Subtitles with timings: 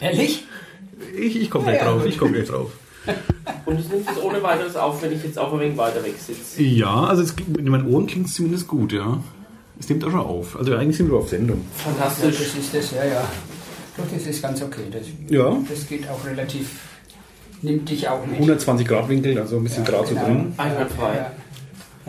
[0.00, 0.44] Ehrlich?
[1.16, 2.70] Ich, ich komme gleich Ja, ja, drauf, ich komme gleich drauf.
[3.64, 6.14] Und es nimmt es ohne weiteres auf, wenn ich jetzt auch ein wenig weiter weg
[6.18, 6.62] sitze.
[6.62, 9.22] Ja, also es, in meinen Ohren klingt es zumindest gut, ja.
[9.80, 10.56] Es nimmt auch schon auf.
[10.56, 11.64] Also eigentlich sind wir auf Sendung.
[11.78, 12.36] Ja, Fantastisch.
[12.38, 13.24] das ist das, ja, ja.
[13.96, 14.82] Doch, das ist ganz okay.
[14.90, 16.68] Das, Ja, das geht auch relativ,
[17.62, 18.34] nimmt dich auch mit.
[18.34, 20.24] 120 Grad Winkel, also ein bisschen Ja, so genau.
[20.24, 20.52] drin.
[20.56, 21.14] Einwandfrei.
[21.16, 21.32] Ja.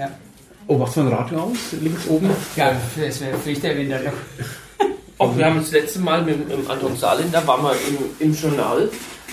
[0.04, 0.12] Ja.
[0.68, 1.58] Oh, machst du ein Radio aus?
[1.82, 2.30] Links oben?
[2.56, 4.14] Ja, das wäre Pflicht, wenn dann noch.
[5.20, 7.98] Auch wir haben das letzte Mal mit, mit dem Anton Saarländer, waren wir im,
[8.28, 8.90] im Journal.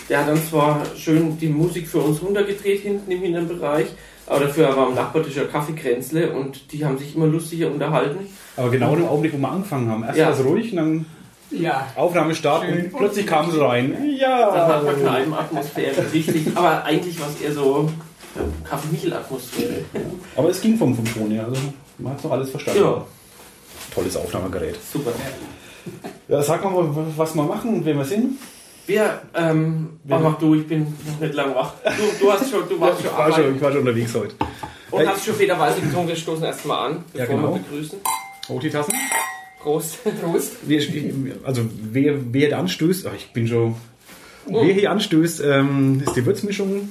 [0.08, 3.86] Der hat dann zwar schön die Musik für uns runtergedreht hinten im Innenbereich,
[4.26, 8.26] aber dafür war am Nachbartisch ein Kaffeekränzle und die haben sich immer lustiger unterhalten.
[8.56, 10.02] Aber genau im Augenblick, wo wir angefangen haben.
[10.04, 10.26] Erst Ja.
[10.26, 11.06] war es ruhig, und dann
[11.50, 12.84] Ja, Aufnahme starten Schön.
[12.86, 13.96] und plötzlich kamen sie rein.
[14.20, 15.12] Da hat man Ja!
[15.12, 16.48] eine Atmosphäre, richtig.
[16.56, 17.88] Aber eigentlich war es eher so
[18.34, 19.84] ja, Kaffee-Michel-Atmosphäre.
[20.36, 21.60] Aber es ging vom, vom Ton her, also
[21.98, 22.80] man hat noch alles verstanden.
[22.82, 23.04] Ja.
[23.94, 24.76] Tolles Aufnahmegerät.
[24.92, 25.12] Super.
[26.28, 28.38] Ja, sag mal, was wir machen und wer wir sind.
[28.86, 31.74] Wir, ähm, Wir- oh, mach du, ich bin noch nicht lang wach.
[31.84, 34.34] Du, du, hast schon, du warst schon Ich war schon, ich war schon unterwegs heute.
[34.92, 36.08] und hast schon federweise getrunken.
[36.08, 37.54] Wir stoßen erstmal an, Ja, bevor genau.
[37.54, 37.98] wir begrüßen.
[38.48, 38.92] Oh, die Tassen?
[39.60, 39.98] Prost.
[40.22, 40.52] Prost.
[40.68, 40.80] Wir,
[41.42, 43.74] also wer, wer da anstößt, ach, ich bin schon.
[44.48, 46.88] Wer hier anstößt, ähm, ist die Würzmischung.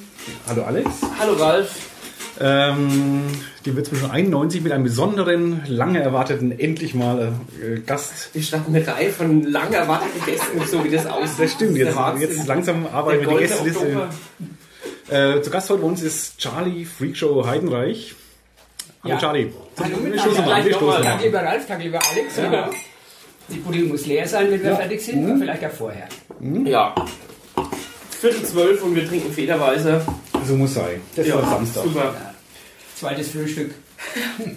[0.47, 0.89] Hallo Alex.
[1.17, 1.69] Hallo Ralf.
[2.39, 3.23] Ähm,
[3.65, 7.33] die Würzmischung 91 mit einem besonderen, lange erwarteten, endlich mal
[7.63, 8.29] äh, Gast.
[8.33, 11.39] Wir starten eine Reihe von lang erwarteten Gästen, so wie das aussieht.
[11.45, 12.29] Das stimmt, jetzt, Wahnsinn.
[12.29, 14.09] jetzt langsam Der arbeiten wir die Gästeliste.
[15.09, 18.15] Äh, zu Gast heute bei uns ist Charlie Freakshow Heidenreich.
[19.03, 19.19] Hallo Ja.
[19.21, 19.53] Charlie.
[19.79, 21.21] Hallo Wir mal an, wir stoßen mal an.
[21.21, 22.37] lieber Ralf, Tag lieber Alex.
[22.37, 22.69] Ja.
[23.47, 24.75] Die Bude muss leer sein, wenn wir Ja.
[24.75, 26.07] fertig sind, aber vielleicht auch vorher.
[26.65, 26.95] Ja.
[28.19, 30.01] Viertel zwölf und wir trinken federweise.
[30.47, 31.01] So muss sein.
[31.15, 31.83] Das Ja, war Samstag.
[31.83, 32.13] super.
[32.95, 33.71] Zweites Frühstück.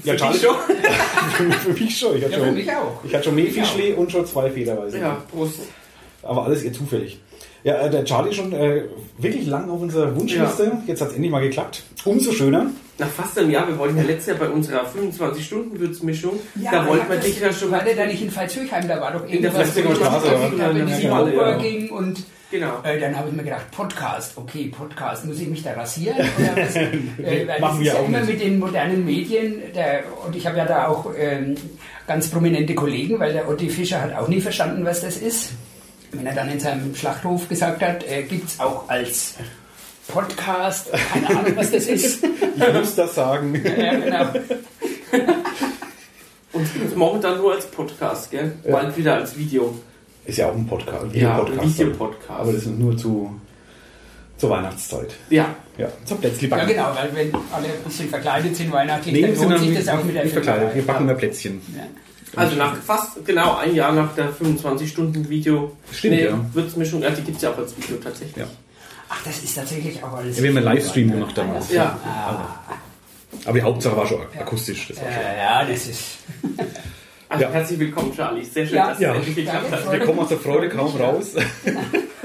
[0.04, 0.54] Ja, Charlie, schon?
[1.64, 2.16] für mich schon.
[2.16, 3.04] Ich hatte Ja, für schon, mich auch.
[3.04, 4.98] ich hatte schon Mehlfischlee und schon zwei Federweise.
[4.98, 5.60] Ja, Prost.
[6.22, 7.20] Aber alles eher zufällig.
[7.64, 8.82] Ja, äh, der Charlie schon äh,
[9.16, 10.72] wirklich lang auf unserer Wunschliste.
[10.86, 11.82] Jetzt hat es endlich mal geklappt.
[12.04, 12.66] Umso schöner.
[12.98, 16.38] Nach fast einem Jahr, wir wollten ja letztes Jahr bei unserer 25-Stunden-Würzmischung,
[16.70, 17.70] da ich wollten wir dich ja schon.
[17.70, 18.88] War der da nicht in Pfalzhöchheim?
[18.88, 20.74] Da war doch In der irgendwas, Flensburger wo ich Straße, oder?
[20.74, 21.32] wenn Ja, ja, ja.
[21.32, 22.18] überging und
[22.50, 22.80] Genau.
[22.82, 26.16] äh, dann habe ich mir gedacht, Podcast, okay, Podcast, muss ich mich da rasieren?
[26.38, 26.76] Oder was?
[26.76, 28.30] äh, weil das Machen ist wir ja auch immer nicht.
[28.30, 31.54] mit den modernen Medien, der, und ich habe ja da auch ähm,
[32.06, 35.50] ganz prominente Kollegen, weil der Otti Fischer hat auch nie verstanden, was das ist.
[36.12, 39.34] Wenn er dann in seinem Schlachthof gesagt hat, äh, gibt es auch als
[40.08, 42.24] Podcast, keine Ahnung, was das ist.
[42.58, 43.54] Ich muss das sagen.
[43.64, 44.32] ja, genau.
[46.52, 48.52] Und es gibt momentan nur als Podcast, gell?
[48.68, 49.78] Bald wieder als Video.
[50.28, 51.04] Ist ja auch ein Podcast.
[51.04, 51.78] ein Ja, Videopodcast.
[51.78, 52.30] Videopodcast.
[52.40, 53.34] Aber das ist nur zu,
[54.36, 55.14] zur Weihnachtszeit.
[55.30, 55.54] Ja.
[55.78, 56.68] Ja, zum Plätzchen Ja, backen.
[56.68, 59.88] genau, weil wenn alle ein bisschen verkleidet sind weihnachtlich, Nee, dann sind lohnt sich das
[59.88, 60.74] auch mit der nicht verkleidet.
[60.74, 61.62] Wir backen mehr Plätzchen.
[61.74, 61.84] Ja.
[62.36, 65.72] Also nach fast genau ein Jahr nach der 25-Stunden-Video.
[65.92, 66.38] Stimmt, ja.
[66.52, 68.36] Würzmischung, ja, die gibt es ja auch als Video tatsächlich.
[68.36, 68.44] Ja.
[69.08, 70.36] Ach, das ist tatsächlich auch alles.
[70.36, 71.72] Ja, wir haben einen Livestream gemacht damals.
[71.72, 71.98] Ja.
[73.46, 74.88] Aber die Hauptsache war schon akustisch.
[74.88, 75.22] Das war schon.
[75.22, 76.02] Ja, das ist.
[77.28, 77.50] Also Ja.
[77.50, 78.44] herzlich willkommen, Charlie.
[78.44, 78.88] Sehr schön, Ja.
[78.90, 79.10] dass Ja.
[79.12, 79.92] es endlich geklappt hat.
[79.92, 81.32] Wir kommen aus der Freude kaum raus.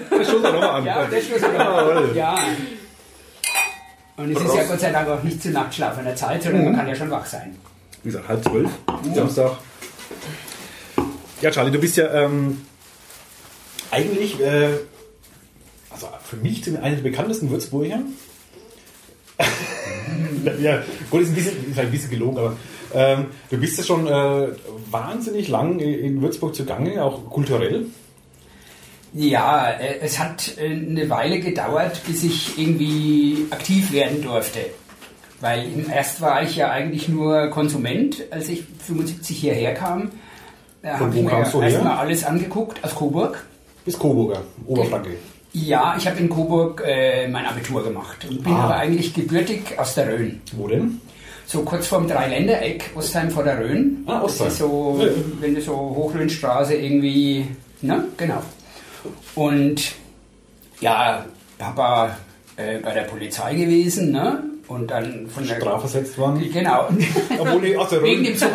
[0.09, 0.85] Das stoßen wir nochmal an.
[0.85, 2.11] Ja, das muss man Jawohl.
[2.15, 2.35] Ja.
[4.17, 4.57] Und es ist Prost.
[4.57, 7.25] ja Gott sei Dank auch nicht zu nachtschlafender Zeit, sondern man kann ja schon wach
[7.25, 7.55] sein.
[8.03, 8.69] Wie gesagt, halb zwölf,
[9.13, 9.53] Samstag.
[11.41, 12.61] Ja, Charlie, du bist ja ähm,
[13.91, 14.69] eigentlich, äh,
[15.89, 17.99] also für mich einer der bekanntesten Würzburger.
[20.59, 22.55] ja, gut, ist ein bisschen, ist ein bisschen gelogen, aber
[22.93, 24.47] ähm, du bist ja schon äh,
[24.89, 27.85] wahnsinnig lang in Würzburg zugange, auch kulturell.
[29.13, 34.59] Ja, äh, es hat äh, eine Weile gedauert, bis ich irgendwie aktiv werden durfte.
[35.39, 40.11] Weil erst war ich ja eigentlich nur Konsument, als ich 75 hierher kam.
[40.81, 43.45] Da Von habe ich mir erstmal alles angeguckt aus Coburg.
[43.85, 45.11] Bis Coburger, Oberfranke.
[45.51, 48.63] Ja, ich habe in Coburg äh, mein Abitur gemacht und bin Ah.
[48.63, 50.41] aber eigentlich gebürtig aus der Rhön.
[50.53, 50.99] Wo denn?
[51.45, 54.03] So kurz vorm Dreiländereck, Ostheim vor der Rhön.
[54.07, 54.45] Ah, Ostheim.
[54.47, 55.07] Das ist so, Ja,
[55.39, 57.45] wenn du so Hochlöhnstraße irgendwie,
[57.81, 58.41] ne, genau.
[59.35, 59.93] Und
[60.79, 61.25] ja,
[61.57, 62.17] Papa
[62.57, 64.43] äh, bei der Polizei gewesen, ne?
[64.67, 66.41] Und dann von der Strafversetzt waren.
[66.51, 66.87] Genau.
[67.37, 68.09] Obwohl, nee, aus der Rhön.
[68.11, 68.49] wegen dem Sohn,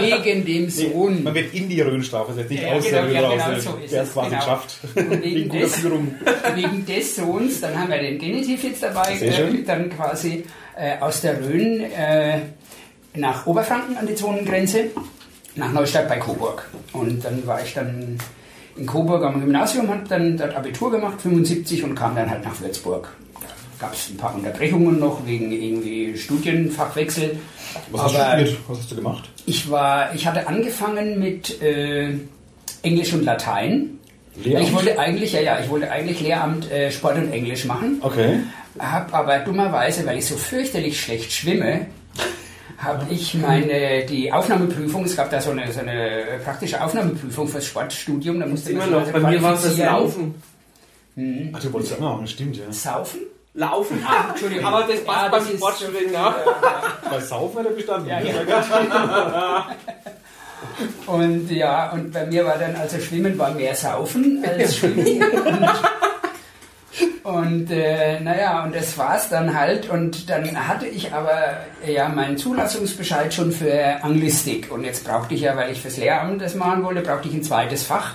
[0.00, 1.22] wegen dem Sohn.
[1.22, 3.76] Man wird in die Rhön strafversetzt, nicht Ja, aus genau, der Rhön ja, genau, so
[3.84, 4.40] ist Der es, quasi genau.
[4.40, 4.78] geschafft.
[4.96, 6.14] Und wegen Wegen des- Führung.
[6.54, 10.44] wegen des Sohns, dann haben wir den Genitiv jetzt dabei, äh, dann quasi
[10.80, 12.38] äh, aus der Rhön äh,
[13.14, 14.86] nach Oberfranken an die Zonengrenze,
[15.56, 16.68] nach Neustadt bei Coburg.
[16.92, 18.18] Und dann war ich dann
[18.76, 22.58] in Coburg am Gymnasium, habe dann dort Abitur gemacht, 75 und kam dann halt nach
[22.60, 23.08] Würzburg.
[23.40, 27.38] Da gab es ein paar Unterbrechungen noch wegen irgendwie Studienfachwechsel.
[27.90, 28.56] Was hast du studiert?
[28.68, 29.28] Was hast du gemacht?
[29.46, 32.14] Ich war, ich hatte angefangen mit äh,
[32.82, 33.98] Englisch und Latein
[34.36, 34.66] Lehramt?
[34.66, 37.98] Ich wollte eigentlich, ja, ja, ich wollte eigentlich Lehramt äh, Sport und Englisch machen.
[38.00, 38.38] Okay.
[38.78, 41.86] Hab aber dummerweise, weil ich so fürchterlich schlecht schwimme,
[42.78, 47.66] habe ich meine die Aufnahmeprüfung, es gab da so eine, so eine praktische Aufnahmeprüfung fürs
[47.66, 50.34] Sportstudium, da musste immer noch, bei mir war es das Laufen.
[51.16, 51.50] Hm.
[51.52, 52.72] Ach, du wolltest ja, oh, stimmt, ja.
[52.72, 53.20] Saufen?
[53.54, 54.02] Laufen?
[54.06, 54.64] Ah, Entschuldigung.
[54.64, 56.36] Aber das passt ja, beim Sportstudium, ja.
[57.10, 58.08] Bei Saufen hat er bestanden.
[58.08, 59.66] Ja, ja.
[61.06, 65.22] und ja, und bei mir war dann, also Schwimmen war mehr Saufen als Schwimmen.
[65.22, 65.68] Und
[67.70, 69.88] äh, naja, und das war's dann halt.
[69.88, 74.70] Und dann hatte ich aber ja meinen Zulassungsbescheid schon für Anglistik.
[74.72, 77.42] Und jetzt brauchte ich ja, weil ich fürs Lehramt das machen wollte, brauchte ich ein
[77.42, 78.14] zweites Fach.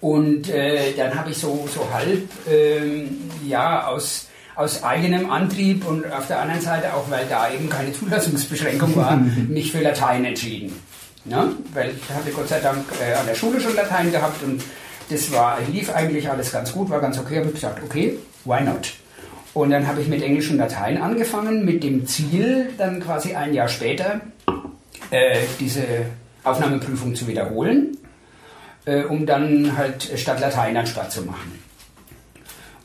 [0.00, 6.10] Und äh, dann habe ich so, so halb, ähm, ja, aus, aus eigenem Antrieb und
[6.12, 9.16] auf der anderen Seite auch, weil da eben keine Zulassungsbeschränkung war,
[9.48, 10.72] mich für Latein entschieden.
[11.24, 11.52] Ne?
[11.72, 14.62] Weil ich hatte Gott sei Dank äh, an der Schule schon Latein gehabt und
[15.08, 17.38] das war, lief eigentlich alles ganz gut, war ganz okay.
[17.38, 18.92] Habe ich gesagt, okay, why not?
[19.54, 23.54] Und dann habe ich mit Englisch und Latein angefangen, mit dem Ziel, dann quasi ein
[23.54, 24.20] Jahr später
[25.10, 25.82] äh, diese
[26.44, 27.96] Aufnahmeprüfung zu wiederholen,
[28.84, 31.58] äh, um dann halt statt Latein Sport zu machen.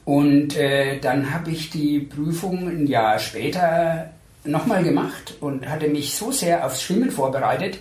[0.06, 4.12] Und äh, dann habe ich die Prüfung ein Jahr später
[4.44, 7.80] nochmal gemacht und hatte mich so sehr aufs Schwimmen vorbereitet,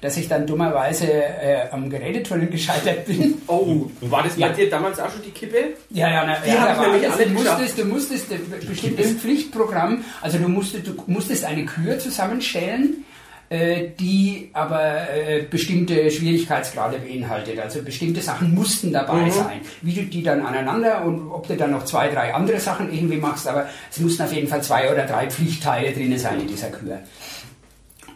[0.00, 3.42] dass ich dann dummerweise äh, am Gerätetunnel gescheitert bin.
[3.46, 5.74] Oh, war das bei dir damals auch schon die Kippe?
[5.90, 9.12] Ja, ja, na, die ja, habe ich nämlich alle du musstest, du musstest ein bestimmtes
[9.12, 13.04] Pflichtprogramm, also du musstest, du musstest eine Kür zusammenstellen,
[13.50, 17.58] äh, die aber äh, bestimmte Schwierigkeitsgrade beinhaltet.
[17.58, 19.30] Also bestimmte Sachen mussten dabei mhm.
[19.30, 19.60] sein.
[19.80, 23.16] Wie du die dann aneinander und ob du dann noch zwei, drei andere Sachen irgendwie
[23.16, 26.68] machst, aber es mussten auf jeden Fall zwei oder drei Pflichtteile drin sein in dieser
[26.68, 27.00] Kür.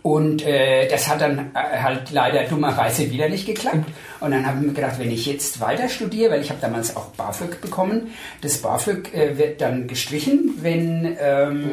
[0.03, 3.87] Und äh, das hat dann äh, halt leider dummerweise wieder nicht geklappt.
[4.19, 6.97] Und dann habe ich mir gedacht, wenn ich jetzt weiter studiere, weil ich habe damals
[6.97, 8.09] auch BAföG bekommen,
[8.41, 11.71] das BAföG äh, wird dann gestrichen, wenn ähm,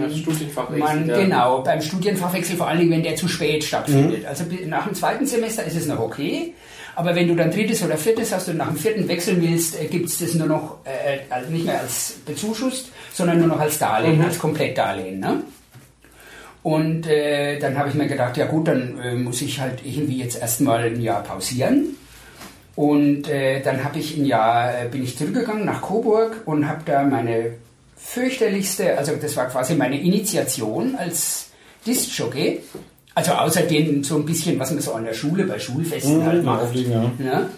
[0.78, 1.18] man ja.
[1.18, 4.22] genau beim Studienfachwechsel vor allen Dingen, wenn der zu spät stattfindet.
[4.22, 4.28] Mhm.
[4.28, 6.54] Also nach dem zweiten Semester ist es noch okay.
[6.96, 9.86] Aber wenn du dann drittes oder viertes hast und nach dem vierten wechseln willst, äh,
[9.86, 13.80] gibt es das nur noch äh, also nicht mehr als bezuschusst, sondern nur noch als
[13.80, 14.26] Darlehen, mhm.
[14.26, 15.20] als Komplettdarlehen.
[15.20, 15.42] Ne?
[16.61, 20.17] Und äh, dann habe ich mir gedacht, ja gut, dann äh, muss ich halt irgendwie
[20.17, 21.95] jetzt erstmal ein Jahr pausieren.
[22.75, 26.81] Und äh, dann habe ich ein Jahr, äh, bin ich zurückgegangen nach Coburg und habe
[26.85, 27.53] da meine
[27.97, 31.47] fürchterlichste, also das war quasi meine Initiation als
[31.85, 32.59] Disc-Jockey.
[33.15, 36.25] Also außer den so ein bisschen, was man so an der Schule bei Schulfesten mhm,
[36.25, 36.75] halt macht.
[36.75, 37.11] Ja.
[37.19, 37.50] Ja.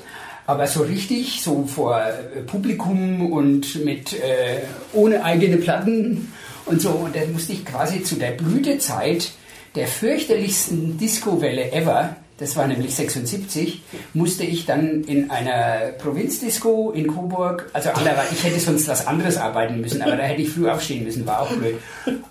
[0.48, 4.62] Aber so richtig, so vor äh, Publikum und mit äh,
[4.94, 6.34] ohne eigene Platten
[6.72, 6.90] und so.
[6.90, 9.32] Und dann musste ich quasi zu der Blütezeit
[9.76, 13.84] der fürchterlichsten Disco-Welle ever, das war nämlich 76,
[14.16, 17.92] musste ich dann in einer Provinzdisco in Coburg, also
[18.32, 21.42] ich hätte sonst was anderes arbeiten müssen, aber da hätte ich früh aufstehen müssen, war
[21.42, 21.76] auch blöd.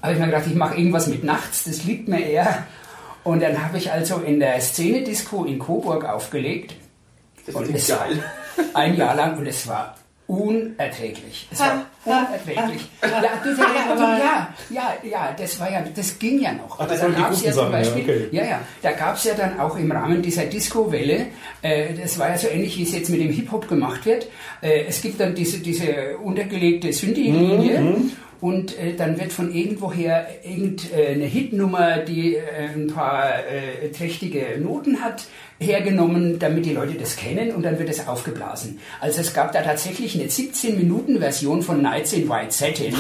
[0.01, 2.67] Aber ich mir gedacht, ich mache irgendwas mit nachts, das liegt mir eher.
[3.23, 6.75] Und dann habe ich also in der Szene-Disco in Coburg aufgelegt.
[7.47, 8.23] Das und ist geil.
[8.75, 9.97] Ein Jahr lang und es war
[10.27, 11.49] unerträglich.
[11.53, 12.91] Es war unerträglich.
[13.02, 13.08] Ja,
[14.19, 16.79] ja, ja, ja, das war ja, das ging ja noch.
[16.79, 18.29] Ach, das da gab es ja zum Beispiel, ja, okay.
[18.31, 21.26] ja, ja, da gab es ja dann auch im Rahmen dieser Disco-Welle,
[21.62, 24.29] äh, das war ja so ähnlich, wie es jetzt mit dem Hip-Hop gemacht wird.
[24.62, 27.81] Äh, es gibt dann diese, diese untergelegte Synthi-Linie.
[27.81, 28.13] Mhm.
[28.41, 35.03] Und äh, dann wird von irgendwoher irgendeine Hitnummer, die äh, ein paar äh, trächtige Noten
[35.03, 35.27] hat,
[35.60, 38.79] hergenommen, damit die Leute das kennen und dann wird es aufgeblasen.
[38.98, 42.94] Also es gab da tatsächlich eine 17-Minuten-Version von Nights in White Satin.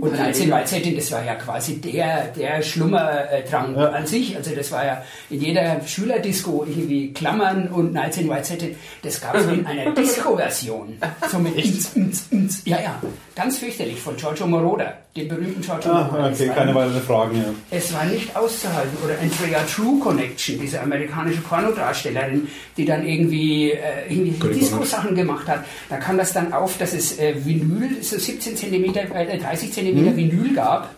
[0.00, 3.90] Und Nights in White Satin, das war ja quasi der, der Schlummertrank ja.
[3.90, 4.36] an sich.
[4.36, 8.76] Also das war ja in jeder Schülerdisco irgendwie Klammern und Nights in White Satin.
[9.02, 10.98] Das gab es in einer Disco-Version.
[11.30, 13.00] So mit ins, ins, ins, ja, ja,
[13.36, 16.30] ganz fürchterlich von Giorgio Moroder, dem berühmten Giorgio ah.
[16.32, 17.44] Okay, keine weiteren Fragen, ja.
[17.70, 18.96] Es war nicht auszuhalten.
[19.04, 25.46] Oder Andrea True Connection, diese amerikanische Porn Pornodarstellerin, die dann irgendwie, äh, irgendwie Disco-Sachen gemacht
[25.48, 25.64] hat.
[25.90, 29.94] Da kam das dann auf, dass es äh, Vinyl, so 17 cm, äh, 30 cm
[29.94, 30.16] mhm.
[30.16, 30.94] Vinyl gab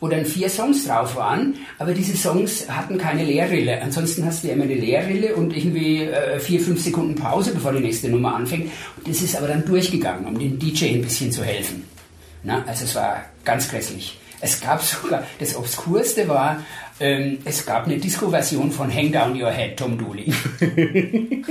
[0.00, 3.80] wo dann vier Songs drauf waren, aber diese Songs hatten keine Leerrille.
[3.80, 7.72] Ansonsten hast du ja immer eine Leerrille und irgendwie äh, vier, fünf Sekunden Pause, bevor
[7.72, 8.72] die nächste Nummer anfängt.
[8.96, 11.84] Und das ist aber dann durchgegangen, um dem DJ ein bisschen zu helfen.
[12.44, 14.18] Na, also es war ganz grässlich.
[14.40, 16.62] Es gab sogar, das Obskurste war,
[17.00, 20.32] ähm, es gab eine Disco-Version von Hang Down Your Head, Tom Dooley.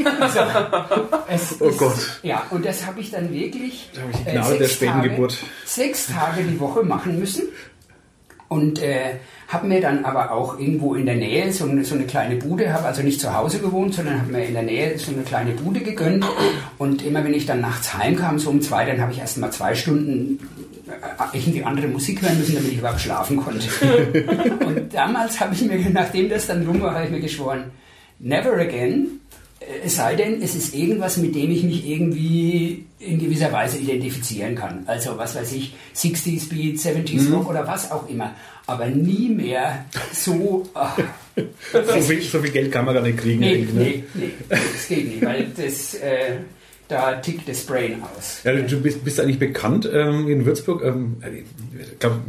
[1.28, 2.20] also, oh ist, Gott.
[2.24, 5.28] Ja, und das habe ich dann wirklich da ich äh, sechs, der Tage,
[5.66, 7.44] sechs Tage die Woche machen müssen.
[8.48, 9.16] Und äh,
[9.48, 12.74] habe mir dann aber auch irgendwo in der Nähe so eine, so eine kleine Bude,
[12.74, 15.52] habe also nicht zu Hause gewohnt, sondern habe mir in der Nähe so eine kleine
[15.52, 16.26] Bude gegönnt.
[16.78, 19.52] Und immer wenn ich dann nachts heimkam, so um zwei, dann habe ich erst mal
[19.52, 20.40] zwei Stunden
[21.34, 23.68] irgendwie andere Musik hören müssen, damit ich überhaupt schlafen konnte.
[24.66, 27.72] und damals habe ich mir, nachdem das dann rum war, habe ich mir geschworen,
[28.20, 29.22] never again
[29.84, 34.56] es sei denn, es ist irgendwas, mit dem ich mich irgendwie in gewisser Weise identifizieren
[34.56, 34.84] kann.
[34.88, 37.34] Also was weiß ich, 60s Beat, 70s mhm.
[37.34, 38.34] Rock oder was auch immer.
[38.66, 40.68] Aber nie mehr so.
[40.74, 40.98] Ach,
[41.74, 43.40] so, viel, so, viel, Geld kann man gar nicht kriegen.
[43.40, 43.68] Nee, ne?
[43.74, 45.96] nee, nee, das geht nicht, weil das.
[45.96, 46.38] Äh,
[46.92, 48.42] da tickt das Brain aus.
[48.44, 50.84] Ja, du bist, bist eigentlich bekannt ähm, in Würzburg.
[50.84, 52.20] Ähm, ich glaub,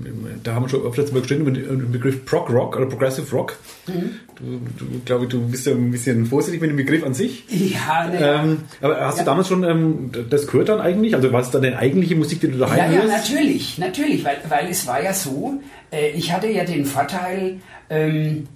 [0.45, 3.59] da haben wir schon öfters mal gesprochen über den Begriff Prog Rock oder Progressive Rock.
[3.89, 4.21] Mhm.
[4.37, 7.45] Du, du glaube du bist ja ein bisschen vorsichtig mit dem Begriff an sich.
[7.49, 9.25] Ja, ne, ähm, Aber hast ja.
[9.25, 11.17] du damals schon ähm, das gehört dann eigentlich?
[11.17, 13.09] Also war es dann deine eigentliche Musik, die du daheim ja, hörst?
[13.09, 17.57] Ja, natürlich, natürlich, weil, weil es war ja so, äh, ich hatte ja den Vorteil,
[17.91, 18.47] ähm,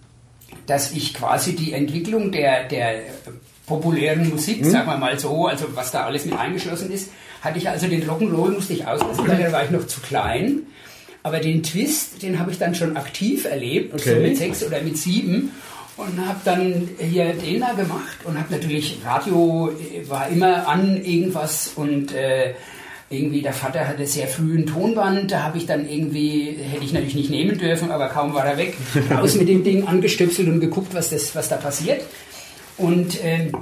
[0.67, 3.01] dass ich quasi die Entwicklung der, der
[3.67, 4.71] populären Musik, hm?
[4.71, 7.11] sagen wir mal so, also was da alles mit eingeschlossen ist,
[7.43, 10.63] hatte ich also den Rock'n'Roll musste ich auslassen, weil da war ich noch zu klein.
[11.23, 14.15] Aber den Twist, den habe ich dann schon aktiv erlebt, okay.
[14.15, 15.51] so mit sechs oder mit sieben.
[15.97, 21.03] Und habe dann hier den da gemacht und habe natürlich, Radio äh, war immer an
[21.03, 22.53] irgendwas und äh,
[23.09, 26.93] irgendwie der Vater hatte sehr früh ein Tonband, da habe ich dann irgendwie, hätte ich
[26.93, 28.77] natürlich nicht nehmen dürfen, aber kaum war er weg,
[29.11, 32.03] raus mit dem Ding angestöpselt und geguckt, was, das, was da passiert
[32.79, 33.53] und ähm,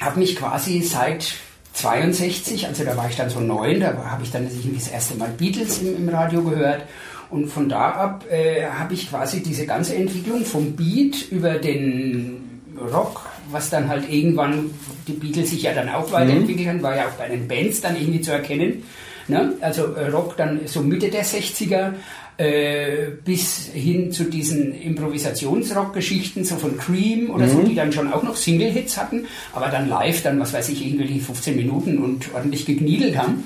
[0.00, 1.34] habe mich quasi seit
[1.74, 5.30] 62, also da war ich dann so neun, da habe ich dann das erste Mal
[5.30, 6.82] Beatles im, im Radio gehört
[7.30, 12.62] und von da ab äh, habe ich quasi diese ganze Entwicklung vom Beat über den
[12.92, 14.70] Rock, was dann halt irgendwann
[15.06, 16.70] die Beatles sich ja dann auch weiterentwickelt mhm.
[16.70, 18.84] haben, war ja auch bei den Bands dann irgendwie zu erkennen.
[19.26, 19.52] Ne?
[19.60, 21.92] Also äh, Rock dann so Mitte der 60er,
[22.38, 27.50] äh, bis hin zu diesen Improvisationsrock-Geschichten, so von Cream oder mhm.
[27.50, 30.86] so, die dann schon auch noch Single-Hits hatten, aber dann live, dann, was weiß ich,
[30.86, 33.44] irgendwie 15 Minuten und ordentlich gegniedelt haben.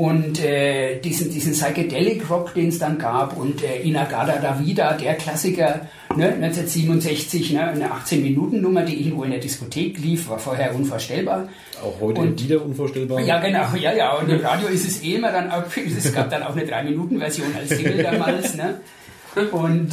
[0.00, 5.14] Und äh, diesen, diesen Psychedelic Rock, den es dann gab, und äh, Inagada Davida, der
[5.16, 11.50] Klassiker, ne, 1967, ne, eine 18-Minuten-Nummer, die irgendwo in der Diskothek lief, war vorher unvorstellbar.
[11.82, 13.20] Auch heute und, wieder unvorstellbar.
[13.20, 14.14] Ja, genau, ja, ja.
[14.14, 17.48] Und im Radio ist es eh immer dann auch, es gab dann auch eine 3-Minuten-Version
[17.54, 18.80] als Single damals, ne?
[19.52, 19.92] Und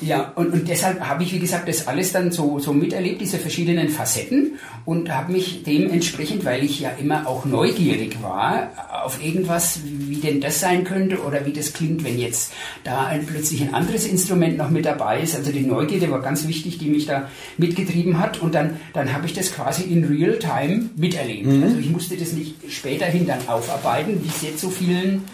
[0.00, 3.38] ja, und, und deshalb habe ich, wie gesagt, das alles dann so, so miterlebt, diese
[3.38, 8.70] verschiedenen Facetten und habe mich dementsprechend, weil ich ja immer auch neugierig war,
[9.04, 12.52] auf irgendwas, wie denn das sein könnte oder wie das klingt, wenn jetzt
[12.84, 15.36] da ein, plötzlich ein anderes Instrument noch mit dabei ist.
[15.36, 19.26] Also die Neugierde war ganz wichtig, die mich da mitgetrieben hat und dann, dann habe
[19.26, 21.46] ich das quasi in real time miterlebt.
[21.46, 21.62] Mhm.
[21.62, 25.24] Also ich musste das nicht späterhin dann aufarbeiten, wie es jetzt so vielen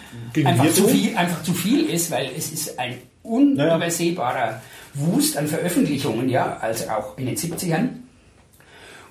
[0.43, 2.95] einfach zu, viel, einfach zu viel ist, weil es ist ein
[3.29, 4.61] unübersehbarer
[4.95, 7.89] Wust an Veröffentlichungen, ja, also auch in den 70ern.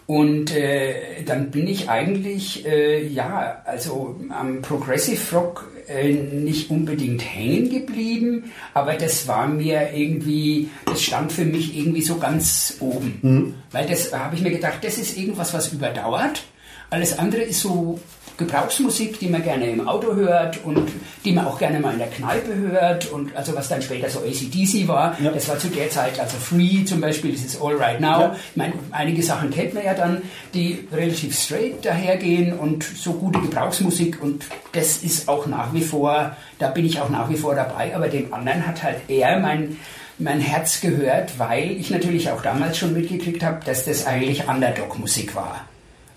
[0.06, 7.22] Und äh, dann bin ich eigentlich, äh, ja, also am Progressive Rock äh, nicht unbedingt
[7.22, 13.18] hängen geblieben, aber das war mir irgendwie, das stand für mich irgendwie so ganz oben.
[13.20, 13.54] Mhm.
[13.70, 16.44] Weil das habe ich mir gedacht, das ist irgendwas, was überdauert.
[16.88, 18.00] Alles andere ist so
[18.38, 20.88] Gebrauchsmusik, die man gerne im Auto hört und
[21.25, 24.21] die man auch gerne mal in der Kneipe hört und also was dann später so
[24.21, 25.33] ACDC war, ja.
[25.33, 28.21] das war zu der Zeit, also Free zum Beispiel, das ist All Right Now.
[28.21, 28.37] Ja.
[28.50, 30.23] Ich meine, einige Sachen kennt man ja dann,
[30.54, 36.37] die relativ straight dahergehen und so gute Gebrauchsmusik und das ist auch nach wie vor,
[36.61, 39.76] da bin ich auch nach wie vor dabei, aber dem anderen hat halt eher mein
[40.21, 45.37] mein Herz gehört, weil ich natürlich auch damals schon mitgekriegt habe, dass das eigentlich Underdog-Musik
[45.37, 45.67] war.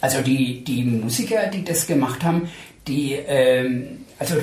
[0.02, 2.50] Also die, die Musiker, die das gemacht haben,
[2.88, 4.36] die, ähm, also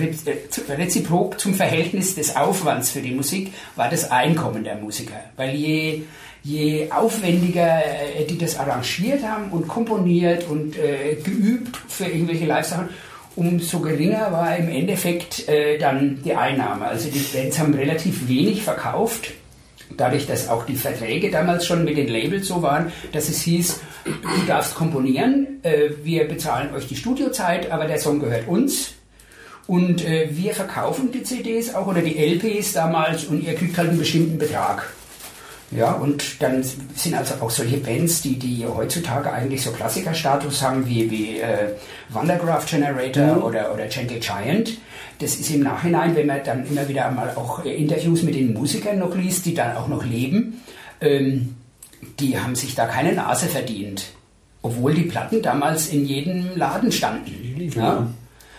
[0.68, 5.20] reziprok zum Verhältnis des Aufwands für die Musik war das Einkommen der Musiker.
[5.36, 6.02] Weil je,
[6.44, 7.82] je aufwendiger
[8.16, 12.88] äh, die das arrangiert haben und komponiert und äh, geübt für irgendwelche Live-Sachen,
[13.34, 16.86] umso geringer war im Endeffekt äh, dann die Einnahme.
[16.86, 19.32] Also die Bands haben relativ wenig verkauft
[19.96, 23.80] dadurch, dass auch die Verträge damals schon mit den Labels so waren, dass es hieß,
[24.04, 28.94] du darfst komponieren, äh, wir bezahlen euch die Studiozeit, aber der Song gehört uns.
[29.66, 33.90] Und äh, wir verkaufen die CDs auch oder die LPs damals und ihr kriegt halt
[33.90, 34.88] einen bestimmten Betrag.
[35.70, 40.88] Ja, und dann sind also auch solche Bands, die, die heutzutage eigentlich so Klassikerstatus haben,
[40.88, 41.74] wie, wie äh,
[42.08, 43.42] Wondergraph Generator mhm.
[43.42, 44.78] oder, oder Gentle Giant.
[45.18, 48.54] Das ist im Nachhinein, wenn man dann immer wieder einmal auch äh, Interviews mit den
[48.54, 50.62] Musikern noch liest, die dann auch noch leben,
[51.02, 51.54] ähm,
[52.18, 54.12] die haben sich da keine Nase verdient.
[54.62, 57.70] Obwohl die Platten damals in jedem Laden standen.
[57.74, 58.08] Ja?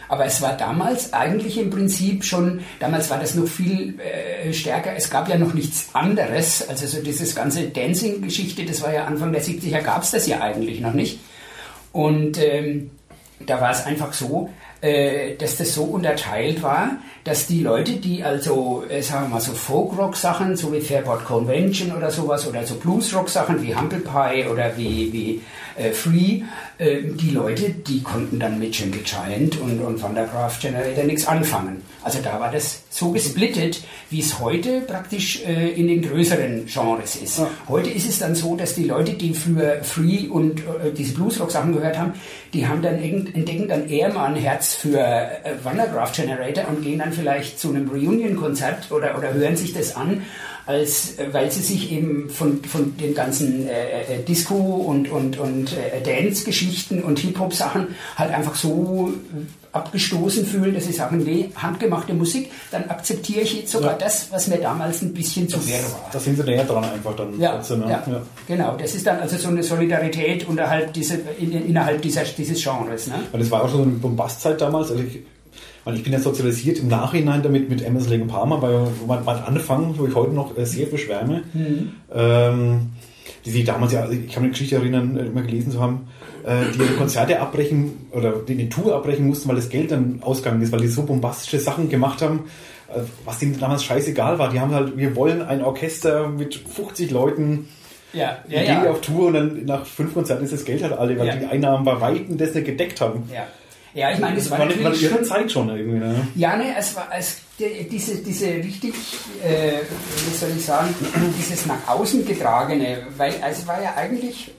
[0.08, 4.96] Aber es war damals eigentlich im Prinzip schon, damals war das noch viel äh, stärker.
[4.96, 6.68] Es gab ja noch nichts anderes.
[6.68, 10.42] Also so dieses ganze Dancing-Geschichte, das war ja Anfang der 70er, gab es das ja
[10.42, 11.20] eigentlich noch nicht.
[11.92, 12.90] Und ähm,
[13.46, 14.50] da war es einfach so,
[14.82, 16.92] äh, dass das so unterteilt war,
[17.24, 21.92] dass die Leute, die also, äh, sagen wir mal, so Folk-Rock-Sachen, so wie Fairport Convention
[21.92, 25.42] oder sowas, oder so Blues-Rock-Sachen wie Humble Pie oder wie, wie
[25.80, 26.42] äh, Free,
[26.78, 31.04] äh, die Leute, die konnten dann mit Jungle Giant und, und Van der Graaf Generator
[31.06, 31.82] nichts anfangen.
[32.04, 37.16] Also da war das so gesplittet, wie es heute praktisch äh, in den größeren Genres
[37.16, 37.40] ist.
[37.40, 37.50] Ja.
[37.68, 41.74] Heute ist es dann so, dass die Leute, die früher Free und äh, diese Bluesrock-Sachen
[41.74, 42.14] gehört haben,
[42.54, 47.00] die haben dann entdecken dann eher mal ein Herz für äh, Wandercraft Generator und gehen
[47.00, 50.24] dann vielleicht zu einem Reunion-Konzert oder, oder hören sich das an
[50.70, 55.40] als äh, weil sie sich eben von, von den ganzen äh, äh, Disco und, und,
[55.40, 59.12] und äh, Dance-Geschichten und Hip-Hop-Sachen halt einfach so
[59.72, 63.98] abgestoßen fühlen, dass sie sagen, nee, handgemachte Musik, dann akzeptiere ich jetzt sogar ja.
[63.98, 66.10] das, was mir damals ein bisschen zu wirr war.
[66.12, 67.40] Da sind sie näher dran einfach dann.
[67.40, 67.90] Ja, trotzdem, ja.
[67.90, 68.78] ja, genau.
[68.78, 73.08] Das ist dann also so eine Solidarität unterhalb diese, in, innerhalb dieser, dieses Genres.
[73.08, 73.16] Ne?
[73.32, 74.92] Weil das war auch schon so eine Bombastzeit damals.
[74.92, 75.20] Also ich,
[75.84, 79.40] weil ich bin ja sozialisiert im Nachhinein damit mit Emerson Lake Palmer, weil man, man
[79.44, 81.44] anfangen, wo ich heute noch äh, sehr beschwärme.
[81.54, 81.92] Mhm.
[82.14, 82.80] Ähm,
[83.46, 86.08] die sie damals ja, ich kann mich eine Geschichte erinnern, äh, immer gelesen zu haben,
[86.46, 90.20] äh, die ihre Konzerte abbrechen oder die eine Tour abbrechen mussten, weil das Geld dann
[90.22, 92.46] ausgegangen ist, weil die so bombastische Sachen gemacht haben,
[93.24, 94.50] was denen damals scheißegal war.
[94.50, 97.68] Die haben halt, wir wollen ein Orchester mit 50 Leuten,
[98.14, 98.92] ja, ja, gehen ja.
[98.92, 101.36] auf Tour und dann nach fünf Konzerten ist das Geld halt alle, weil ja.
[101.36, 103.30] die Einnahmen bei Weitem das nicht gedeckt haben.
[103.32, 103.48] Ja.
[103.94, 106.00] Ja, ich meine, das, war, war natürlich ihre Zeit schon irgendwie.
[106.00, 106.28] Ne?
[106.36, 108.94] Ja, ne, es war es, diese, diese richtig,
[109.44, 109.80] äh,
[110.28, 110.94] wie soll ich sagen,
[111.38, 114.52] dieses nach außen getragene, weil es war ja eigentlich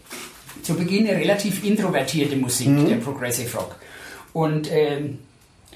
[0.62, 2.88] zu Beginn eine relativ introvertierte Musik, mhm.
[2.88, 3.76] der Progressive Rock.
[4.32, 5.18] Und ähm,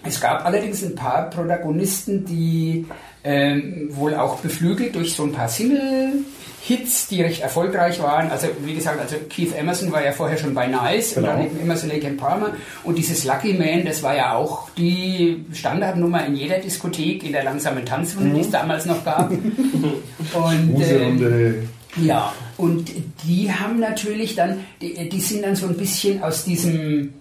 [0.04, 2.86] es gab allerdings ein paar Protagonisten, die
[3.24, 6.24] ähm, wohl auch beflügelt durch so ein paar Single
[6.66, 8.30] Hits, die recht erfolgreich waren.
[8.30, 11.28] Also wie gesagt, also Keith Emerson war ja vorher schon bei Nice genau.
[11.28, 12.52] und dann eben Emerson Lake and Palmer
[12.84, 17.44] und dieses Lucky Man, das war ja auch die Standardnummer in jeder Diskothek in der
[17.44, 18.34] langsamen Tanzrunde, mhm.
[18.34, 19.30] die es damals noch gab.
[20.32, 21.54] und äh,
[22.02, 22.90] ja, und
[23.24, 27.12] die haben natürlich dann, die, die sind dann so ein bisschen aus diesem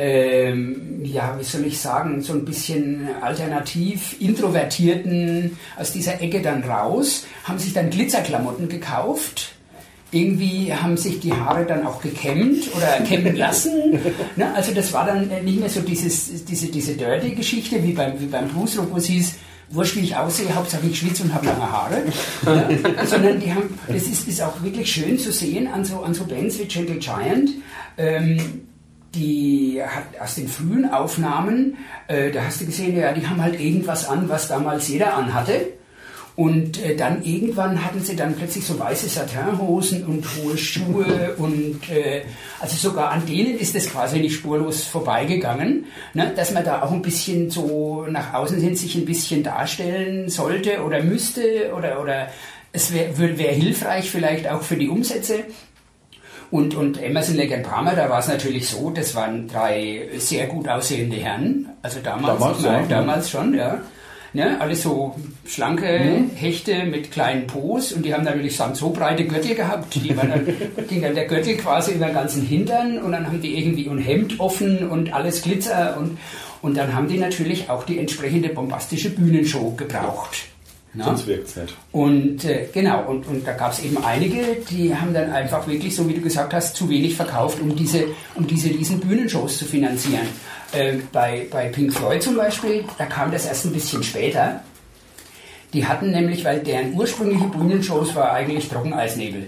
[0.00, 6.64] ähm, ja, wie soll ich sagen, so ein bisschen alternativ introvertierten aus dieser Ecke dann
[6.64, 9.52] raus, haben sich dann Glitzerklamotten gekauft.
[10.10, 14.00] Irgendwie haben sich die Haare dann auch gekämmt oder kämmen lassen.
[14.36, 14.54] ne?
[14.54, 18.48] Also das war dann nicht mehr so dieses, diese, diese Dirty-Geschichte wie beim, wie beim
[18.48, 19.34] Bluesrock, wo es hieß,
[19.68, 22.02] wurscht wie ich aussehe, Hauptsache ich schwitze und habe lange Haare.
[22.96, 23.04] ja?
[23.06, 26.24] Sondern die haben, das ist, ist auch wirklich schön zu sehen an so, an so
[26.24, 27.50] Bands wie Gentle Giant.
[27.98, 28.62] Ähm,
[29.14, 33.60] die hat aus den frühen Aufnahmen, äh, da hast du gesehen, ja, die haben halt
[33.60, 35.72] irgendwas an, was damals jeder anhatte.
[36.36, 41.90] Und äh, dann irgendwann hatten sie dann plötzlich so weiße Satinhosen und hohe Schuhe und
[41.90, 42.22] äh,
[42.60, 46.32] also sogar an denen ist es quasi nicht spurlos vorbeigegangen, ne?
[46.34, 50.82] dass man da auch ein bisschen so nach außen hin sich ein bisschen darstellen sollte
[50.82, 52.28] oder müsste oder, oder
[52.72, 55.44] es wäre wär hilfreich vielleicht auch für die Umsätze.
[56.50, 60.46] Und, und Emerson, Lake and Palmer, da war es natürlich so, das waren drei sehr
[60.46, 61.68] gut aussehende Herren.
[61.82, 63.80] Also damals, damals, ja, damals schon, ja.
[64.32, 66.30] Ne, alles so schlanke mhm.
[66.36, 69.92] Hechte mit kleinen Po's und die haben natürlich so breite Gürtel gehabt.
[69.96, 70.46] Die waren dann,
[70.88, 73.98] ging dann der Gürtel quasi über den ganzen Hintern und dann haben die irgendwie ein
[73.98, 76.18] Hemd offen und alles Glitzer und,
[76.62, 80.49] und dann haben die natürlich auch die entsprechende bombastische Bühnenshow gebraucht.
[80.92, 81.04] Na?
[81.04, 81.76] Sonst wirkt es nicht.
[81.92, 85.94] Und äh, genau, und, und da gab es eben einige, die haben dann einfach wirklich,
[85.94, 89.66] so wie du gesagt hast, zu wenig verkauft, um diese, um diese riesen Bühnenshows zu
[89.66, 90.26] finanzieren.
[90.72, 94.62] Äh, bei, bei Pink Floyd zum Beispiel, da kam das erst ein bisschen später.
[95.72, 99.46] Die hatten nämlich, weil deren ursprüngliche Bühnenshows war eigentlich Trockeneisnebel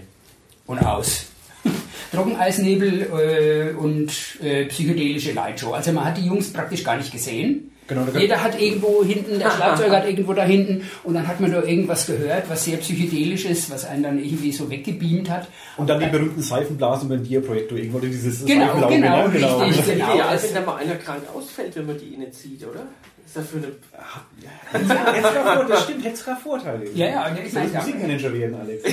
[0.67, 1.27] und aus.
[2.13, 5.73] Trockeneisnebel äh, und äh, psychedelische Lightshow.
[5.73, 7.72] Also man hat die Jungs praktisch gar nicht gesehen.
[7.89, 11.51] Genau, Jeder hat irgendwo hinten, der Schlagzeuger hat irgendwo da hinten und dann hat man
[11.51, 15.49] da irgendwas gehört, was sehr psychedelisch ist, was einen dann irgendwie so weggebeamt hat.
[15.77, 20.17] Und dann die berühmten Seifenblasen beim Dia-Projektor, irgendwo dieses genau, genau, genau, genau, richtig, genau.
[20.17, 22.87] Ja, als wenn da mal einer krank ausfällt, wenn man die innen zieht, oder?
[23.33, 23.69] Ist das für eine...
[24.43, 24.91] Ja,
[25.25, 26.91] ja das stimmt, hätte sogar Vorteile.
[26.93, 27.27] Ja, ja.
[27.29, 28.85] Und ich meine, Musikmanager werden, Alex.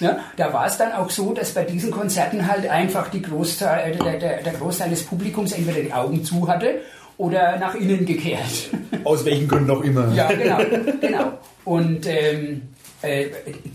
[0.00, 3.96] Ja, da war es dann auch so, dass bei diesen Konzerten halt einfach die Großteil,
[3.96, 6.80] der, der, der Großteil des Publikums entweder die Augen zu hatte
[7.18, 8.70] oder nach innen gekehrt.
[9.04, 10.12] Aus welchen Gründen auch immer.
[10.14, 10.58] Ja, genau.
[11.00, 11.32] genau.
[11.64, 12.62] Und ähm,
[13.02, 13.26] äh,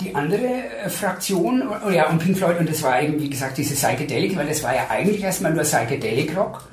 [0.01, 3.75] die andere Fraktion, oh ja, und Pink Floyd, und das war eben, wie gesagt, diese
[3.75, 6.63] Psychedelic, weil das war ja eigentlich erstmal nur Psychedelic Rock.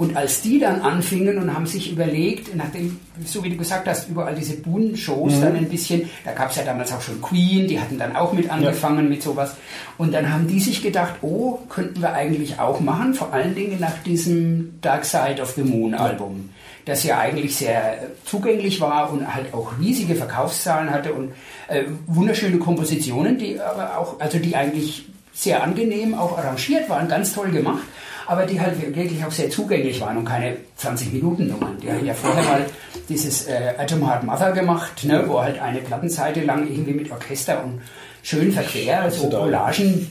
[0.00, 4.08] Und als die dann anfingen und haben sich überlegt, nachdem, so wie du gesagt hast,
[4.08, 5.40] überall diese Buhnen-Shows mhm.
[5.42, 8.32] dann ein bisschen, da gab es ja damals auch schon Queen, die hatten dann auch
[8.32, 9.10] mit angefangen ja.
[9.10, 9.56] mit sowas.
[9.98, 13.78] Und dann haben die sich gedacht, oh, könnten wir eigentlich auch machen, vor allen Dingen
[13.78, 16.48] nach diesem Dark Side of the Moon Album.
[16.86, 21.32] Das ja eigentlich sehr zugänglich war und halt auch riesige Verkaufszahlen hatte und
[21.68, 27.34] äh, wunderschöne Kompositionen, die aber auch, also die eigentlich sehr angenehm auch arrangiert waren, ganz
[27.34, 27.82] toll gemacht
[28.30, 31.78] aber die halt wirklich auch sehr zugänglich waren und keine 20-Minuten-Nummern.
[31.82, 32.64] Die haben ja vorher mal
[33.08, 37.64] dieses äh, Atom Heart Mother gemacht, ne, wo halt eine Plattenseite lang irgendwie mit Orchester
[37.64, 37.80] und
[38.22, 40.06] schön verquer, so Collagen,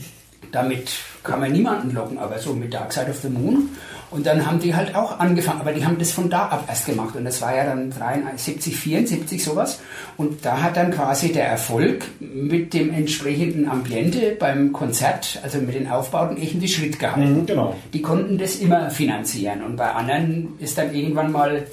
[0.52, 0.92] damit
[1.24, 3.70] kann man niemanden locken, aber so mit Dark Side of the Moon
[4.12, 6.88] und dann haben die halt auch angefangen, aber die haben das von da ab erst
[6.88, 7.16] gemacht.
[7.16, 9.80] Und das war ja dann 73, 74 sowas.
[10.18, 15.76] Und da hat dann quasi der Erfolg mit dem entsprechenden Ambiente beim Konzert, also mit
[15.76, 17.42] den Aufbauten, echt einen Schritt gehalten.
[17.42, 17.76] Mhm, genau.
[17.94, 19.64] Die konnten das immer finanzieren.
[19.64, 21.68] Und bei anderen ist dann irgendwann mal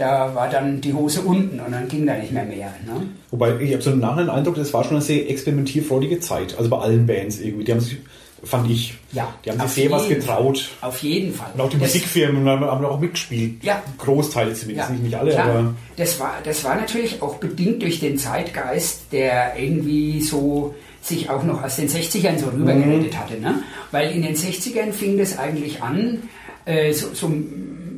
[0.00, 2.72] da war dann die Hose unten und dann ging da nicht mehr mehr.
[2.86, 3.06] Ne?
[3.30, 6.56] Wobei, ich habe so einen nachhinein Eindruck, das war schon eine sehr experimentierfreudige Zeit.
[6.56, 7.64] Also bei allen Bands irgendwie.
[7.64, 7.98] Die haben sich
[8.42, 8.94] fand ich.
[9.12, 10.68] Ja, die haben sich sehr was getraut.
[10.80, 11.50] Auf jeden Fall.
[11.54, 13.62] Und auch die das, Musikfirmen haben auch mitgespielt.
[13.62, 13.82] Ja.
[13.98, 15.48] Großteile zumindest, ja, nicht, nicht alle, klar.
[15.48, 15.74] aber.
[15.96, 21.42] Das war, das war natürlich auch bedingt durch den Zeitgeist, der irgendwie so sich auch
[21.42, 23.18] noch aus den 60ern so rübergeredet mhm.
[23.18, 23.40] hatte.
[23.40, 23.62] Ne?
[23.90, 26.22] Weil in den 60ern fing das eigentlich an,
[26.64, 27.32] äh, so, so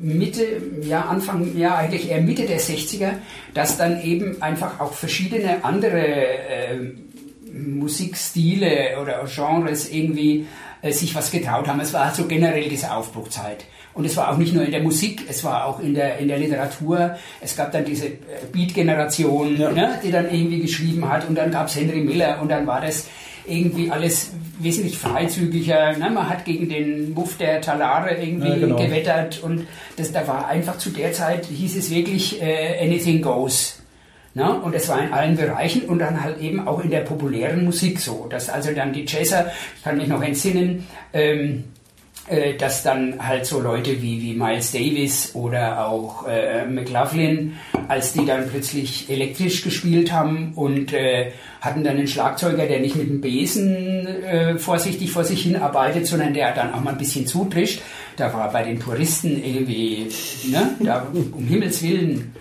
[0.03, 0.45] Mitte,
[0.83, 3.13] ja, Anfang, ja, eigentlich eher Mitte der 60er,
[3.55, 6.79] dass dann eben einfach auch verschiedene andere äh,
[7.53, 10.47] Musikstile oder Genres irgendwie
[10.81, 11.81] äh, sich was getraut haben.
[11.81, 13.65] Es war so generell diese Aufbruchzeit.
[13.95, 16.29] Und es war auch nicht nur in der Musik, es war auch in der, in
[16.29, 17.17] der Literatur.
[17.41, 18.19] Es gab dann diese äh,
[18.51, 19.71] Beat-Generation, ja.
[19.71, 21.29] ne, die dann irgendwie geschrieben hat.
[21.29, 23.07] Und dann gab es Henry Miller und dann war das
[23.47, 25.99] irgendwie alles wesentlich freizügiger.
[25.99, 26.11] Ne?
[26.11, 28.77] Man hat gegen den Muff der Talare irgendwie ja, genau.
[28.77, 29.43] gewettert.
[29.43, 33.82] Und das, da war einfach zu der Zeit, hieß es wirklich äh, Anything Goes.
[34.35, 34.61] Ne?
[34.61, 38.01] Und es war in allen Bereichen und dann halt eben auch in der populären Musik
[38.01, 41.65] so, dass also dann die Jazzer, ich kann mich noch entsinnen, ähm,
[42.29, 48.13] äh, dass dann halt so Leute wie, wie Miles Davis oder auch äh, McLaughlin, als
[48.13, 53.09] die dann plötzlich elektrisch gespielt haben und äh, hatten dann einen Schlagzeuger, der nicht mit
[53.09, 57.27] dem Besen äh, vorsichtig vor sich hin arbeitet, sondern der dann auch mal ein bisschen
[57.27, 57.83] zutrischt.
[58.17, 60.07] Da war bei den Puristen irgendwie,
[60.49, 62.35] ne, da, um Himmels Willen,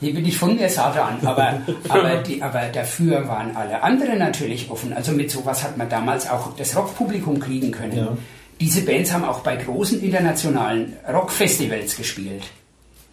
[0.00, 4.70] hier bin ich von mir Satan, aber, aber, die, aber dafür waren alle anderen natürlich
[4.70, 4.92] offen.
[4.92, 7.96] Also mit sowas hat man damals auch das Rockpublikum kriegen können.
[7.96, 8.16] Ja.
[8.60, 12.44] Diese Bands haben auch bei großen internationalen Rockfestivals gespielt.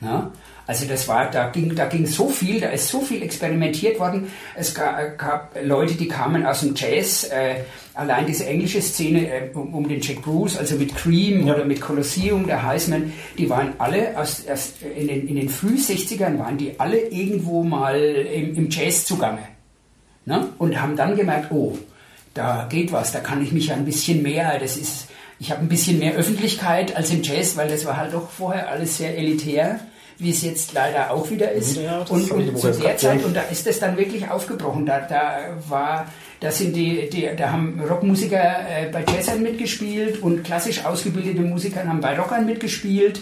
[0.01, 0.31] Ja?
[0.65, 4.31] Also das war, da ging, da ging so viel, da ist so viel experimentiert worden.
[4.55, 7.55] Es gab, Leute, die kamen aus dem Jazz, äh,
[7.93, 11.53] allein diese englische Szene äh, um, um, den Jack Bruce, also mit Cream ja.
[11.53, 15.75] oder mit Colosseum, der Heisman, die waren alle aus, aus in, den, in den früh
[15.75, 19.43] 60ern waren die alle irgendwo mal im, im Jazz zugange.
[20.25, 20.47] Ne?
[20.59, 21.77] Und haben dann gemerkt, oh,
[22.33, 25.07] da geht was, da kann ich mich ja ein bisschen mehr, das ist,
[25.39, 28.69] ich habe ein bisschen mehr Öffentlichkeit als im Jazz, weil das war halt doch vorher
[28.69, 29.81] alles sehr elitär
[30.17, 31.77] wie es jetzt leider auch wieder ist.
[31.77, 34.85] Ja, und, und zu der Zeit, und da ist es dann wirklich aufgebrochen.
[34.85, 36.07] Da, da war,
[36.39, 41.85] da sind die, die da haben Rockmusiker äh, bei Jazzern mitgespielt und klassisch ausgebildete Musiker
[41.87, 43.21] haben bei Rockern mitgespielt.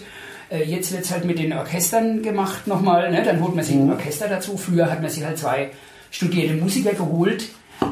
[0.49, 3.11] Äh, jetzt wird es halt mit den Orchestern gemacht nochmal.
[3.11, 3.23] Ne?
[3.23, 3.89] Dann holt man sich mhm.
[3.89, 4.57] ein Orchester dazu.
[4.57, 5.71] Früher hat man sich halt zwei
[6.11, 7.45] studierte Musiker geholt,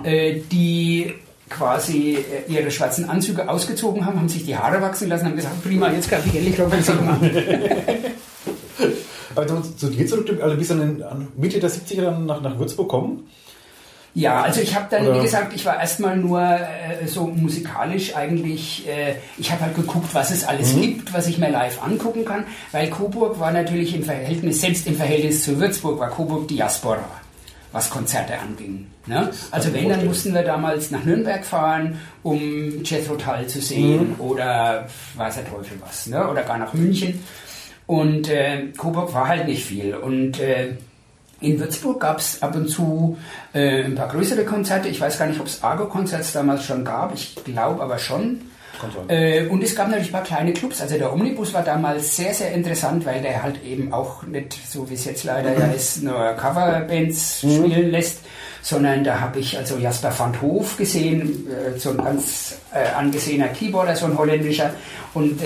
[0.03, 1.13] äh, die
[1.49, 5.63] quasi äh, ihre schwarzen Anzüge ausgezogen haben, haben sich die Haare wachsen lassen, haben gesagt,
[5.63, 7.31] prima, jetzt kann ich endlich Rockmusik machen.
[9.35, 12.89] Aber zu dir zurück, also bist du dann Mitte der 70er dann nach, nach Würzburg
[12.89, 13.27] kommen?
[14.15, 15.19] Ja, also ich habe dann, Oder?
[15.19, 20.09] wie gesagt, ich war erstmal nur äh, so musikalisch eigentlich, äh, ich habe halt geguckt,
[20.13, 20.81] was es alles mhm.
[20.81, 24.95] gibt, was ich mir live angucken kann, weil Coburg war natürlich im Verhältnis, selbst im
[24.95, 27.05] Verhältnis zu Würzburg war Coburg Diaspora,
[27.71, 28.87] was Konzerte anging.
[29.05, 29.29] Ne?
[29.51, 34.21] Also wenn, dann mussten wir damals nach Nürnberg fahren, um Jethro Tull zu sehen mhm.
[34.21, 36.27] oder weiß der Teufel was, ne?
[36.27, 37.23] oder gar nach München.
[37.89, 39.95] Und äh, Coburg war halt nicht viel.
[39.95, 40.75] Und äh,
[41.41, 43.17] in Würzburg gab es ab und zu
[43.51, 44.89] äh, ein paar größere Konzerte.
[44.89, 47.15] Ich weiß gar nicht, ob es Argo-Konzerts damals schon gab.
[47.15, 48.41] Ich glaube aber schon.
[49.07, 50.81] Äh, und es gab natürlich ein paar kleine Clubs.
[50.81, 54.87] Also der Omnibus war damals sehr, sehr interessant, weil der halt eben auch nicht, so
[54.87, 57.65] wie es jetzt leider ja ist, nur Coverbands mhm.
[57.65, 58.19] spielen lässt,
[58.61, 63.47] sondern da habe ich also Jasper van Hoof gesehen, äh, so ein ganz äh, angesehener
[63.47, 64.75] Keyboarder, so ein holländischer.
[65.15, 65.41] Und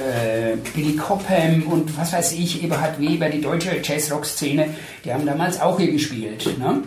[0.00, 4.70] äh, Billy Cobham und was weiß ich, Eberhard Weber, die deutsche Jazz-Rock-Szene,
[5.04, 6.58] die haben damals auch hier gespielt.
[6.58, 6.82] Ne?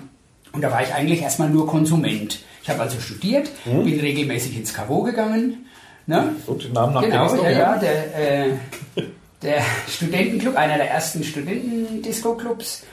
[0.51, 2.39] Und da war ich eigentlich erstmal nur Konsument.
[2.61, 3.83] Ich habe also studiert, mhm.
[3.83, 5.65] bin regelmäßig ins Cavo gegangen,
[6.05, 6.35] Ne?
[6.47, 8.53] Und den Namen nach Genau, ja, ja, der, äh,
[9.41, 12.83] der Studentenclub, einer der ersten Studentendisco-Clubs.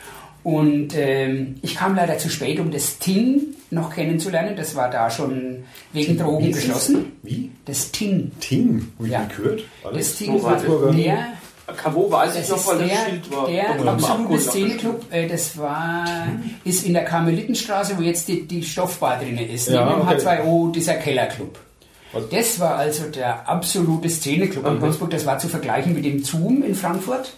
[0.42, 4.57] Und ähm, ich kam leider zu spät, um das Ting noch kennenzulernen.
[4.57, 6.64] Das war da schon wegen Drogen ist das?
[6.64, 7.12] geschlossen.
[7.22, 7.50] Wie?
[7.66, 8.33] Das Ting.
[8.40, 8.88] Ting.
[8.98, 9.24] Wie Ja.
[9.24, 9.62] gehört?
[9.94, 10.96] Das Ting So war das.
[10.96, 11.26] der,
[11.76, 13.46] Cavo weiß ich das noch, ist weil das der, Schild war.
[13.46, 14.40] der absolute.
[14.40, 15.05] Szeneclub.
[15.12, 16.05] Äh, das war,
[16.64, 19.68] ist in der Karmelitenstraße, wo jetzt die, die Stoffbar drin ist.
[19.68, 20.26] Ja, neben dem okay.
[20.42, 21.59] H2O, dieser Kellerclub.
[22.12, 22.29] Was?
[22.31, 24.81] Das war also der absolute Szeneclub in.
[24.81, 25.11] Würzburg.
[25.11, 27.35] Das war zu vergleichen mit dem Zoom in Frankfurt.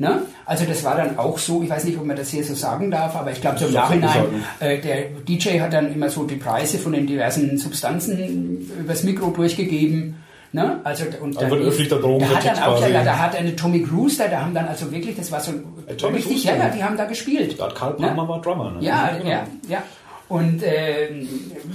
[0.00, 0.22] Ne?
[0.46, 2.90] Also das war dann auch so, ich weiß nicht, ob man das hier so sagen
[2.90, 4.24] darf, aber ich glaube so im Nachhinein,
[4.58, 9.26] äh, der DJ hat dann immer so die Preise von den diversen Substanzen übers Mikro
[9.30, 10.16] durchgegeben.
[10.52, 10.80] Ne?
[10.84, 12.92] Also, und Also wird öffentlich der Drogen da hat dann auch, quasi.
[12.94, 15.52] da, da hat eine Tommy Brewster, da haben dann also wirklich, das war so
[15.98, 17.60] Tommy richtig, ja, ja, die haben da gespielt.
[17.60, 18.06] Da hat Karl Ne?
[18.06, 18.70] Palmer war Drummer.
[18.72, 18.78] Ne?
[18.82, 19.30] Ja, genau.
[19.30, 19.82] ja, ja.
[20.30, 21.28] Und ähm,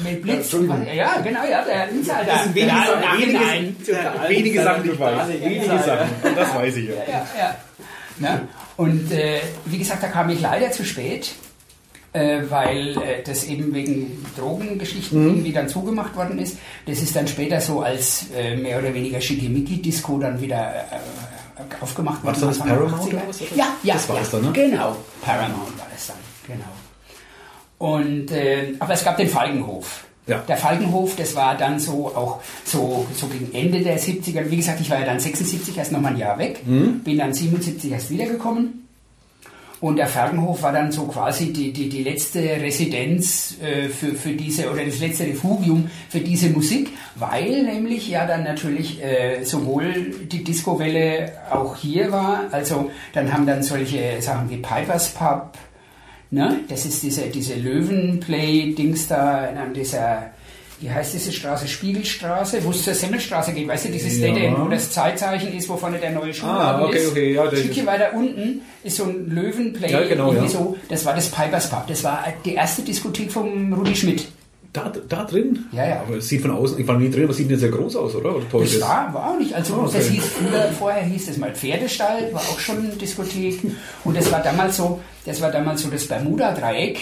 [0.03, 0.35] mit Blitz.
[0.37, 0.83] Entschuldigung.
[0.95, 2.23] Ja, genau, ja, der Insider.
[2.25, 3.75] Das sind wenige, ja, Sachen, wenige, nein.
[4.29, 5.29] wenige Sachen, die ich weiß.
[5.29, 5.45] Insider.
[5.49, 6.09] Wenige Sachen.
[6.35, 6.93] Das weiß ich ja.
[6.95, 7.55] Ja, ja.
[8.19, 8.47] Ne?
[8.77, 11.33] Und äh, wie gesagt, da kam ich leider zu spät,
[12.13, 15.27] äh, weil äh, das eben wegen Drogengeschichten Mhm.
[15.29, 16.57] irgendwie dann zugemacht worden ist.
[16.85, 22.23] Das ist dann später so als äh, mehr oder weniger Schickimicki-Disco dann wieder äh, aufgemacht
[22.23, 22.47] War worden.
[22.47, 23.07] das dann Paramount 80er.
[23.13, 23.39] oder was?
[23.55, 23.93] Ja, ja.
[23.95, 24.51] Das war ja, es dann, ne?
[24.53, 26.65] Genau, Paramount war das dann, genau.
[27.77, 30.05] Und, äh, aber es gab den Falkenhof.
[30.27, 30.39] Ja.
[30.47, 34.49] Der Falkenhof, das war dann so auch so, so gegen Ende der 70er.
[34.49, 37.01] Wie gesagt, ich war ja dann 76 erst nochmal ein Jahr weg, Mhm.
[37.03, 38.81] bin dann 77 erst wiedergekommen.
[39.81, 44.31] Und der Falkenhof war dann so quasi die, die, die letzte Residenz äh, für, für
[44.31, 50.15] diese, oder das letzte Refugium für diese Musik, weil nämlich ja dann natürlich äh, sowohl
[50.31, 55.51] die Discowelle auch hier war, also dann haben dann solche Sachen wie Pipers Pub,
[56.35, 56.59] Ne?
[56.67, 60.31] Das ist diese, diese Löwenplay-Dings da an dieser,
[60.81, 61.65] wie heißt diese Straße?
[61.67, 64.33] Spiegelstraße, wo es zur Semmelstraße geht, weißt du, dieses Ja.
[64.33, 67.11] Dead wo das Zeitzeichen ist, wo vorne der neue Schuhladen Ah, okay, ist.
[67.11, 70.45] okay, ja, ein Stückchen weiter unten ist so ein Löwenplay, Ja, genau, ja.
[70.47, 71.87] so, das war das Pipers Pub.
[71.87, 74.27] Das war die erste Diskothek vom Rudi Schmidt.
[74.75, 75.65] Da, da drin?
[75.71, 75.99] Ja, ja.
[76.01, 77.95] Aber es sieht von außen, ich war nie drin, aber es sieht nicht sehr groß
[77.95, 78.35] aus, oder?
[78.35, 78.81] oder Das es?
[78.81, 79.53] war, war auch nicht.
[79.53, 79.97] Also Ah, okay.
[79.99, 83.59] das hieß früher, vorher hieß das mal Pferdestall, war auch schon eine Diskothek.
[84.03, 86.99] Und das war damals so, das war damals so das Bermuda-Dreieck,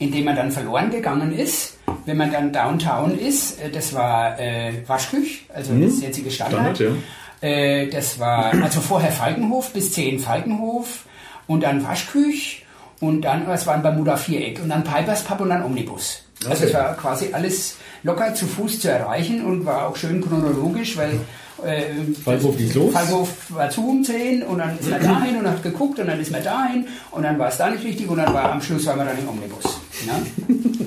[0.00, 3.60] in dem man dann verloren gegangen ist, wenn man dann Downtown ist.
[3.62, 6.76] Äh, Das war äh, Waschküch, also das jetzige Standard.
[6.76, 6.98] Standard,
[7.40, 11.04] Äh, das war also vorher Falkenhof bis 10 Falkenhof
[11.46, 12.64] und dann Waschküch
[13.00, 16.23] und dann, was war ein Bermuda-Viereck und dann Pipers Pub und dann Omnibus.
[16.46, 20.96] Also es war quasi alles locker zu Fuß zu erreichen und war auch schön chronologisch,
[20.96, 21.20] weil
[21.64, 21.84] äh,
[22.24, 22.92] Falkhof ging's los?
[22.92, 26.20] Falkhof war zu um 10 und dann ist man dahin und hat geguckt und dann
[26.20, 28.84] ist man dahin und dann war es da nicht richtig und dann war am Schluss
[28.86, 29.64] waren wir dann im Omnibus.
[30.06, 30.86] Ne?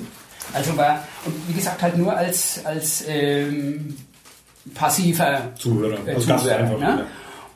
[0.54, 3.94] Also war, und wie gesagt, halt nur als, als ähm,
[4.74, 5.98] passiver Zuhörer.
[6.06, 6.84] äh, Als Gast Zuhörer, einfach, ne?
[6.84, 7.06] ja.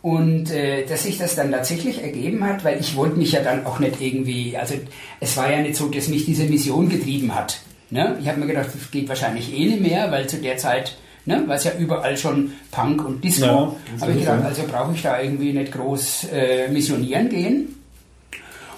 [0.02, 3.64] Und äh, dass sich das dann tatsächlich ergeben hat, weil ich wollte mich ja dann
[3.64, 4.74] auch nicht irgendwie, also
[5.20, 7.60] es war ja nicht so, dass mich diese Mission getrieben hat.
[7.92, 8.16] Ne?
[8.20, 11.44] Ich habe mir gedacht, das geht wahrscheinlich eh nicht mehr, weil zu der Zeit ne,
[11.46, 13.44] war es ja überall schon Punk und Disco.
[13.46, 17.76] Ja, habe ich gedacht, also brauche ich da irgendwie nicht groß äh, missionieren gehen.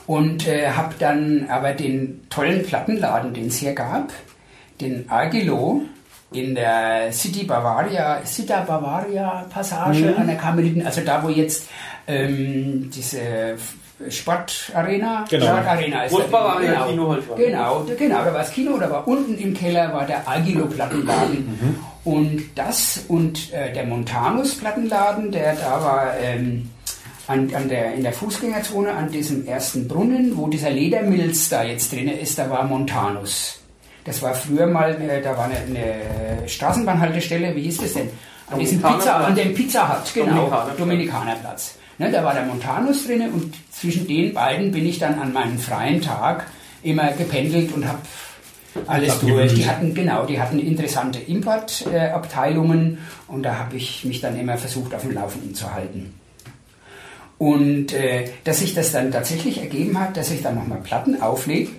[0.07, 4.13] Und äh, habe dann aber den tollen Plattenladen, den es hier gab,
[4.81, 5.83] den Agilo
[6.33, 10.17] in der City Bavaria, Città Bavaria Passage Mhm.
[10.19, 11.69] an der Karmeliten, also da wo jetzt
[12.09, 13.57] ähm, diese
[14.09, 15.47] Sportarena, Genau.
[15.47, 17.37] Sportarena ist da, das Bavaria genau, Kino halt war.
[17.37, 20.67] Genau, da- genau, da war das Kino, da war unten im Keller war der Agilo
[20.67, 26.71] Plattenladen und das und äh, der Montanus Plattenladen, der da war ähm,
[27.29, 31.93] an, an der, in der Fußgängerzone an diesem ersten Brunnen, wo dieser Ledermilz da jetzt
[31.93, 33.61] drin ist, da war Montanus.
[34.05, 38.11] Das war früher mal, äh, da war eine, eine Straßenbahnhaltestelle, wie hieß das denn?
[38.51, 38.83] An diesem.
[38.83, 40.77] Pizza, an dem Pizza Hut, genau, Dominikanerplatz.
[40.77, 41.75] Dominikanerplatz.
[41.99, 45.59] Ne, da war der Montanus drin und zwischen den beiden bin ich dann an meinem
[45.59, 46.47] freien Tag
[46.83, 48.01] immer gependelt und habe
[48.87, 49.55] alles durch.
[49.55, 54.95] Die hatten, genau, die hatten interessante Importabteilungen und da habe ich mich dann immer versucht,
[54.95, 56.15] auf dem Laufenden zu halten.
[57.39, 61.71] Und äh, dass sich das dann tatsächlich ergeben hat, dass ich dann nochmal Platten auflege,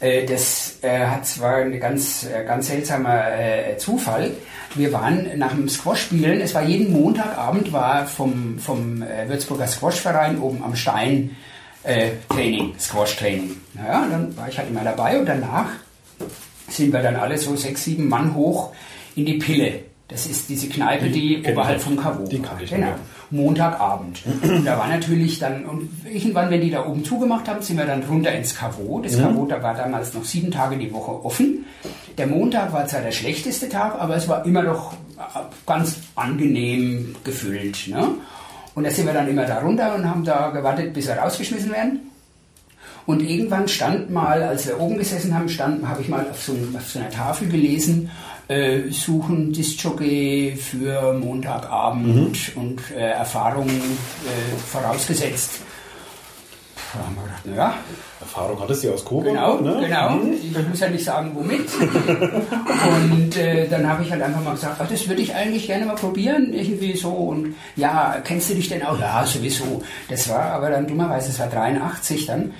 [0.00, 4.32] äh, das äh, hat zwar ein ganz, äh, ganz seltsamer äh, Zufall.
[4.74, 10.38] Wir waren nach dem Squash-Spielen, es war jeden Montagabend, war vom, vom äh, Würzburger Squash-Verein
[10.40, 11.36] oben am Stein
[11.84, 13.56] äh, Training, Squash-Training.
[13.74, 15.66] Naja, dann war ich halt immer dabei und danach
[16.68, 18.72] sind wir dann alle so sechs, sieben Mann hoch
[19.14, 19.91] in die Pille.
[20.12, 22.86] Das ist diese Kneipe, die kenn oberhalb vom Kavo Die kannte ich Genau.
[22.88, 22.96] ja.
[23.30, 24.20] Montagabend.
[24.42, 27.86] Und da war natürlich dann, und irgendwann, wenn die da oben zugemacht haben, sind wir
[27.86, 29.00] dann runter ins Kavo.
[29.02, 29.22] Das Mhm.
[29.22, 31.64] Kavo, da war damals noch sieben Tage die Woche offen.
[32.18, 34.92] Der Montag war zwar der schlechteste Tag, aber es war immer noch
[35.66, 37.88] ganz angenehm gefüllt.
[37.88, 38.06] Ne?
[38.74, 41.70] Und da sind wir dann immer da runter und haben da gewartet, bis wir rausgeschmissen
[41.72, 42.00] werden.
[43.06, 46.52] Und irgendwann stand mal, als wir oben gesessen haben, stand, habe ich mal auf so,
[46.74, 48.10] auf so, einer Tafel gelesen,
[48.48, 52.62] äh, suchen Disc-Jockey für Montagabend mhm.
[52.62, 55.60] und äh, Erfahrung äh, vorausgesetzt.
[56.92, 57.74] Da haben wir gedacht, naja.
[58.20, 59.24] Erfahrung hattest du aus Coburg.
[59.24, 59.78] Genau, ne?
[59.80, 60.10] genau.
[60.10, 60.34] Mhm.
[60.34, 61.68] Ich muss ja nicht sagen, womit.
[61.80, 65.86] und äh, dann habe ich halt einfach mal gesagt, ach, das würde ich eigentlich gerne
[65.86, 67.10] mal probieren, irgendwie so.
[67.10, 68.98] Und ja, kennst du dich denn auch?
[69.00, 69.82] Ja, sowieso.
[70.08, 72.52] Das war aber dann dummerweise, das war 83 dann.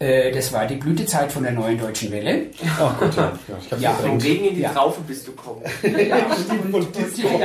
[0.00, 2.46] Äh, das war die Blütezeit von der neuen deutschen Welle.
[2.80, 3.38] Ach Gott, ja.
[3.70, 4.72] ja, ja von wegen in die ja.
[4.72, 5.60] Traufe bist du gekommen.
[5.82, 7.42] ja, und, und,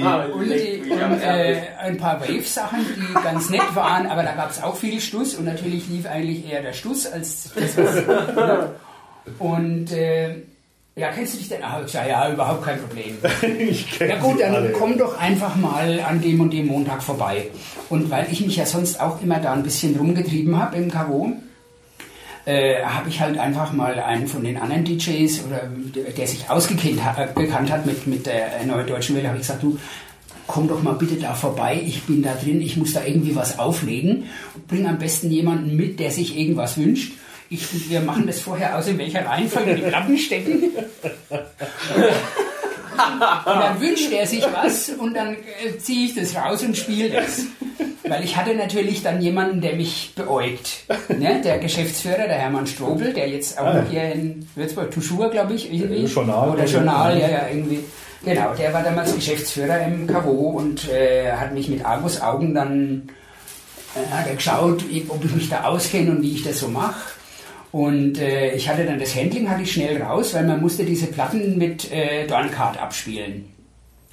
[0.00, 0.24] ja.
[0.24, 4.62] und, die, und äh, ein paar Wave-Sachen, die ganz nett waren, aber da gab es
[4.62, 8.04] auch viel Stuss und natürlich lief eigentlich eher der Stuss als das, was.
[9.38, 10.44] und äh,
[10.98, 11.62] ja, kennst du dich denn?
[11.62, 13.16] Ah, ich sage, ja, überhaupt kein Problem.
[13.58, 14.72] ich ja gut, dann alle.
[14.72, 17.48] komm doch einfach mal an dem und dem Montag vorbei.
[17.88, 21.32] Und weil ich mich ja sonst auch immer da ein bisschen rumgetrieben habe im Kavo,
[22.44, 25.70] äh, habe ich halt einfach mal einen von den anderen DJs, oder
[26.16, 29.62] der, sich ausgekannt hat, bekannt hat mit, mit der Neuen Deutschen Welle, habe ich gesagt,
[29.62, 29.78] du,
[30.46, 33.58] komm doch mal bitte da vorbei, ich bin da drin, ich muss da irgendwie was
[33.58, 34.24] auflegen.
[34.66, 37.12] Bring am besten jemanden mit, der sich irgendwas wünscht.
[37.50, 40.64] Ich, wir machen das vorher aus, in welcher Reihenfolge die Platten stecken.
[42.94, 47.10] und dann wünscht er sich was und dann äh, ziehe ich das raus und spiele
[47.10, 47.42] das.
[48.06, 50.84] Weil ich hatte natürlich dann jemanden, der mich beäugt.
[51.08, 51.40] Ne?
[51.42, 53.84] Der Geschäftsführer, der Hermann Strobel, der jetzt auch ah.
[53.88, 56.04] hier in Würzburg, Tuschur, glaube ich, irgendwie.
[56.04, 56.50] Journal.
[56.50, 57.80] Oder Journal, ja, ja, irgendwie.
[58.24, 63.08] Genau, der war damals Geschäftsführer im KW und äh, hat mich mit Argus Augen dann
[63.94, 67.17] äh, hat er geschaut, ob ich mich da auskenne und wie ich das so mache.
[67.70, 71.06] Und äh, ich hatte dann das Handling hatte ich schnell raus, weil man musste diese
[71.06, 73.44] Platten mit äh, Dorncard abspielen.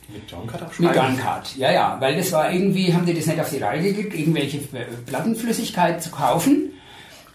[0.10, 0.92] Mit Dorncard abspielen?
[0.92, 1.98] Mit Dorncard, ja, ja.
[2.00, 6.04] Weil das war irgendwie, haben die das nicht auf die Reihe gekriegt, irgendwelche äh, Plattenflüssigkeit
[6.04, 6.72] zu kaufen.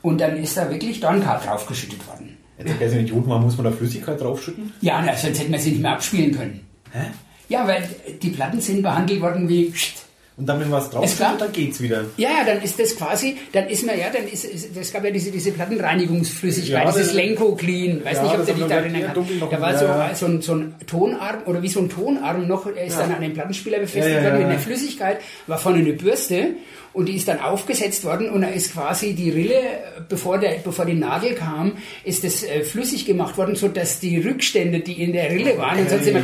[0.03, 2.37] Und dann ist da wirklich Dorncard draufgeschüttet worden.
[2.59, 4.73] Jetzt erklär nicht Idiot, muss man da Flüssigkeit draufschütten?
[4.83, 6.61] Ja, na, sonst hätten wir sie nicht mehr abspielen können.
[6.93, 7.07] Hä?
[7.49, 7.89] Ja, weil
[8.23, 9.73] die Platten sind behandelt worden wie
[10.41, 12.07] und dann, wenn was drauf ist, dann geht's wieder.
[12.17, 15.11] Ja, ja, dann ist das quasi, dann ist man, ja, dann ist, es gab ja
[15.11, 19.13] diese, diese Plattenreinigungsflüssigkeit, ja, dieses Lenko Clean, weiß ja, nicht, ob du dich da erinnern
[19.15, 19.53] kannst.
[19.53, 22.87] Da war so, so, ein, so ein Tonarm, oder wie so ein Tonarm noch, er
[22.87, 26.55] ist dann an den Plattenspieler befestigt worden mit einer Flüssigkeit, war vorne eine Bürste
[26.95, 29.61] und die ist dann aufgesetzt worden und da ist quasi die Rille,
[30.09, 31.73] bevor, der, bevor die Nadel kam,
[32.03, 35.73] ist das äh, flüssig gemacht worden, so dass die Rückstände, die in der Rille waren,
[35.73, 35.83] okay.
[35.83, 36.23] und sonst immer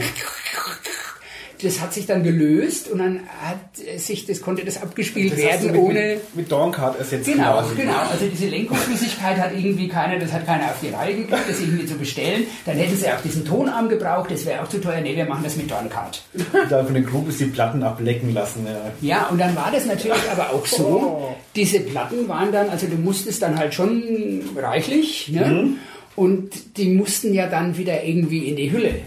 [1.62, 5.72] das hat sich dann gelöst und dann hat sich das, konnte das abgespielt das werden
[5.72, 6.00] mit, ohne.
[6.00, 7.26] Mit, mit Dorncard ersetzt.
[7.26, 7.74] Genau, quasi.
[7.74, 7.98] genau.
[8.10, 11.86] Also diese Lenkungsflüssigkeit hat irgendwie keiner, das hat keiner auf die Reihe gekriegt, das irgendwie
[11.86, 12.46] zu bestellen.
[12.64, 15.00] Dann hätten sie auch diesen Tonarm gebraucht, das wäre auch zu teuer.
[15.00, 16.22] Nee, wir machen das mit Dorncard.
[16.68, 18.66] Da von den Groupies die Platten ablecken lassen.
[18.66, 19.16] Ja.
[19.16, 20.84] ja, und dann war das natürlich aber auch so.
[20.86, 21.36] Oh.
[21.54, 25.46] Diese Platten waren dann, also du musstest dann halt schon reichlich, ne?
[25.46, 25.78] Mhm.
[26.16, 29.00] Und die mussten ja dann wieder irgendwie in die Hülle.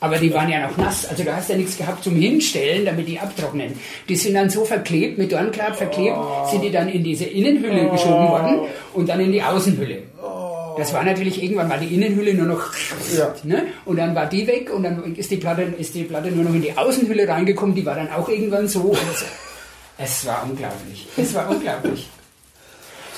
[0.00, 3.08] Aber die waren ja noch nass, also du hast ja nichts gehabt zum Hinstellen, damit
[3.08, 3.78] die abtrocknen.
[4.08, 6.48] Die sind dann so verklebt, mit Dornkleid verklebt, oh.
[6.48, 7.92] sind die dann in diese Innenhülle oh.
[7.92, 8.60] geschoben worden
[8.94, 10.02] und dann in die Außenhülle.
[10.78, 12.72] Das war natürlich irgendwann mal die Innenhülle nur noch,
[13.16, 13.34] ja.
[13.42, 13.66] ne?
[13.84, 16.54] Und dann war die weg und dann ist die Platte, ist die Platte nur noch
[16.54, 17.74] in die Außenhülle reingekommen.
[17.74, 18.96] Die war dann auch irgendwann so.
[19.98, 21.08] es war unglaublich.
[21.16, 22.08] Es war unglaublich.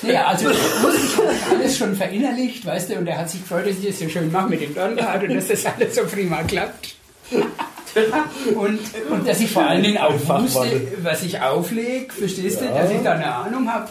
[0.01, 3.77] Naja, also ich habe alles schon verinnerlicht, weißt du, und er hat sich gefreut, dass
[3.77, 6.95] ich das so schön mache mit dem Dornkart und dass das alles so prima klappt.
[8.55, 12.67] und, und dass ich vor allen Dingen auch wusste, was ich auflege, verstehst ja.
[12.67, 13.89] du, dass ich da eine Ahnung habe.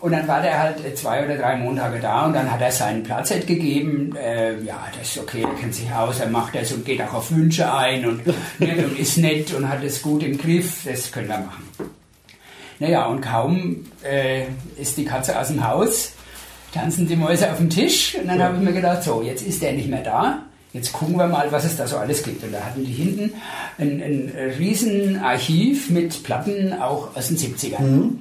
[0.00, 3.02] Und dann war der halt zwei oder drei Montage da und dann hat er seinen
[3.02, 4.16] Platz halt gegeben.
[4.16, 7.12] Äh, ja, das ist okay, er kennt sich aus, er macht das und geht auch
[7.12, 10.84] auf Wünsche ein und, ne, und ist nett und hat es gut im Griff.
[10.86, 11.64] Das können wir machen.
[12.80, 14.44] Naja, und kaum äh,
[14.76, 16.12] ist die Katze aus dem Haus,
[16.72, 18.46] tanzen die Mäuse auf dem Tisch und dann ja.
[18.46, 20.42] habe ich mir gedacht, so, jetzt ist der nicht mehr da.
[20.72, 22.44] Jetzt gucken wir mal, was es da so alles gibt.
[22.44, 23.34] Und da hatten die hinten
[23.76, 27.80] ein, ein riesen Archiv mit Platten auch aus den 70ern.
[27.80, 28.20] Mhm.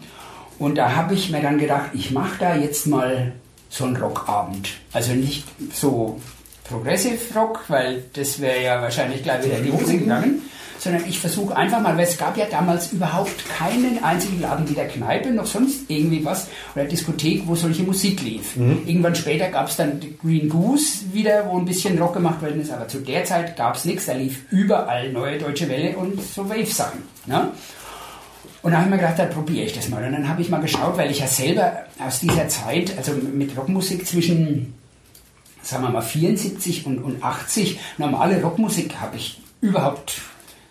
[0.57, 3.31] Und da habe ich mir dann gedacht, ich mache da jetzt mal
[3.69, 4.69] so einen Rockabend.
[4.91, 6.19] Also nicht so
[6.65, 10.41] Progressive Rock, weil das wäre ja wahrscheinlich gleich wieder in die Hose gegangen,
[10.79, 14.85] sondern ich versuche einfach mal, weil es gab ja damals überhaupt keinen einzigen Laden, weder
[14.85, 18.55] Kneipe noch sonst irgendwie was oder Diskothek, wo solche Musik lief.
[18.55, 18.83] Mhm.
[18.85, 22.71] Irgendwann später gab es dann Green Goose wieder, wo ein bisschen Rock gemacht worden ist,
[22.71, 26.49] aber zu der Zeit gab es nichts, da lief überall neue Deutsche Welle und so
[26.49, 27.01] Wave-Sachen.
[27.25, 27.51] Ne?
[28.61, 30.03] Und dann habe ich mir gedacht, da probiere ich das mal.
[30.03, 33.55] Und dann habe ich mal geschaut, weil ich ja selber aus dieser Zeit, also mit
[33.57, 34.73] Rockmusik zwischen,
[35.61, 40.21] sagen wir mal, 74 und, und 80, normale Rockmusik habe ich überhaupt,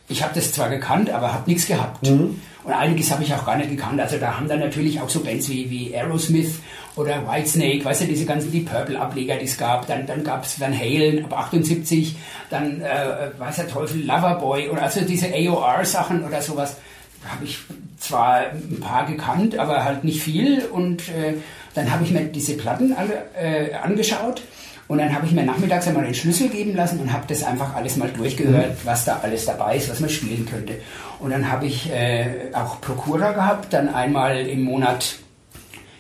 [0.09, 2.09] ich habe das zwar gekannt, aber habe nichts gehabt.
[2.09, 2.41] Mhm.
[2.65, 4.01] Und einiges habe ich auch gar nicht gekannt.
[4.01, 6.61] Also da haben dann natürlich auch so Bands wie, wie Aerosmith
[6.97, 9.87] oder Whitesnake, weißt du, diese ganzen die Purple-Ableger, die es gab.
[9.87, 12.17] Dann, dann gab es Van Halen ab 78,
[12.51, 16.77] dann, äh, weiß der Teufel, Loverboy oder also diese AOR-Sachen oder sowas.
[17.23, 17.59] Da habe ich
[17.99, 20.65] zwar ein paar gekannt, aber halt nicht viel.
[20.67, 21.35] Und äh,
[21.75, 24.43] dann habe ich mir diese Platten alle äh, angeschaut.
[24.89, 27.75] Und dann habe ich mir nachmittags einmal den Schlüssel geben lassen und habe das einfach
[27.75, 30.77] alles mal durchgehört, was da alles dabei ist, was man spielen könnte.
[31.21, 35.17] Und dann habe ich äh, auch Prokura gehabt, dann einmal im Monat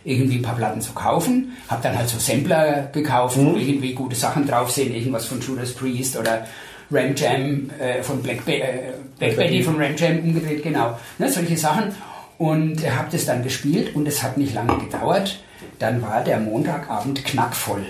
[0.04, 1.52] irgendwie ein paar Platten zu kaufen.
[1.68, 5.74] Habe dann halt so Sampler gekauft, wo irgendwie gute Sachen drauf sind, irgendwas von Judas
[5.74, 6.46] Priest oder
[6.90, 10.98] Ram Jam äh, von Black, Be äh, Black Betty von Ram Jam umgedreht, genau.
[11.18, 11.94] Ne, solche Sachen.
[12.38, 15.40] Und habe das dann gespielt und es hat nicht lange gedauert.
[15.78, 17.84] Dann war der Montagabend knackvoll.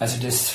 [0.00, 0.54] Also das,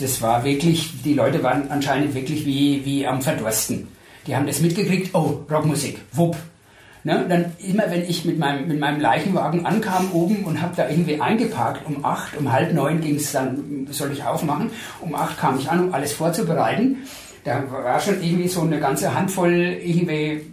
[0.00, 3.88] das war wirklich, die Leute waren anscheinend wirklich wie, wie am Verdursten.
[4.26, 6.34] Die haben das mitgekriegt, oh, Rockmusik, wupp.
[7.04, 7.24] Ne?
[7.28, 11.20] Dann immer, wenn ich mit meinem, mit meinem Leichenwagen ankam oben und habe da irgendwie
[11.20, 14.70] eingeparkt, um acht, um halb neun ging es dann, soll ich aufmachen,
[15.00, 16.96] um acht kam ich an, um alles vorzubereiten.
[17.44, 20.46] Da war schon irgendwie so eine ganze Handvoll irgendwie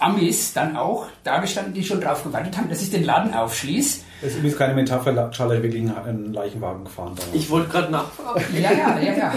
[0.00, 4.00] Amis dann auch da gestanden, die schon drauf gewartet haben, dass ich den Laden aufschließe.
[4.20, 7.14] Das ist übrigens keine Metapher, Charlie hat wirklich einen Leichenwagen gefahren.
[7.16, 7.34] Damals.
[7.34, 8.44] Ich wollte gerade nachfragen.
[8.54, 9.34] Ja, ja, ja, ja.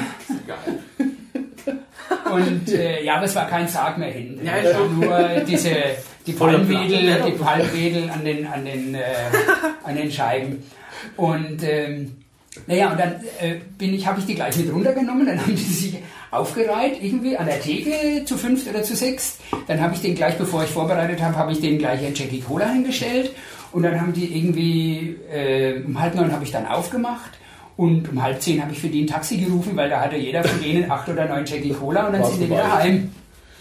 [0.48, 0.80] Geil.
[2.34, 4.46] Und äh, ja, aber es war kein Sarg mehr hinten.
[4.46, 5.00] Ja, es war schon.
[5.00, 5.72] nur diese,
[6.26, 7.32] die Palmwedel, Platten.
[7.32, 9.02] die Palmwedel an den, an den, äh,
[9.84, 10.64] an den Scheiben.
[11.16, 12.16] Und ähm,
[12.68, 15.62] naja, und dann äh, bin ich, habe ich die gleich mit runtergenommen, dann haben die
[15.62, 15.98] sich
[16.34, 19.40] aufgereiht, irgendwie an der Theke zu fünft oder zu sechst.
[19.68, 22.42] Dann habe ich den gleich, bevor ich vorbereitet habe, habe ich den gleich in Jackie
[22.42, 23.32] Cola hingestellt.
[23.72, 27.32] Und dann haben die irgendwie, äh, um halb neun habe ich dann aufgemacht.
[27.76, 30.44] Und um halb zehn habe ich für die ein Taxi gerufen, weil da hatte jeder
[30.44, 33.10] von denen acht oder neun Jackie Cola und dann sind die wieder heim.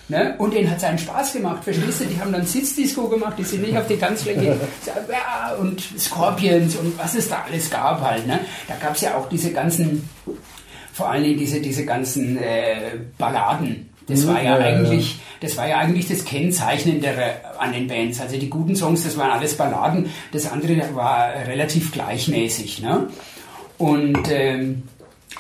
[0.09, 0.35] Ne?
[0.37, 2.05] Und denen hat es einen Spaß gemacht, verstehst du?
[2.05, 4.59] Die haben dann Sitzdisco gemacht, die sind nicht auf die Tanzfläche.
[5.11, 8.27] ja, und Scorpions und was es da alles gab halt.
[8.27, 8.41] Ne?
[8.69, 10.07] Da gab es ja auch diese ganzen,
[10.93, 13.89] vor allen Dingen diese, diese ganzen äh, Balladen.
[14.09, 14.77] Das Mhm, war ja, ja, ja, ja.
[14.79, 17.23] eigentlich, das war ja eigentlich das Kennzeichnendere
[17.59, 18.21] an den Bands.
[18.21, 20.11] Also die guten Songs, das waren alles Balladen.
[20.33, 22.83] Das andere war relativ gleichmäßig.
[22.83, 23.09] Ne?
[23.79, 24.83] Und ähm,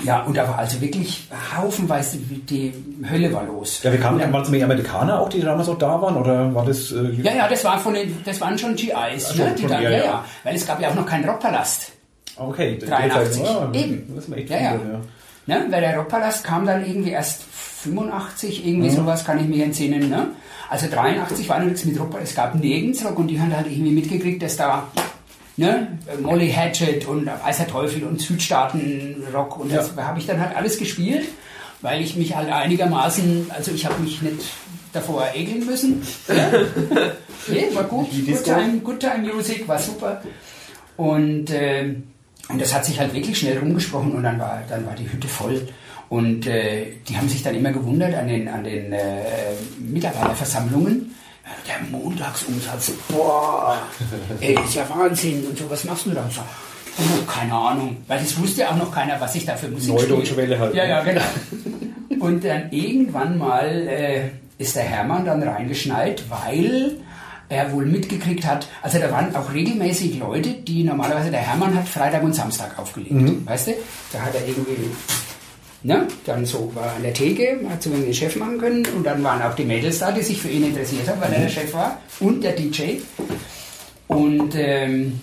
[0.04, 2.72] ja, und da war also wirklich haufenweise die
[3.10, 3.82] Hölle war los.
[3.82, 6.64] Ja, wir kamen dann- damals mehr Amerikaner auch, die damals auch da waren, oder war
[6.64, 6.92] das...
[6.92, 9.20] Äh, ja, ja, das, war von den, das waren schon GIs, Ach, ne?
[9.48, 10.04] schon, Die schon, da, ja, ja, ja.
[10.04, 11.92] ja, weil es gab ja auch noch keinen Rockpalast.
[12.36, 13.42] Okay, 83.
[13.42, 14.10] Ja, Eben.
[14.14, 14.70] Das ist mir echt Ja, ja.
[14.72, 15.00] viele,
[15.46, 15.66] Ne?
[15.70, 17.42] Weil der Rockpalast kam dann irgendwie erst
[17.82, 18.94] 85, irgendwie Mhm.
[18.94, 20.08] sowas kann ich mich entsinnen.
[20.08, 20.28] Ne?
[20.70, 23.66] Also 83 war noch nichts mit Rock, es gab nirgends Rock und die haben halt
[23.66, 24.86] irgendwie mitgekriegt, dass da
[25.56, 30.56] ne, Molly Hatchet und Weißer Teufel und Südstaaten Rock und das habe ich dann halt
[30.56, 31.26] alles gespielt,
[31.82, 34.40] weil ich mich halt einigermaßen, also ich habe mich nicht
[34.92, 36.02] davor ekeln müssen.
[36.28, 36.50] Ja.
[37.48, 40.22] nee, war gut, good time, good time Music, war super.
[40.96, 42.04] Und, ähm,
[42.48, 45.28] und das hat sich halt wirklich schnell rumgesprochen und dann war, dann war die Hütte
[45.28, 45.68] voll.
[46.08, 49.00] Und äh, die haben sich dann immer gewundert an den, an den äh,
[49.78, 51.14] Mitarbeiterversammlungen.
[51.66, 53.76] Der Montagsumsatz, boah,
[54.40, 56.28] ey, ist ja Wahnsinn und so, was machst du da?
[56.30, 56.44] Sag,
[56.98, 60.36] Oh, keine Ahnung, weil es wusste auch noch keiner, was ich da für Musik Neudeutsche.
[60.36, 60.90] Welle halt, Ja, ne?
[60.90, 61.22] ja, genau.
[62.26, 64.28] Und dann irgendwann mal äh,
[64.58, 66.96] ist der Hermann dann reingeschneit, weil
[67.52, 71.88] er wohl mitgekriegt hat, also da waren auch regelmäßig Leute, die normalerweise, der Hermann hat
[71.88, 73.46] Freitag und Samstag aufgelegt, Mhm.
[73.46, 73.72] weißt du?
[74.12, 74.90] Da hat er irgendwie,
[75.82, 79.22] ne, dann so war an der Theke, hat so den Chef machen können und dann
[79.22, 81.34] waren auch die Mädels da, die sich für ihn interessiert haben, weil Mhm.
[81.34, 82.98] er der Chef war und der DJ.
[84.08, 85.20] Und ähm,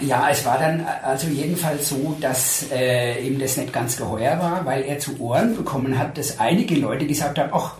[0.00, 4.64] ja, es war dann also jedenfalls so, dass äh, ihm das nicht ganz geheuer war,
[4.64, 7.74] weil er zu Ohren bekommen hat, dass einige Leute gesagt haben, ach,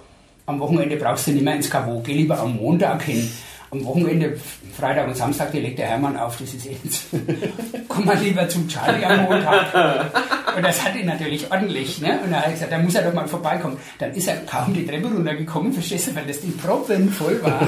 [0.47, 3.31] am Wochenende brauchst du nicht mehr ins Kavo, geh lieber am Montag hin.
[3.73, 4.39] Am Wochenende,
[4.79, 7.07] Freitag und Samstag, die legt der Hermann auf, das ist jetzt.
[7.89, 10.13] Komm mal lieber zum Charlie am Montag.
[10.55, 12.21] Und das hat ihn natürlich ordentlich, ne?
[12.23, 13.79] Und dann hat er gesagt, da muss er doch mal vorbeikommen.
[13.99, 17.67] Dann ist er kaum die Treppe runtergekommen, verstehst du, weil das die Proppen voll war.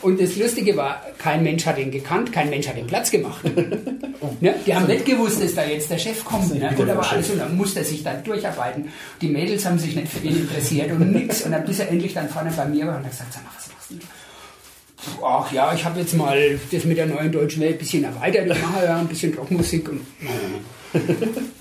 [0.00, 3.44] Und das Lustige war, kein Mensch hat ihn gekannt, kein Mensch hat den Platz gemacht.
[4.40, 4.54] ne?
[4.66, 6.58] Die haben nicht gewusst, dass da jetzt der Chef kommt.
[6.58, 6.74] Ne?
[6.78, 8.88] Und da war alles und dann musste er sich dann durcharbeiten.
[9.20, 11.42] Die Mädels haben sich nicht für ihn interessiert und nix.
[11.42, 13.50] Und dann bis er endlich dann vorne bei mir war und hat gesagt, sag mal,
[13.54, 14.23] was machst du
[15.24, 18.46] Ach ja, ich habe jetzt mal das mit der neuen deutschen Welt ein bisschen erweitert.
[18.46, 20.00] Ich mache ja ein bisschen Rockmusik und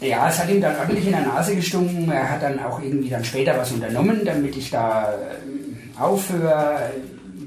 [0.01, 2.09] ja, es hat ihm dann ordentlich in der Nase gestunken.
[2.11, 6.91] Er hat dann auch irgendwie dann später was unternommen, damit ich da äh, aufhöre.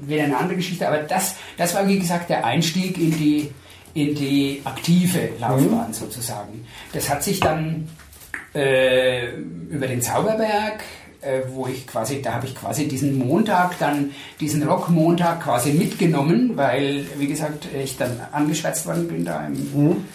[0.05, 0.87] Wieder eine andere Geschichte.
[0.87, 3.51] Aber das, das war, wie gesagt, der Einstieg in die,
[3.93, 6.65] in die aktive Laufbahn sozusagen.
[6.93, 7.87] Das hat sich dann
[8.53, 9.31] äh,
[9.69, 10.81] über den Zauberberg
[11.21, 16.51] äh, wo ich quasi, da habe ich quasi diesen Montag dann, diesen Rockmontag quasi mitgenommen,
[16.55, 20.05] weil, wie gesagt, ich dann angeschwärzt worden bin da im, mhm.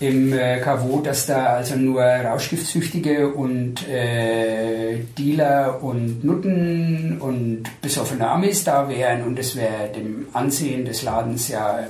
[0.00, 8.28] im äh, KW, dass da also nur Rauschgiftsüchtige und äh, Dealer und Nutten und besoffene
[8.28, 11.80] Amis da wären und es wäre dem Ansehen des Ladens ja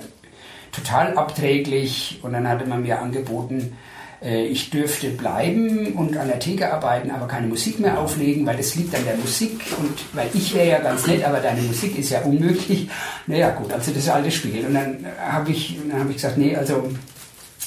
[0.72, 3.76] total abträglich und dann hatte man mir angeboten,
[4.24, 8.74] ich dürfte bleiben und an der Theke arbeiten, aber keine Musik mehr auflegen, weil das
[8.74, 12.10] liegt an der Musik und weil ich wäre ja ganz nett, aber deine Musik ist
[12.10, 12.88] ja unmöglich.
[13.26, 14.64] Naja gut, also das alte Spiel.
[14.66, 16.88] Und dann habe ich, hab ich gesagt, nee, also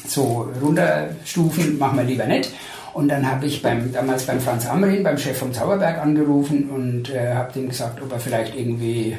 [0.08, 2.52] so runterstufen machen wir lieber nicht.
[2.94, 7.12] Und dann habe ich beim, damals beim Franz Amrin, beim Chef vom Zauberberg angerufen und
[7.12, 9.16] äh, habe dem gesagt, ob er vielleicht irgendwie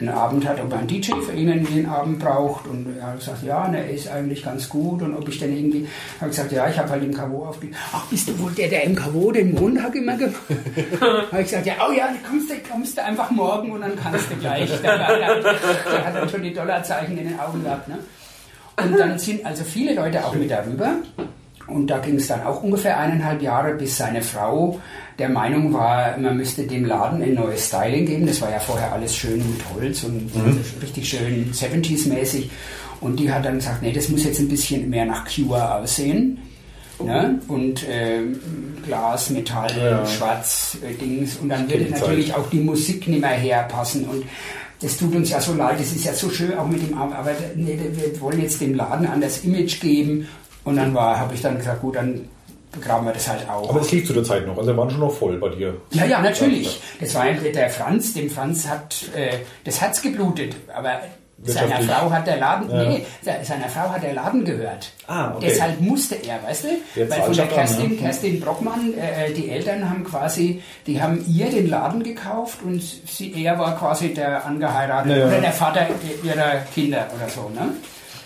[0.00, 2.66] einen Abend hat, ob er einen DJ für ihn einen Abend braucht.
[2.66, 5.02] Und er hat gesagt, ja, ne, er ist eigentlich ganz gut.
[5.02, 5.86] Und ob ich dann irgendwie,
[6.20, 7.76] habe gesagt, ja, ich habe halt im Kavo aufgelegt.
[7.92, 10.34] Ach, bist du wohl der, der im Kavo den Montag immer gemacht
[11.00, 14.30] habe ich gesagt, ja, oh ja, kommst du, kommst du einfach morgen und dann kannst
[14.30, 14.70] du gleich.
[14.82, 17.88] Der, der, der hat dann schon die Dollarzeichen in den Augen gehabt.
[17.88, 17.98] Ne?
[18.82, 20.96] Und dann sind also viele Leute auch mit darüber.
[21.66, 24.80] Und da ging es dann auch ungefähr eineinhalb Jahre, bis seine Frau
[25.18, 28.26] der Meinung war, man müsste dem Laden ein neues Styling geben.
[28.26, 30.58] Das war ja vorher alles schön mit Holz und mhm.
[30.82, 32.50] richtig schön 70s-mäßig.
[33.00, 36.38] Und die hat dann gesagt, nee, das muss jetzt ein bisschen mehr nach Cure aussehen.
[37.02, 37.40] Ne?
[37.48, 38.22] Und äh,
[38.84, 40.06] Glas, Metall, ja.
[40.06, 41.36] Schwarz, äh, Dings.
[41.36, 42.36] Und dann würde natürlich Zeit.
[42.36, 44.04] auch die Musik nicht mehr herpassen.
[44.04, 44.24] Und
[44.80, 47.32] das tut uns ja so leid, das ist ja so schön auch mit dem, aber
[47.56, 50.28] nee, wir wollen jetzt dem Laden an das Image geben.
[50.64, 52.28] Und dann war, habe ich dann gesagt, gut, dann
[52.72, 53.68] begraben wir das halt auch.
[53.68, 55.76] Aber es liegt zu der Zeit noch, also er war schon noch voll bei dir.
[55.90, 56.80] Ja, ja, natürlich.
[57.00, 61.00] Das war der Franz, dem Franz hat äh, das Herz geblutet, aber
[61.42, 62.88] seiner Frau hat der Laden, ja.
[62.88, 64.92] nee, seiner Frau hat der Laden gehört.
[65.06, 65.46] Ah, okay.
[65.48, 66.68] Deshalb musste er, weißt du?
[66.94, 67.96] Jetzt Weil von der Kerstin, an, ne?
[67.96, 73.44] Kerstin Brockmann, äh, die Eltern haben quasi, die haben ihr den Laden gekauft und sie,
[73.44, 75.26] er war quasi der angeheiratete ja.
[75.26, 75.86] oder der Vater
[76.22, 77.74] ihrer Kinder oder so, ne?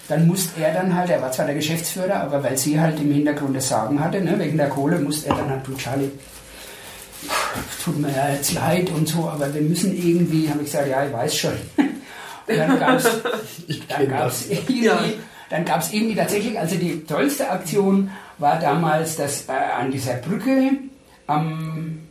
[0.09, 3.12] Dann musste er dann halt, er war zwar der Geschäftsführer, aber weil sie halt im
[3.12, 6.11] Hintergrund das Sagen hatte, ne, wegen der Kohle, musste er dann halt, du Charlie,
[7.84, 11.04] tut mir ja jetzt leid und so, aber wir müssen irgendwie, habe ich gesagt, ja,
[11.04, 11.52] ich weiß schon.
[11.76, 13.04] Und dann gab es
[13.88, 14.98] dann gab's irgendwie, ja.
[15.50, 20.70] dann gab's irgendwie tatsächlich, also die tollste Aktion war damals, dass äh, an dieser Brücke
[21.26, 22.07] am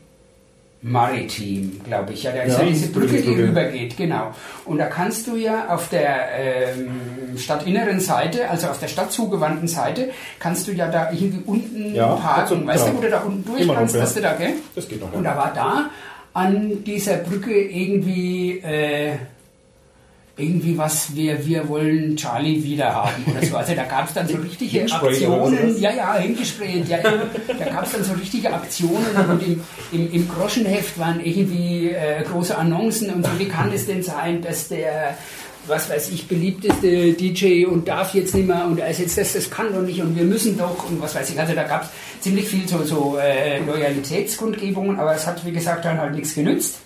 [0.81, 2.23] Maritim, glaube ich.
[2.23, 4.31] Ja, da ist ja, diese Brücke, die rübergeht, genau.
[4.65, 10.11] Und da kannst du ja auf der ähm, stadtinneren Seite, also auf der stadtzugewandten Seite,
[10.39, 12.67] kannst du ja da irgendwie unten ja, parken.
[12.67, 12.97] weißt du, genau.
[12.97, 14.53] wo du da unten durch Immer kannst, dass du da, gell?
[14.75, 15.11] Das geht noch.
[15.11, 15.89] Und da war da
[16.33, 18.59] an dieser Brücke irgendwie...
[18.59, 19.13] Äh,
[20.37, 23.57] irgendwie was, wir, wir wollen Charlie wieder haben oder so.
[23.57, 27.93] Also da gab es dann so richtige Aktionen, ja, ja, hingesprayt, ja, da gab es
[27.93, 33.25] dann so richtige Aktionen und im, im, im Groschenheft waren irgendwie äh, große Annoncen und
[33.25, 35.17] so, wie kann es denn sein, dass der
[35.67, 39.33] was weiß ich, beliebteste DJ und darf jetzt nicht mehr und er ist jetzt das,
[39.33, 41.37] das kann doch nicht und wir müssen doch und was weiß ich.
[41.37, 41.89] Also da gab es
[42.21, 46.79] ziemlich viel so, so äh, Loyalitätskundgebungen, aber es hat, wie gesagt, dann halt nichts genützt.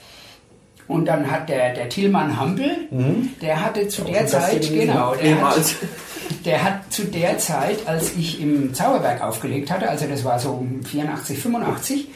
[0.87, 3.29] Und dann hat der, der Tillmann Hampel, mhm.
[3.41, 5.75] der hatte zu der Zeit, genau, der hat,
[6.45, 10.65] der hat zu der Zeit, als ich im Zauberberg aufgelegt hatte, also das war so
[10.83, 12.07] 84, 85,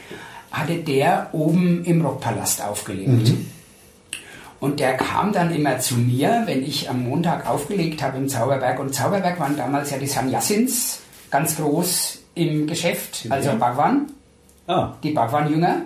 [0.51, 3.29] hatte der oben im Rockpalast aufgelegt.
[3.29, 3.45] Mhm.
[4.59, 8.79] Und der kam dann immer zu mir, wenn ich am Montag aufgelegt habe im Zauberberg.
[8.79, 14.07] Und Zauberberg waren damals ja die Sanyassins ganz groß im Geschäft, also Bhagwan.
[14.67, 14.93] Ah.
[15.03, 15.81] Die Bhagwan-Jünger.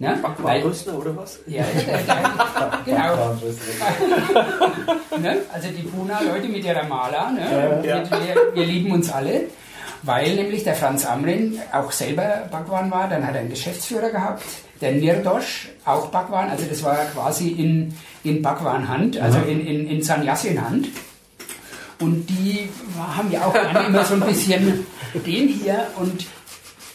[0.00, 0.16] Ne?
[0.22, 1.40] Backwarrüster oder was?
[1.46, 1.64] Ja,
[2.84, 3.36] genau.
[5.20, 5.38] ne?
[5.52, 7.82] Also die Puna-Leute mit ihrer Maler, ne?
[7.84, 8.08] Ja.
[8.08, 9.46] Wir, wir, lieben uns alle,
[10.04, 14.44] weil nämlich der Franz Amrin auch selber Bhagwan war, dann hat er einen Geschäftsführer gehabt,
[14.80, 17.92] der Nirdosh, auch Bhagwan, also das war quasi in,
[18.22, 20.90] in Bhagwan-Hand, also in, in, in Sannyasin-Hand.
[22.00, 24.86] Und die haben ja auch immer so ein bisschen
[25.26, 26.26] den hier und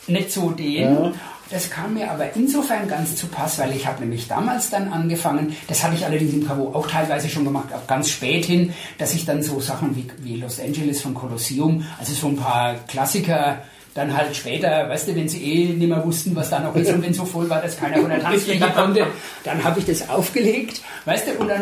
[0.07, 0.95] nicht so den.
[0.95, 1.11] Ja.
[1.53, 5.55] Das kam mir aber insofern ganz zu Pass, weil ich habe nämlich damals dann angefangen,
[5.67, 9.13] das hatte ich allerdings im Cabo auch teilweise schon gemacht, auch ganz spät hin, dass
[9.13, 13.59] ich dann so Sachen wie, wie Los Angeles von Colosseum, also so ein paar Klassiker,
[13.93, 16.91] dann halt später, weißt du, wenn sie eh nicht mehr wussten, was da noch ist
[16.91, 19.05] und wenn so voll war, dass keiner von der Tanzfläche konnte,
[19.43, 21.61] dann habe ich das aufgelegt, weißt du, und dann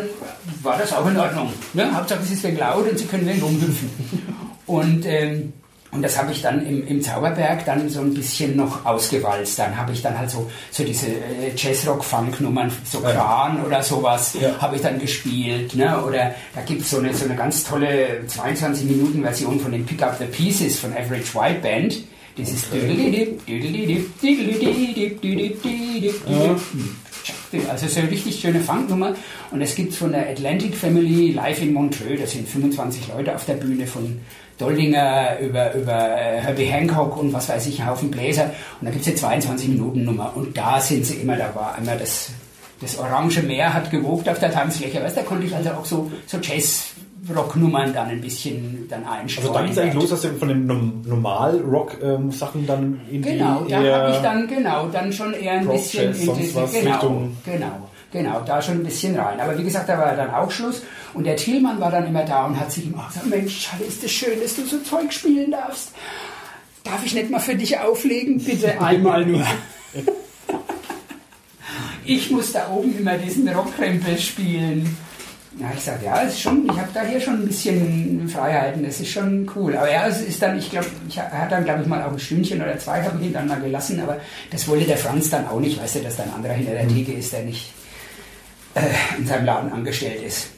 [0.64, 1.52] war das auch in Ordnung.
[1.74, 1.94] Ne?
[1.94, 3.89] Hauptsache es ist wegen laut und sie können wegen rumhüpfen.
[4.68, 5.52] Und ähm,
[5.92, 9.60] und das habe ich dann im, im Zauberberg dann so ein bisschen noch ausgewalzt.
[9.60, 13.64] Dann habe ich dann halt so, so diese äh, Jazzrock-Funk-Nummern, so Kran ja.
[13.66, 14.62] oder sowas, ja.
[14.62, 15.76] habe ich dann gespielt.
[15.76, 16.02] Ne?
[16.02, 20.18] Oder da gibt es so eine, so eine ganz tolle 22-Minuten-Version von den Pick Up
[20.18, 21.98] the Pieces von Average White Band.
[23.46, 26.22] Düdelidip, Düdelidip.
[27.70, 29.14] Also so eine richtig schöne Funknummer.
[29.52, 33.46] Und es gibt von der Atlantic Family live in Montreux, da sind 25 Leute auf
[33.46, 34.22] der Bühne von
[34.58, 38.52] Doldinger über, über äh, Herbie Hancock und was weiß ich, einen Haufen Bläser.
[38.80, 40.34] Und da gibt es eine 22-Minuten-Nummer.
[40.36, 42.30] Und da sind sie immer, da war einmal das,
[42.82, 45.02] das Orange Meer hat gewogt auf der Tanzfläche.
[45.04, 46.88] Weißt, da konnte ich also auch so, so Jazz
[47.34, 49.47] Rocknummern dann ein bisschen dann einstreuen.
[49.47, 50.66] Also dann geht es eigentlich los, dass du von den
[51.06, 56.39] Normal-Rock-Sachen dann in Genau, da habe ich dann, genau, dann schon eher ein bisschen sonst
[56.39, 59.39] diese- genau, Richtung- genau, genau, da schon ein bisschen rein.
[59.39, 60.82] Aber wie gesagt, da war dann auch Schluss
[61.14, 64.12] und der Thielmann war dann immer da und hat sich immer gesagt, Mensch, ist das
[64.12, 65.89] schön, dass du so Zeug spielen darfst.
[66.84, 68.39] Darf ich nicht mal für dich auflegen?
[68.43, 69.45] Bitte einmal nur.
[72.05, 74.97] ich muss da oben immer diesen Rockkrempel spielen.
[75.59, 79.01] Ja, ich sage, ja, ist schon, ich habe da hier schon ein bisschen Freiheiten, das
[79.01, 79.76] ist schon cool.
[79.76, 82.01] Aber ja, es ist dann, ich glaube, ich ha- er hat dann, glaube ich, mal
[82.03, 84.18] auch ein Stündchen oder zwei, habe ich ihn dann mal gelassen, aber
[84.49, 86.88] das wollte der Franz dann auch nicht, weißt du, dass da ein anderer hinter der
[86.88, 87.74] Theke ist, der nicht
[88.76, 90.49] äh, in seinem Laden angestellt ist.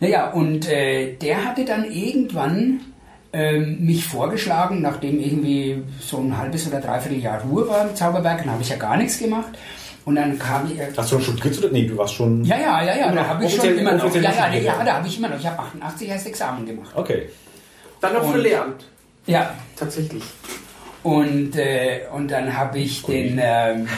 [0.00, 2.80] Naja, und äh, der hatte dann irgendwann
[3.32, 8.38] ähm, mich vorgeschlagen, nachdem irgendwie so ein halbes oder dreiviertel Jahr Ruhe war im Zauberberg,
[8.38, 9.58] dann habe ich ja gar nichts gemacht.
[10.04, 11.72] Und dann kam ich, äh, Hast du schon studiert oder?
[11.72, 12.42] Nee, du warst schon.
[12.44, 14.14] ja, ja, ja, ja, da habe ich schon immer noch.
[14.14, 14.84] Ja, ja, ja, mehr.
[14.84, 15.38] da habe ich immer noch.
[15.38, 16.90] Ich habe 88 erst Examen gemacht.
[16.94, 17.28] Okay.
[18.00, 18.86] Dann noch für Lehramt.
[19.26, 20.22] Ja, Tatsächlich.
[21.02, 23.38] und, äh, und dann habe ich den.
[23.42, 23.88] Ähm,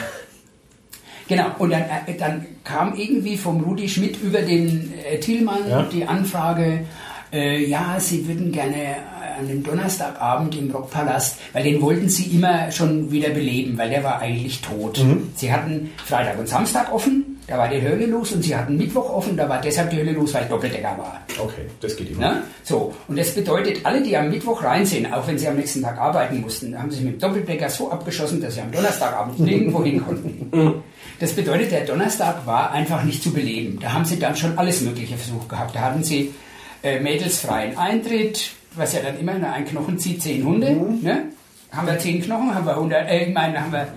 [1.31, 5.83] genau, und dann, äh, dann kam irgendwie vom Rudi Schmidt über den äh, Thielmann Ja.
[5.83, 6.85] die Anfrage,
[7.33, 12.25] äh, ja, sie würden gerne äh, an dem Donnerstagabend im Rockpalast, weil den wollten sie
[12.35, 15.03] immer schon wieder beleben, weil der war eigentlich tot.
[15.35, 19.09] Sie hatten Freitag und Samstag offen, da war die Hölle los, und sie hatten Mittwoch
[19.09, 21.21] offen, da war deshalb die Hölle los, weil Doppeldecker war.
[21.39, 22.19] Okay, das geht immer.
[22.33, 22.43] Ne?
[22.63, 25.81] So, und das bedeutet, alle, die am Mittwoch rein sind, auch wenn sie am nächsten
[25.81, 29.83] Tag arbeiten mussten, haben sich mit dem Doppeldecker so abgeschossen, dass sie am Donnerstagabend nirgendwo
[29.83, 30.83] hin konnten.
[31.21, 33.77] Das bedeutet, der Donnerstag war einfach nicht zu beleben.
[33.79, 35.75] Da haben sie dann schon alles Mögliche versucht gehabt.
[35.75, 36.33] Da hatten sie
[36.81, 40.71] äh, mädelsfreien Eintritt, was ja dann immer, na, ein Knochen zieht zehn Hunde.
[40.71, 41.25] Ne?
[41.71, 43.87] Haben wir zehn Knochen, haben wir 100, äh, ich meine, haben wir,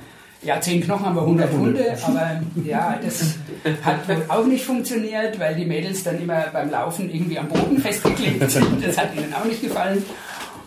[0.42, 3.36] ja, zehn Knochen haben wir 100 Hunde, aber ja, das
[3.82, 8.50] hat auch nicht funktioniert, weil die Mädels dann immer beim Laufen irgendwie am Boden festgeklebt
[8.50, 8.86] sind.
[8.86, 10.04] Das hat ihnen auch nicht gefallen.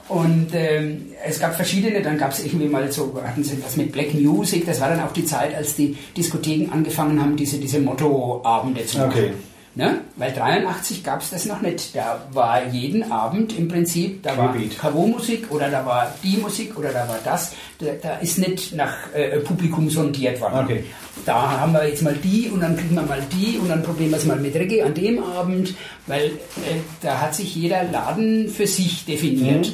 [0.09, 3.91] Und ähm, es gab verschiedene, dann gab es irgendwie mal so, hatten sie was mit
[3.91, 7.79] Black Music, das war dann auch die Zeit, als die Diskotheken angefangen haben, diese, diese
[7.79, 9.11] Motto-Abende zu machen.
[9.11, 9.31] Okay.
[9.77, 10.01] Ne?
[10.15, 11.95] Weil 83 gab es das noch nicht.
[11.95, 14.55] Da war jeden Abend im Prinzip, da war.
[14.55, 17.53] Kavo-Musik oder da war die Musik oder da war das.
[17.77, 20.63] Da, da ist nicht nach äh, Publikum sondiert worden.
[20.63, 20.83] Okay.
[21.27, 24.09] Da haben wir jetzt mal die und dann kriegen wir mal die und dann probieren
[24.09, 25.75] wir es mal mit Reggae an dem Abend,
[26.07, 29.73] weil äh, da hat sich jeder Laden für sich definiert.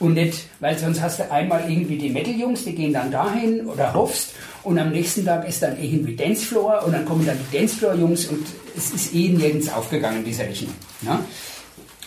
[0.00, 3.94] Und nicht, weil sonst hast du einmal irgendwie die Metal-Jungs, die gehen dann dahin oder
[3.94, 4.30] hoffst
[4.64, 8.44] und am nächsten Tag ist dann irgendwie Dancefloor und dann kommen dann die Dancefloor-Jungs und
[8.76, 10.74] es ist eh nirgends aufgegangen, diese Rechnung.
[11.02, 11.20] Ne?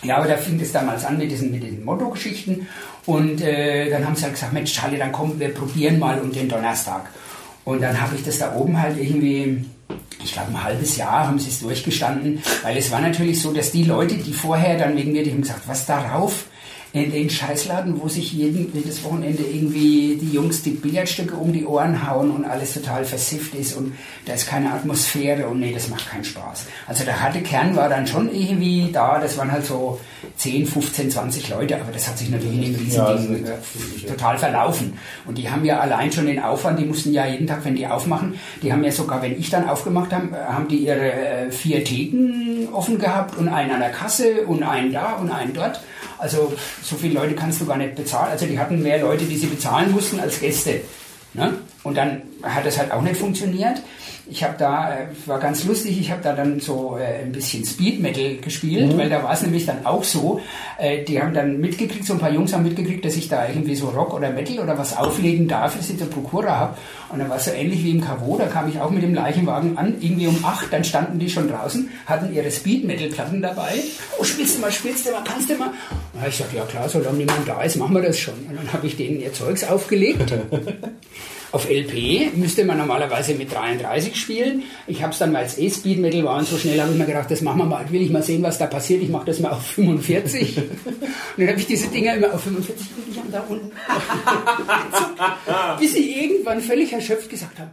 [0.02, 2.68] Ja, aber da fing es damals an mit diesen, mit diesen Motto-Geschichten
[3.06, 6.30] und äh, dann haben sie halt gesagt, Mensch Charlie, dann komm, wir probieren mal um
[6.30, 7.08] den Donnerstag.
[7.64, 9.64] Und dann habe ich das da oben halt irgendwie,
[10.22, 13.72] ich glaube ein halbes Jahr haben sie es durchgestanden, weil es war natürlich so, dass
[13.72, 16.44] die Leute, die vorher dann wegen mir, die haben gesagt, was darauf?
[16.92, 21.66] In den Scheißladen, wo sich jeden, jedes Wochenende irgendwie die Jungs die Billardstücke um die
[21.66, 23.92] Ohren hauen und alles total versifft ist und
[24.24, 26.64] da ist keine Atmosphäre und nee, das macht keinen Spaß.
[26.86, 30.00] Also der harte Kern war dann schon irgendwie da, das waren halt so
[30.36, 34.06] 10, 15, 20 Leute, aber das hat sich natürlich in dem Ja, Riesending das äh,
[34.06, 34.12] ja.
[34.12, 34.98] total verlaufen.
[35.26, 37.86] Und die haben ja allein schon den Aufwand, die mussten ja jeden Tag, wenn die
[37.86, 41.50] aufmachen, die haben ja sogar, wenn ich dann aufgemacht habe, äh, haben die ihre äh,
[41.50, 45.80] vier Theken offen gehabt und einen an der Kasse und einen da und einen dort.
[46.18, 46.52] Also
[46.82, 48.32] so viele Leute kannst du gar nicht bezahlen.
[48.32, 50.80] Also die hatten mehr Leute, die sie bezahlen mussten als Gäste.
[51.34, 51.54] Ne?
[51.84, 53.80] Und dann hat das halt auch nicht funktioniert.
[54.30, 57.64] Ich habe da, äh, war ganz lustig, ich habe da dann so äh, ein bisschen
[57.64, 60.40] Speed Metal gespielt, weil da war es nämlich dann auch so,
[60.78, 63.74] äh, die haben dann mitgekriegt, so ein paar Jungs haben mitgekriegt, dass ich da irgendwie
[63.74, 66.76] so Rock oder Metal oder was auflegen darf, dass ich da Prokura habe.
[67.10, 69.14] Und dann war es so ähnlich wie im Kavo, da kam ich auch mit dem
[69.14, 73.40] Leichenwagen an, irgendwie um acht, dann standen die schon draußen, hatten ihre Speed Metal Platten
[73.40, 73.72] dabei.
[74.18, 75.70] Oh, spielst du mal, spielst du mal, kannst du mal?
[76.14, 78.34] Na, ich sag, ja klar, solange niemand da ist, machen wir das schon.
[78.48, 80.34] Und dann habe ich denen ihr Zeugs aufgelegt.
[81.50, 84.62] Auf LP müsste man normalerweise mit 33 spielen.
[84.86, 86.98] Ich habe es dann, weil es eh Speed Metal war und so schnell, habe ich
[86.98, 87.90] mir gedacht, das machen wir mal.
[87.90, 89.02] Will ich mal sehen, was da passiert.
[89.02, 90.58] Ich mache das mal auf 45.
[90.58, 90.68] und
[91.38, 93.70] dann habe ich diese Dinger immer auf 45 und ich da unten
[95.80, 97.70] bis ich irgendwann völlig erschöpft gesagt habe,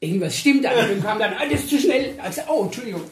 [0.00, 0.70] irgendwas stimmt da.
[0.70, 2.14] Und dann kam dann, ah, das ist zu schnell.
[2.22, 3.02] Also, oh, Entschuldigung.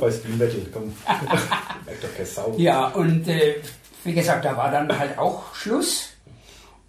[0.00, 0.94] Bei Speed Metal, komm.
[1.86, 2.54] Merkt doch keine Sau.
[2.58, 3.56] Ja, und äh,
[4.04, 6.15] wie gesagt, da war dann halt auch Schluss.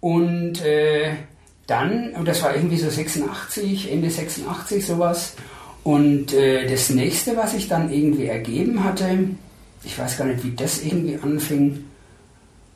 [0.00, 1.12] Und äh,
[1.66, 5.34] dann, und das war irgendwie so 86, Ende 86 sowas.
[5.84, 9.30] Und äh, das nächste, was ich dann irgendwie ergeben hatte,
[9.84, 11.84] ich weiß gar nicht, wie das irgendwie anfing,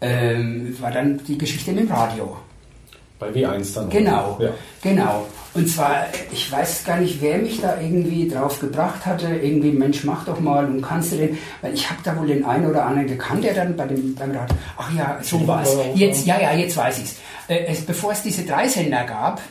[0.00, 2.36] ähm, war dann die Geschichte mit dem Radio.
[3.22, 3.88] Bei W1 dann.
[3.90, 4.50] Genau, Ja.
[4.82, 5.26] genau.
[5.54, 10.02] Und zwar, ich weiß gar nicht, wer mich da irgendwie drauf gebracht hatte, irgendwie, Mensch,
[10.02, 12.86] mach doch mal und kannst du den, weil ich habe da wohl den einen oder
[12.86, 15.76] anderen gekannt, der dann bei dem, beim Radio, ach ja, so war es.
[15.94, 17.16] Jetzt, ja, ja, jetzt weiß ich's.
[17.48, 17.82] Äh, es.
[17.82, 19.42] Bevor es diese drei Sender gab,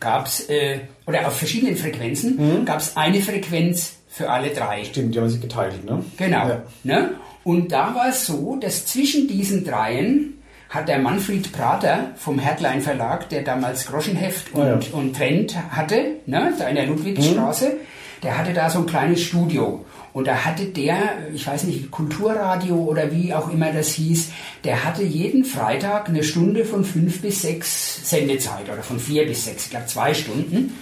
[0.00, 4.84] gab es, äh, oder auf verschiedenen Frequenzen, gab es eine Frequenz für alle drei.
[4.84, 6.02] Stimmt, die haben sich geteilt, ne?
[6.16, 6.48] Genau.
[6.48, 6.62] Ja.
[6.84, 7.10] Ne?
[7.44, 10.37] Und da war es so, dass zwischen diesen dreien
[10.68, 14.80] hat der Manfred Prater vom Hertlein Verlag, der damals Groschenheft und, Ah, ja.
[14.92, 17.76] und Trend hatte, ne, da in der Ludwigstraße,
[18.22, 19.84] der hatte da so ein kleines Studio.
[20.12, 20.98] Und da hatte der,
[21.32, 24.30] ich weiß nicht, Kulturradio oder wie auch immer das hieß,
[24.64, 29.44] der hatte jeden Freitag eine Stunde von fünf bis sechs Sendezeit oder von vier bis
[29.44, 30.74] sechs, ich glaube zwei Stunden,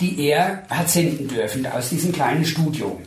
[0.00, 3.00] die er hat senden dürfen aus diesem kleinen Studio.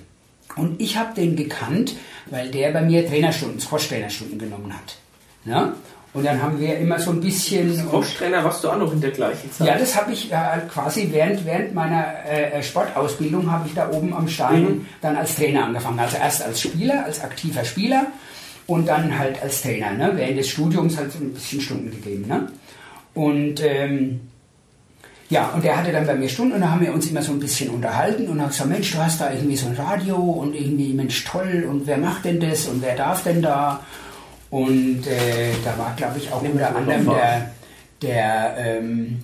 [0.56, 1.96] Und ich habe den gekannt,
[2.28, 4.98] weil der bei mir Trainerstunden, Squash-Trainerstunden genommen hat.
[5.46, 5.74] Ne?
[6.16, 7.76] Und dann haben wir immer so ein bisschen...
[7.78, 9.68] Squash-Trainer warst du auch noch in der gleichen Zeit.
[9.68, 10.38] Ja, das habe ich äh,
[10.72, 14.86] quasi während, während meiner äh, Sportausbildung habe ich da oben am Stein Mhm.
[15.02, 16.00] dann als Trainer angefangen.
[16.00, 18.08] Also erst als Spieler, als aktiver Spieler
[18.66, 19.92] und dann halt als Trainer.
[19.92, 20.14] Ne?
[20.16, 22.26] Während des Studiums halt so ein bisschen Stunden gegeben.
[22.30, 22.48] Ne?
[23.14, 24.22] Und ähm,
[25.30, 27.34] ja, und der hatte dann bei mir Stunden und da haben wir uns immer so
[27.34, 30.56] ein bisschen unterhalten und haben gesagt, Mensch, du hast da irgendwie so ein Radio und
[30.56, 33.82] irgendwie, Mensch, toll und wer macht denn das und wer darf denn da?
[34.56, 37.52] Und äh, da war, glaube ich, auch unter mal anderem der,
[38.02, 39.20] der, ähm,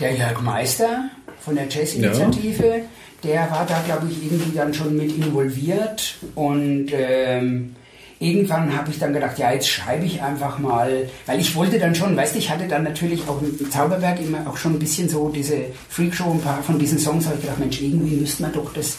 [0.00, 2.84] der Jörg Meister von der Jazz-Initiative.
[3.22, 6.14] Der war da, glaube ich, irgendwie dann schon mit involviert.
[6.34, 7.76] Und ähm,
[8.18, 11.94] irgendwann habe ich dann gedacht, ja, jetzt schreibe ich einfach mal, weil ich wollte dann
[11.94, 15.10] schon, weißt du, ich hatte dann natürlich auch im Zauberberg immer auch schon ein bisschen
[15.10, 18.54] so diese Freakshow, ein paar von diesen Songs, habe ich gedacht, Mensch, irgendwie müsste man
[18.54, 18.96] doch das,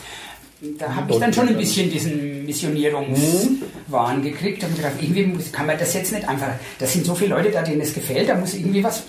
[0.78, 5.66] da habe ich dann schon ein bisschen diesen Missionierungswahn gekriegt und gedacht, irgendwie muss- kann
[5.66, 6.48] man das jetzt nicht einfach,
[6.80, 9.04] das sind so viele Leute da, denen es gefällt, da muss irgendwie was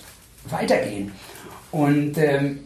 [0.51, 1.13] weitergehen.
[1.71, 2.59] Und ähm,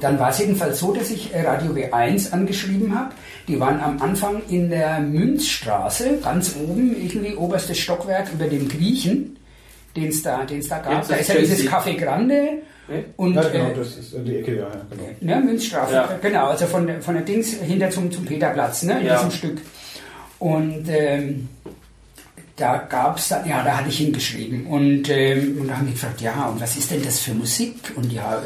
[0.00, 3.14] dann war es jedenfalls so, dass ich Radio W1 angeschrieben habe.
[3.48, 9.36] Die waren am Anfang in der Münzstraße, ganz oben, irgendwie oberstes Stockwerk über dem Griechen,
[9.96, 10.98] den es da, den's da gab.
[10.98, 11.66] Jetzt da ist ja dieses.
[11.68, 12.62] Café Grande.
[13.16, 15.08] Und, Ja, genau, äh, das ist die Ecke, ja, ja, genau.
[15.40, 16.18] Ne, Münzstraße, Ja.
[16.20, 19.16] genau, also von, der- von der Dings hinter zum, zum Peterplatz, ne, in Ja.
[19.16, 19.60] diesem Stück.
[20.38, 21.48] Und ähm,
[22.56, 26.20] da gab es, ja, da hatte ich hingeschrieben und, ähm, und da haben die gefragt,
[26.20, 27.74] ja, und was ist denn das für Musik?
[27.96, 28.42] Und ja, äh,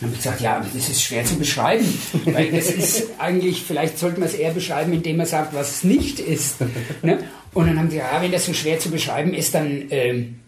[0.00, 1.84] dann habe ich gesagt, ja, das ist schwer zu beschreiben,
[2.24, 5.84] weil das ist eigentlich, vielleicht sollte man es eher beschreiben, indem man sagt, was es
[5.84, 6.56] nicht ist.
[7.02, 7.18] Ne?
[7.52, 9.82] Und dann haben die, ja, wenn das so schwer zu beschreiben ist, dann...
[9.90, 10.39] Ähm,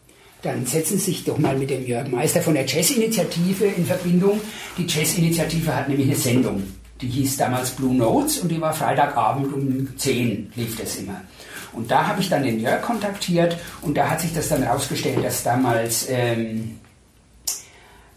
[0.43, 4.41] dann setzen Sie sich doch mal mit dem Jörg Meister von der Jazz-Initiative in Verbindung.
[4.77, 6.63] Die Jazz-Initiative hat nämlich eine Sendung,
[7.01, 11.21] die hieß damals Blue Notes und die war Freitagabend um 10 lief das immer.
[11.73, 15.25] Und da habe ich dann den Jörg kontaktiert und da hat sich das dann rausgestellt,
[15.25, 16.82] dass damals ähm, äh,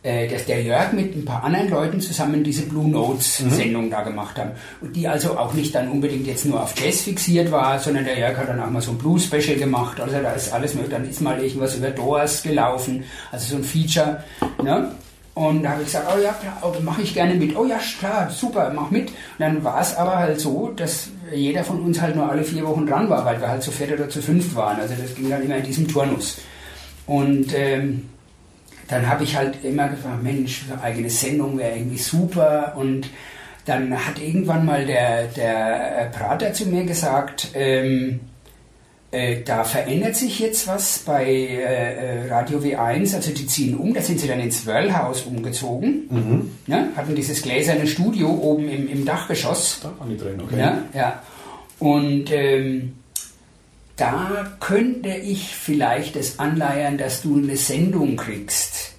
[0.06, 4.38] dass der Jörg mit ein paar anderen Leuten zusammen diese Blue Notes Sendung da gemacht
[4.38, 4.52] haben.
[4.82, 8.20] Und die also auch nicht dann unbedingt jetzt nur auf Jazz fixiert war, sondern der
[8.20, 10.00] Jörg hat dann auch mal so ein Blues Special gemacht.
[10.00, 10.92] Also da ist alles möglich.
[10.92, 14.24] Dann ist mal irgendwas über Doors gelaufen, also so ein Feature.
[14.64, 14.92] Ne?
[15.34, 17.58] Und da habe ich gesagt, oh ja, klar, oh, mache ich gerne mit.
[17.58, 19.10] Oh ja, klar, super, mach mit.
[19.10, 22.66] Und dann war es aber halt so, dass jeder von uns halt nur alle vier
[22.66, 24.80] Wochen dran war, weil wir halt zu viert oder zu fünft waren.
[24.80, 26.38] Also das ging dann immer in diesem Turnus.
[27.06, 28.10] Und ähm,
[28.88, 32.74] dann habe ich halt immer gefragt, Mensch, eine eigene Sendung wäre irgendwie super.
[32.78, 33.10] Und
[33.66, 38.20] dann hat irgendwann mal der, der äh, Prater zu mir gesagt, ähm,
[39.12, 44.02] äh, da verändert sich jetzt was bei äh, Radio W1, also die ziehen um, da
[44.02, 46.90] sind sie dann ins Wörlhaus umgezogen, ne?
[46.96, 49.80] hatten dieses gläserne Studio oben im, im Dachgeschoss.
[49.82, 50.60] Da waren die drin, okay.
[50.60, 51.22] Ja, ja.
[51.80, 52.94] Und ähm,
[53.96, 58.94] da könnte ich vielleicht das anleiern, dass du eine Sendung kriegst.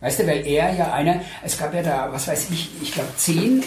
[0.00, 3.10] Weißt du, weil er ja einer, es gab ja da, was weiß ich, ich glaube
[3.16, 3.62] zehn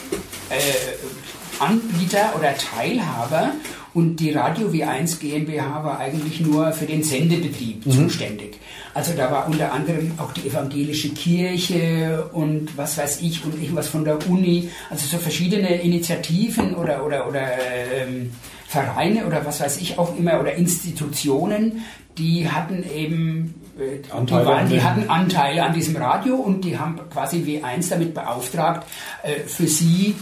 [0.50, 3.52] äh, Anbieter oder Teilhaber
[3.94, 8.60] und die Radio W1 GmbH war eigentlich nur für den Sendebetrieb zuständig.
[8.96, 13.88] Also da war unter anderem auch die evangelische Kirche und was weiß ich und irgendwas
[13.88, 17.48] von der Uni, also so verschiedene Initiativen oder, oder, oder
[17.94, 18.32] ähm,
[18.74, 21.84] Vereine oder was weiß ich auch immer oder Institutionen,
[22.18, 26.62] die hatten eben äh, die, Anteile waren, an die hatten Anteile an diesem Radio und
[26.66, 28.88] die haben quasi W1 damit beauftragt,
[29.22, 30.16] äh, für sie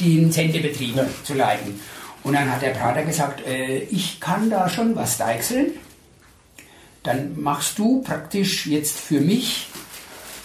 [0.00, 1.06] den Sendebetrieb Ja.
[1.24, 1.80] zu leiten.
[2.22, 5.72] Und dann hat der Prater gesagt, äh, ich kann da schon was deichseln.
[7.02, 9.66] Dann machst du praktisch jetzt für mich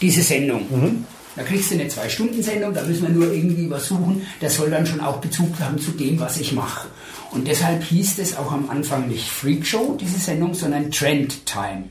[0.01, 0.61] diese Sendung.
[0.71, 1.05] Mhm.
[1.35, 4.25] Da kriegst du eine Zwei-Stunden-Sendung, da müssen wir nur irgendwie was suchen.
[4.39, 6.87] Das soll dann schon auch Bezug haben zu dem, was ich mache.
[7.33, 11.85] Und deshalb hieß es auch am Anfang nicht Freak Show, diese Sendung, sondern Trend Time.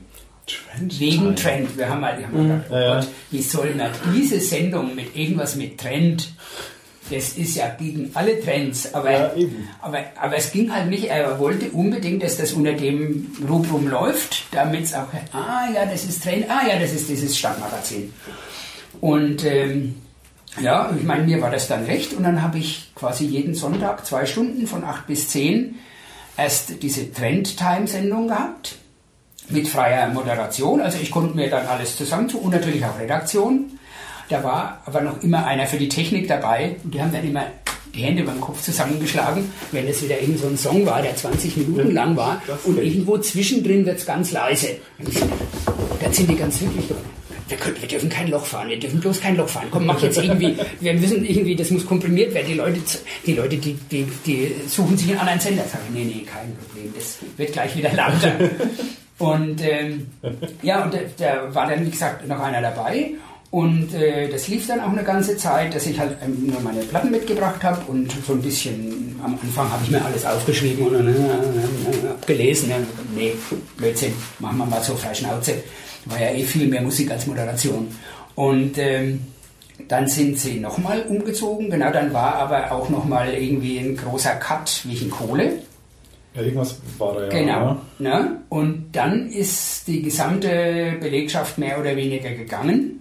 [0.47, 1.77] Trend Wegen Trend.
[1.77, 2.49] Wir haben halt, haben mhm.
[2.49, 6.33] gedacht, oh ja, Gott, wie soll man diese Sendung mit irgendwas mit Trend
[7.11, 9.33] das ist ja gegen alle Trends, aber, ja,
[9.81, 14.45] aber, aber es ging halt nicht, er wollte unbedingt, dass das unter dem Rubrum läuft,
[14.53, 18.13] damit es auch, ah ja, das ist Trend, ah ja, das ist dieses Stadtmagazin.
[19.01, 19.97] Und ähm,
[20.61, 24.05] ja, ich meine, mir war das dann recht und dann habe ich quasi jeden Sonntag
[24.05, 25.77] zwei Stunden von acht bis zehn
[26.37, 28.77] erst diese Trend-Time-Sendung gehabt
[29.49, 30.81] mit freier Moderation.
[30.81, 33.79] Also ich konnte mir dann alles zusammen tun und natürlich auch Redaktion.
[34.29, 37.47] Da war aber noch immer einer für die Technik dabei und die haben dann immer
[37.95, 41.57] die Hände beim Kopf zusammengeschlagen, wenn es wieder irgend so ein Song war, der 20
[41.59, 44.77] Minuten lang war und irgendwo zwischendrin wird es ganz leise.
[46.01, 46.87] Da sind die ganz wirklich
[47.49, 49.69] wir, können, wir dürfen kein Loch fahren, wir dürfen bloß kein Loch fahren.
[49.71, 52.47] Komm, mach jetzt irgendwie, wir müssen irgendwie, das muss komprimiert werden.
[52.49, 52.81] Die Leute,
[53.27, 55.65] die, Leute, die, die, die suchen sich einen anderen Sender.
[55.71, 58.33] Sag ich, nee, nee, kein Problem, das wird gleich wieder lauter.
[59.19, 60.09] Und ähm,
[60.63, 63.13] ja, und da war dann, wie gesagt, noch einer dabei.
[63.53, 66.81] Und äh, das lief dann auch eine ganze Zeit, dass ich halt ähm, nur meine
[66.81, 71.07] Platten mitgebracht habe und so ein bisschen, am Anfang habe ich mir alles aufgeschrieben und
[71.07, 71.15] äh, äh,
[72.27, 72.71] gelesen.
[72.71, 72.77] Äh,
[73.15, 73.35] nee,
[73.77, 75.63] Blödsinn, machen wir mal so frei Schnauze
[76.07, 77.89] war ja eh viel mehr Musik als Moderation.
[78.35, 79.21] Und ähm,
[79.89, 84.83] dann sind sie nochmal umgezogen, genau, dann war aber auch nochmal irgendwie ein großer Cut
[84.85, 85.59] wegen Kohle.
[86.35, 87.29] Ja, irgendwas war da ja.
[87.29, 87.77] Genau.
[87.99, 88.39] Ne?
[88.49, 93.01] Und dann ist die gesamte Belegschaft mehr oder weniger gegangen.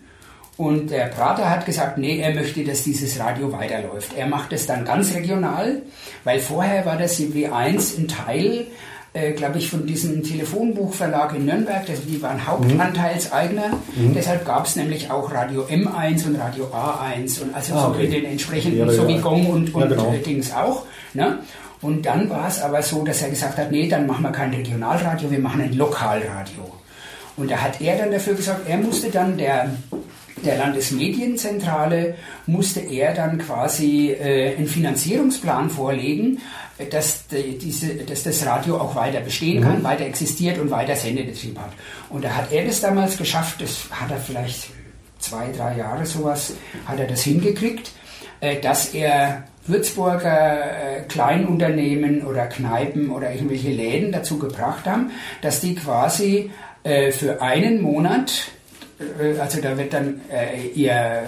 [0.58, 4.12] Und der Prater hat gesagt, nee, er möchte, dass dieses Radio weiterläuft.
[4.16, 5.82] Er macht es dann ganz regional,
[6.24, 8.68] weil vorher war das W1 ein Teil
[9.14, 11.86] äh, glaube ich, von diesem Telefonbuchverlag in Nürnberg.
[11.86, 13.70] Das, die waren Hauptanteilseigner.
[13.96, 14.14] Mhm.
[14.14, 17.94] Deshalb gab es nämlich auch Radio M1 und Radio A1 und also ah, okay.
[17.94, 20.14] so mit den entsprechenden, ja, so wie Gong und, und ja, genau.
[20.26, 20.86] Dings auch.
[21.14, 21.40] Ne?
[21.82, 24.54] Und dann war es aber so, dass er gesagt hat, nee, dann machen wir kein
[24.54, 26.72] Regionalradio, wir machen ein Lokalradio.
[27.38, 29.72] Und da hat er dann dafür gesagt, er musste dann der
[30.46, 32.16] der Landesmedienzentrale
[32.48, 36.40] musste er dann quasi äh, einen Finanzierungsplan vorlegen,
[36.90, 39.64] dass, die, diese, dass das Radio auch weiter bestehen mhm.
[39.64, 41.72] kann, weiter existiert und weiter Sendebetrieb hat.
[42.10, 44.70] Und da hat er das damals geschafft, das hat er vielleicht
[45.20, 46.54] zwei, drei Jahre sowas,
[46.86, 47.92] hat er das hingekriegt,
[48.40, 55.12] äh, dass er Würzburger äh, Kleinunternehmen oder Kneipen oder irgendwelche Läden dazu gebracht haben,
[55.42, 56.52] dass die quasi
[56.84, 58.52] äh, für einen Monat
[59.40, 60.22] also da wird dann
[60.76, 61.24] ihr,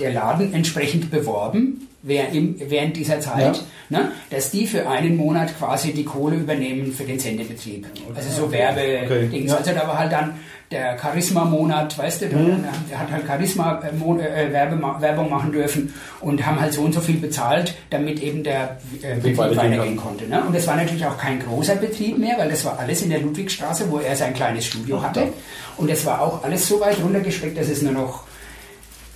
[0.00, 3.98] der Laden entsprechend beworben während dieser Zeit, ja.
[4.00, 7.86] ne, dass die für einen Monat quasi die Kohle übernehmen für den Sendebetrieb.
[8.14, 9.30] Also so Werbedings.
[9.30, 9.46] Okay.
[9.46, 9.56] Ja.
[9.56, 10.34] Also da war halt dann
[10.72, 12.64] der Charisma-Monat, weißt du, mhm.
[12.90, 18.20] der hat halt Charisma-Werbung machen dürfen und haben halt so und so viel bezahlt, damit
[18.22, 20.26] eben der äh, Betrieb weitergehen konnte.
[20.26, 20.42] Ne?
[20.42, 23.20] Und es war natürlich auch kein großer Betrieb mehr, weil das war alles in der
[23.20, 25.28] Ludwigstraße, wo er sein kleines Studio hatte.
[25.76, 28.24] Und es war auch alles so weit runtergestreckt, dass es nur noch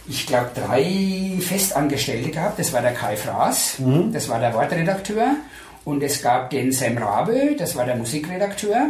[0.08, 2.58] ich glaube, drei Festangestellte gehabt.
[2.58, 4.12] Das war der Kai Fraß, mhm.
[4.12, 5.36] das war der Wortredakteur.
[5.84, 8.88] Und es gab den Sam Rabe, das war der Musikredakteur.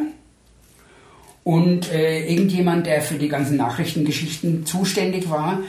[1.47, 5.61] Und äh, irgendjemand, der für die ganzen Nachrichtengeschichten zuständig war.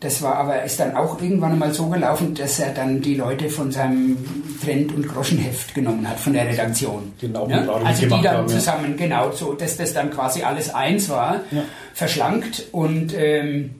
[0.00, 3.50] Das war aber, ist dann auch irgendwann einmal so gelaufen, dass er dann die Leute
[3.50, 4.16] von seinem
[4.64, 7.12] Trend- und Groschenheft genommen hat, von der Redaktion.
[7.20, 7.68] Genau, ja?
[7.84, 8.96] Also die dann haben, zusammen, ja.
[8.96, 11.64] genau, so, dass das dann quasi alles eins war, ja.
[11.92, 13.74] verschlankt und ähm,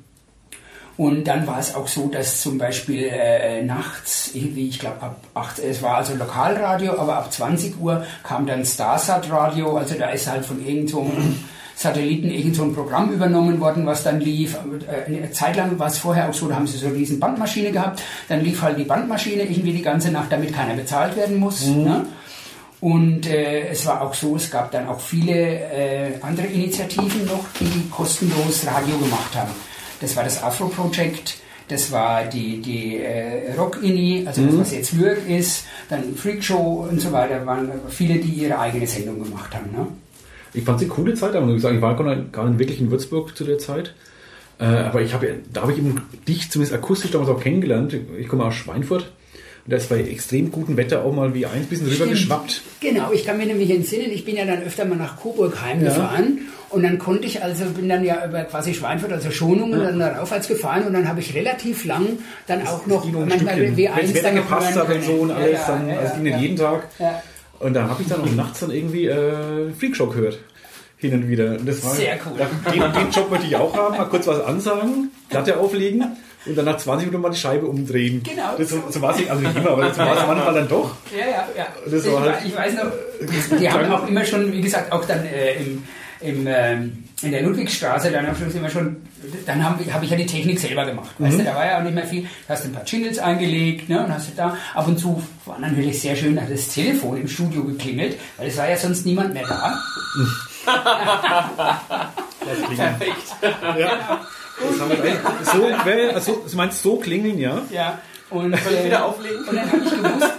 [0.97, 5.17] und dann war es auch so, dass zum Beispiel äh, nachts, irgendwie, ich glaube ab
[5.35, 10.09] 8, es war also Lokalradio, aber ab 20 Uhr kam dann Starsat Radio, also da
[10.11, 11.13] ist halt von irgendeinem so
[11.77, 14.57] Satelliten irgend so ein Programm übernommen worden, was dann lief.
[14.89, 17.21] Äh, eine Zeit lang war es vorher auch so, da haben sie so eine riesen
[17.21, 21.37] Bandmaschine gehabt, dann lief halt die Bandmaschine irgendwie die ganze Nacht, damit keiner bezahlt werden
[21.37, 21.67] muss.
[21.67, 21.85] Mhm.
[21.85, 22.07] Ne?
[22.81, 27.45] Und äh, es war auch so, es gab dann auch viele äh, andere Initiativen noch,
[27.61, 29.51] die kostenlos Radio gemacht haben.
[30.01, 31.39] Das war das Afro Project.
[31.69, 34.47] Das war die, die äh, Rock-Ini, also mhm.
[34.47, 38.59] das, was jetzt Lyric ist, dann Freak Show und so weiter, waren viele, die ihre
[38.59, 39.73] eigene Sendung gemacht haben.
[39.73, 39.89] Ne?
[40.55, 43.37] Ich fand sie coole Zeit, aber ich sagen, ich war gar nicht wirklich in Würzburg
[43.37, 43.95] zu der Zeit.
[44.59, 47.97] Äh, aber ich habe, da habe ich eben dich zumindest akustisch damals auch kennengelernt.
[48.17, 49.11] Ich komme aus Schweinfurt
[49.67, 52.63] Und da ist bei extrem gutem Wetter auch mal wie eins bisschen rüber geschwappt.
[52.79, 56.39] Genau, ich kann mir nämlich entsinnen, ich bin ja dann öfter mal nach Coburg heimgefahren
[56.71, 60.21] und dann konnte ich also, bin dann ja über quasi Schweinfurt, also Schonungen, dann da
[60.21, 62.07] aufwärts gefahren und dann habe ich relativ lang
[62.47, 63.77] dann auch noch ein manchmal Stückchen.
[63.77, 66.07] W1 Wenn's Wetter dann gepasst hat und so und alles, Ja, ja, dann, ja, also
[66.07, 66.39] es ging nicht ja.
[66.39, 66.89] jeden Tag.
[67.01, 67.23] Ja.
[67.59, 70.39] Und da habe ich dann auch nachts dann irgendwie äh, Freakshow gehört.
[70.99, 71.59] Hin und wieder.
[71.59, 72.39] Und das war, Sehr cool.
[72.39, 76.17] Da, den, den Job wollte ich auch haben, mal kurz was ansagen, Platte auflegen
[76.47, 78.23] und dann nach 20 Minuten mal die Scheibe umdrehen.
[78.23, 78.57] Genau.
[78.57, 80.69] Das, so, so war es nicht, also nicht immer, aber so war es manchmal dann
[80.69, 80.95] doch.
[81.13, 81.67] Ja, ja, ja.
[81.85, 85.05] Das ich, war halt- ich weiß noch, die haben auch immer schon, wie gesagt, auch
[85.05, 85.83] dann äh, im,
[86.21, 88.97] im, ähm, in der Ludwigstraße, dann am Schluss immer schon,
[89.47, 91.11] dann habe hab ich ja die Technik selber gemacht.
[91.19, 92.23] Weißt du, da war ja auch nicht mehr viel.
[92.23, 95.59] Du hast ein paar Jingles eingelegt, ne, und hast du da, ab und zu war
[95.59, 99.35] natürlich sehr schön, hat das Telefon im Studio geklingelt, weil es war ja sonst niemand
[99.35, 99.81] mehr da.
[102.47, 102.59] Das
[104.81, 105.17] haben wir gleich.
[105.45, 107.63] so, also, du meinst so klingeln, ja?
[107.71, 108.01] Ja.
[108.31, 109.45] Und, Soll ich wieder auflegen?
[109.45, 110.33] Und dann habe ich gewusst,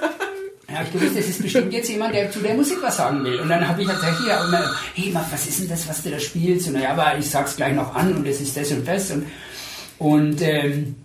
[0.68, 3.24] dann habe ich gewusst, das ist bestimmt jetzt jemand, der zu der Musik was sagen
[3.24, 3.40] will.
[3.40, 5.88] Und dann habe ich halt gesagt, hier, und dann, hey, Marc, was ist denn das,
[5.88, 6.68] was du da spielst?
[6.68, 9.12] Und naja, aber ich sag's gleich noch an und es ist das und das.
[9.12, 9.26] Und,
[10.00, 10.96] und ähm,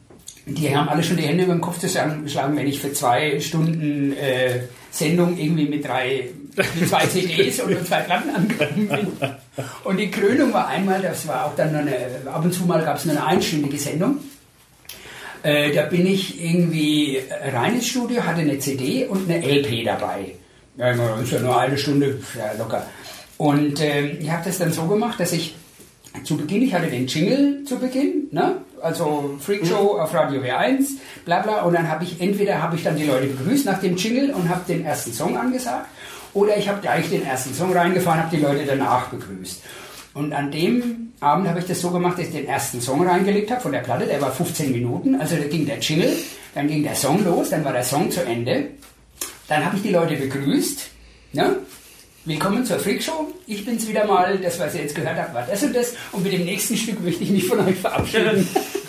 [0.47, 4.13] die haben alle schon die Hände über den Kopf zusammengeschlagen, wenn ich für zwei Stunden
[4.15, 9.31] äh, Sendung irgendwie mit drei mit zwei CDs und mit zwei Platten angekommen bin.
[9.85, 11.93] Und die Krönung war einmal, das war auch dann eine,
[12.27, 14.19] ab und zu mal gab es nur eine einstündige Sendung.
[15.43, 17.21] Äh, da bin ich irgendwie
[17.53, 20.37] rein ins Studio, hatte eine CD und eine LP dabei.
[20.77, 22.87] Ja, immer, ist ja nur eine Stunde, ja, locker.
[23.39, 25.55] Und ähm, ich habe das dann so gemacht, dass ich
[26.25, 28.57] zu Beginn, ich hatte den Jingle zu Beginn, ne?
[28.81, 32.97] also Freakshow auf Radio W1, bla bla, und dann habe ich, entweder habe ich dann
[32.97, 35.89] die Leute begrüßt nach dem Jingle und habe den ersten Song angesagt,
[36.35, 39.63] oder ich habe gleich den ersten Song reingefahren, habe die Leute danach begrüßt.
[40.15, 43.51] Und an dem Abend habe ich das so gemacht, dass ich den ersten Song reingelegt
[43.51, 46.13] habe von der Platte, der war 15 Minuten, also da ging der Jingle,
[46.55, 48.69] dann ging der Song los, dann war der Song zu Ende,
[49.49, 50.91] dann habe ich die Leute begrüßt,
[51.33, 51.57] ne?
[52.25, 53.33] Willkommen zur Freakshow.
[53.49, 54.39] Ich bin's wieder mal.
[54.39, 55.95] Das, was ihr jetzt gehört habt, war das und das.
[56.13, 58.47] Und mit dem nächsten Stück möchte ich mich von euch verabschieden.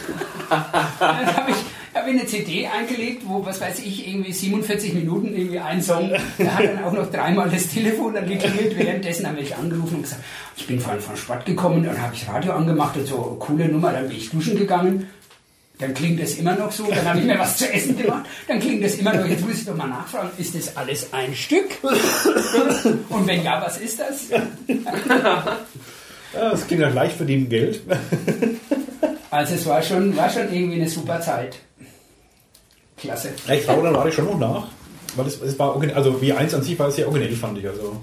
[0.50, 1.58] dann habe ich,
[2.04, 6.12] hab ich eine CD eingelegt, wo, was weiß ich, irgendwie 47 Minuten irgendwie ein Song.
[6.38, 8.78] Da hat dann auch noch dreimal das Telefon dann geklingelt.
[8.78, 10.22] Währenddessen haben ich angerufen und gesagt,
[10.58, 11.84] ich bin vorhin vom Sport gekommen.
[11.86, 13.94] Dann habe ich Radio angemacht und so, coole Nummer.
[13.94, 15.08] Dann bin ich duschen gegangen.
[15.80, 18.60] Dann klingt das immer noch so, dann habe ich mir was zu essen gemacht, dann
[18.60, 21.66] klingt das immer noch, jetzt muss ich doch mal nachfragen, ist das alles ein Stück?
[23.10, 24.30] Und wenn ja, was ist das?
[24.30, 24.48] Ja,
[26.52, 27.82] das ging nach leicht verdienten Geld.
[29.32, 31.58] Also es war schon, war schon irgendwie eine super Zeit.
[33.04, 33.30] Klasse.
[33.48, 34.68] Ja, ich dann war ich schon noch nach.
[35.16, 37.68] Weil es, es war, also W1 an sich war es sehr originell, fand ich.
[37.68, 37.98] Also,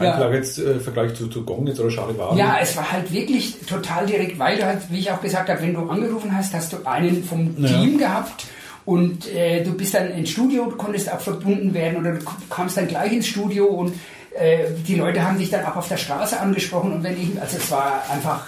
[0.00, 0.30] Ja.
[0.32, 2.36] Jetzt, äh, Vergleich zu, zu Gong jetzt oder Schade war.
[2.36, 5.60] Ja, es war halt wirklich total direkt, weil du halt, wie ich auch gesagt habe,
[5.62, 7.68] wenn du angerufen hast, hast du einen vom Ja.
[7.68, 8.46] Team gehabt
[8.84, 12.76] und äh, du bist dann ins Studio, du konntest auch verbunden werden oder du kamst
[12.76, 13.94] dann gleich ins Studio und
[14.38, 17.56] äh, die Leute haben dich dann auch auf der Straße angesprochen und wenn ich, also
[17.56, 18.44] es war einfach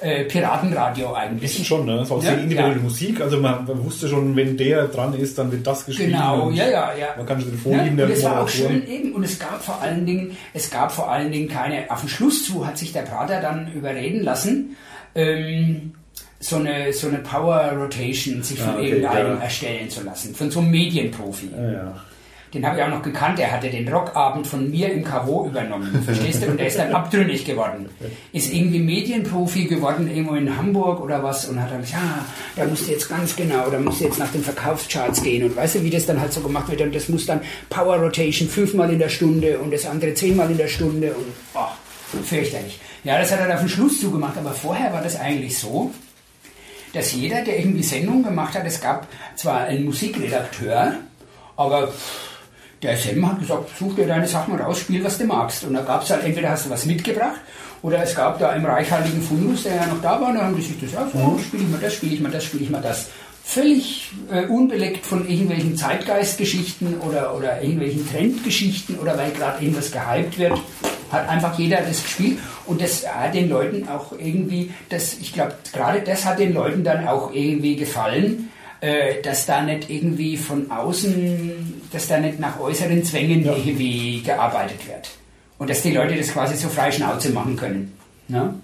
[0.00, 1.66] äh, Piratenradio Ein bisschen eigentlich.
[1.66, 2.00] schon, ne?
[2.00, 2.82] Es war auch Ja, sehr individuelle ja.
[2.82, 3.20] Musik.
[3.20, 6.10] Also man, man wusste schon, wenn der dran ist, dann wird das gespielt.
[6.10, 7.08] Genau, und ja, ja, ja.
[7.16, 9.38] Man kann schon den Ja, Vorlieben und der es war auch schön eben und es
[9.38, 12.76] gab vor allen Dingen, es gab vor allen Dingen keine, auf den Schluss zu hat
[12.76, 14.76] sich der Prater dann überreden lassen,
[15.14, 15.92] ähm,
[16.40, 19.42] so eine, so eine Power Rotation sich von Ah, okay, irgendeinem ja.
[19.44, 21.48] erstellen zu lassen, von so einem Medienprofi.
[21.56, 21.96] Ja, ja.
[22.54, 26.02] Den habe ich auch noch gekannt, der hatte den Rockabend von mir im KW übernommen,
[26.04, 26.46] verstehst du?
[26.46, 27.88] Und der ist dann abtrünnig geworden.
[28.32, 32.24] Ist irgendwie Medienprofi geworden, irgendwo in Hamburg oder was und hat dann gesagt, ja,
[32.56, 35.56] da musst du jetzt ganz genau, da musst du jetzt nach den Verkaufscharts gehen und
[35.56, 37.40] weißt du, wie das dann halt so gemacht wird und das muss dann
[37.70, 42.22] Power Rotation fünfmal in der Stunde und das andere zehnmal in der Stunde und oh,
[42.22, 42.78] fürchterlich.
[43.02, 45.90] Ja, das hat er auf den Schluss zugemacht, aber vorher war das eigentlich so,
[46.92, 50.94] dass jeder, der irgendwie Sendungen gemacht hat, es gab zwar einen Musikredakteur,
[51.56, 51.92] aber
[52.84, 55.64] der Sam hat gesagt, such dir deine Sachen raus, spiel, was du magst.
[55.64, 57.40] Und da gab es halt, entweder hast du was mitgebracht,
[57.82, 60.56] oder es gab da im reichhaltigen Fundus, der ja noch da war, und dann haben
[60.56, 62.70] die sich das, ja, so, spiele ich mal das, spiele ich mal das, spiele ich
[62.70, 63.08] mal das.
[63.42, 70.38] Völlig äh, unbeleckt von irgendwelchen Zeitgeistgeschichten oder, oder irgendwelchen Trendgeschichten oder weil gerade irgendwas gehypt
[70.38, 70.58] wird,
[71.10, 75.54] hat einfach jeder das gespielt und das hat den Leuten auch irgendwie, das, ich glaube,
[75.72, 78.50] gerade das hat den Leuten dann auch irgendwie gefallen,
[78.84, 84.86] äh, dass da nicht irgendwie von außen, dass da nicht nach äußeren Zwängen irgendwie gearbeitet
[84.86, 85.08] wird.
[85.56, 87.96] Und dass die Leute das quasi so frei Schnauze machen können.
[88.28, 88.54] Ne?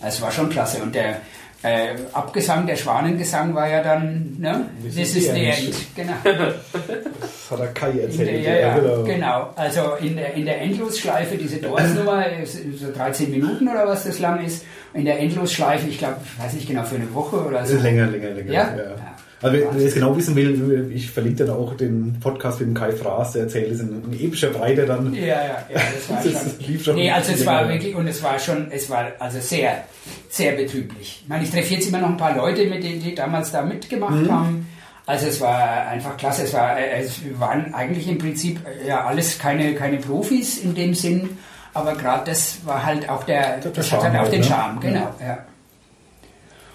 [0.00, 0.82] Das war schon klasse.
[0.82, 1.20] Und der
[1.64, 4.66] äh, Abgesang, der Schwanengesang war ja dann, ne?
[4.82, 5.58] This This is the end.
[5.58, 5.76] end.
[5.96, 6.12] Genau.
[6.22, 8.44] Das hat der Kai In der, erzählt.
[8.44, 9.02] ja, ja, genau.
[9.02, 9.50] genau.
[9.56, 14.18] Also in der, in der Endlosschleife, diese Doors-Nummer, ist so 13 Minuten oder was das
[14.18, 14.64] lang ist.
[14.92, 17.78] In der Endlosschleife, ich glaube, ich weiß nicht genau, für eine Woche oder so.
[17.78, 18.52] Länger, länger, länger.
[18.52, 18.76] Ja?
[18.76, 18.96] ja.
[19.44, 19.50] Ja.
[19.50, 22.74] Also wer, wer es genau wissen will, ich verlinke dann auch den Podcast mit dem
[22.74, 25.14] Kai Fraß, der erzählt, es in, in epischer Breite dann.
[25.14, 26.66] Ja, ja, ja, das war Das schon.
[26.66, 29.84] lief schon nee, also es war wirklich, und es war schon, es war also sehr,
[30.28, 31.20] sehr betrüblich.
[31.22, 33.62] Ich meine, ich treffe jetzt immer noch ein paar Leute, mit denen die damals da
[33.62, 34.30] mitgemacht Mhm.
[34.32, 34.68] haben.
[35.06, 36.44] Also es war einfach klasse.
[36.44, 40.74] Es, war, äh, es waren eigentlich im Prinzip äh, ja alles keine, keine Profis in
[40.74, 41.36] dem Sinn,
[41.74, 44.40] aber gerade das war halt auch der, Der das Charme hat halt auch halt, den
[44.40, 44.46] ne?
[44.46, 45.38] Charme, genau, ja.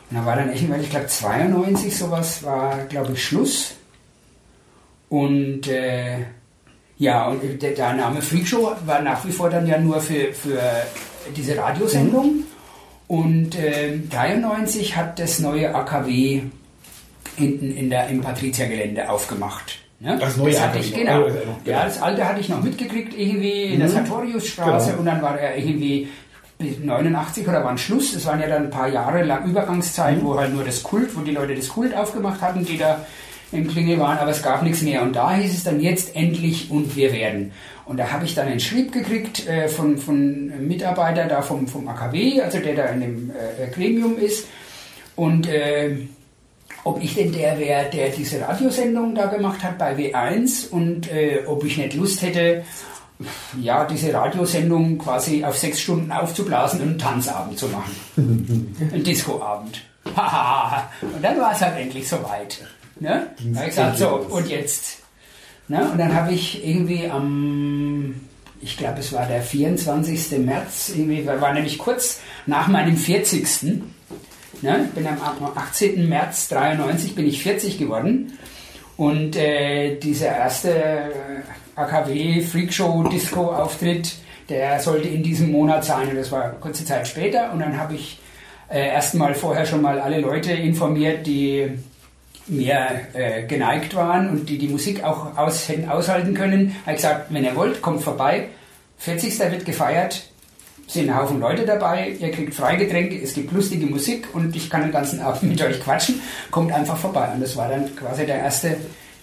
[0.09, 3.75] Und da war dann irgendwann, ich glaube 92 sowas, war glaube ich Schluss.
[5.09, 6.17] Und äh,
[6.97, 10.59] ja, und der, der Name Freakshow war nach wie vor dann ja nur für, für
[11.35, 12.43] diese Radiosendung.
[13.07, 16.41] Und ähm, 93 hat das neue AKW
[17.37, 19.79] hinten in der, im Patriziergelände aufgemacht.
[19.99, 20.17] Ne?
[20.19, 21.23] Das neue hatte AKW ich, genau.
[21.23, 23.93] Das noch- Ja, das alte hatte ich noch mitgekriegt, irgendwie in der Mhm.
[23.93, 24.99] Sartoriusstraße Genau.
[24.99, 26.09] und dann war er irgendwie
[26.59, 28.13] 89 oder war ein Schluss.
[28.13, 31.21] Das waren ja dann ein paar Jahre lang Übergangszeit, wo halt nur das Kult, wo
[31.21, 33.05] die Leute das Kult aufgemacht hatten, die da
[33.51, 35.01] im Klingel waren, aber es gab nichts mehr.
[35.01, 37.51] Und da hieß es dann jetzt endlich und wir werden.
[37.85, 41.65] Und da habe ich dann einen Schrieb gekriegt äh, von, von einem Mitarbeiter da vom,
[41.67, 44.45] vom AKW, also der da in dem äh, Gremium ist.
[45.15, 45.95] Und äh,
[46.83, 51.43] ob ich denn der wäre, der diese Radiosendung da gemacht hat bei W1 und äh,
[51.47, 52.63] ob ich nicht Lust hätte,
[53.61, 57.95] ja, diese Radiosendung quasi auf sechs Stunden aufzublasen und einen Tanzabend zu machen.
[58.93, 59.81] Ein Discoabend.
[60.05, 62.59] Und dann war es halt endlich soweit.
[62.99, 63.27] Ne?
[63.37, 64.97] Da habe ich gesagt, so, und jetzt?
[65.67, 65.87] Ne?
[65.91, 68.15] Und dann habe ich irgendwie am,
[68.59, 70.39] ich glaube, es war der 24.
[70.39, 73.83] März, irgendwie, war nämlich kurz nach meinem 40.
[74.61, 74.85] Ne?
[74.85, 75.19] Ich bin am
[75.55, 76.09] 18.
[76.09, 78.33] März 93 bin ich 40 geworden.
[78.97, 81.13] Und äh, dieser erste
[81.79, 84.15] AKW Freakshow Disco Auftritt,
[84.49, 87.51] der sollte in diesem Monat sein und das war kurze Zeit später.
[87.53, 88.19] Und dann habe ich
[88.69, 91.71] äh, erstmal vorher schon mal alle Leute informiert, die
[92.47, 96.75] mir äh, geneigt waren und die die Musik auch aus, hätten aushalten können.
[96.85, 98.47] Habe gesagt, wenn ihr wollt, kommt vorbei.
[98.97, 99.39] 40.
[99.51, 100.23] wird gefeiert,
[100.87, 104.81] sind ein Haufen Leute dabei, ihr kriegt Freigetränke, es gibt lustige Musik und ich kann
[104.81, 106.21] den ganzen Abend mit euch quatschen.
[106.51, 107.29] Kommt einfach vorbei.
[107.33, 108.75] Und das war dann quasi der erste,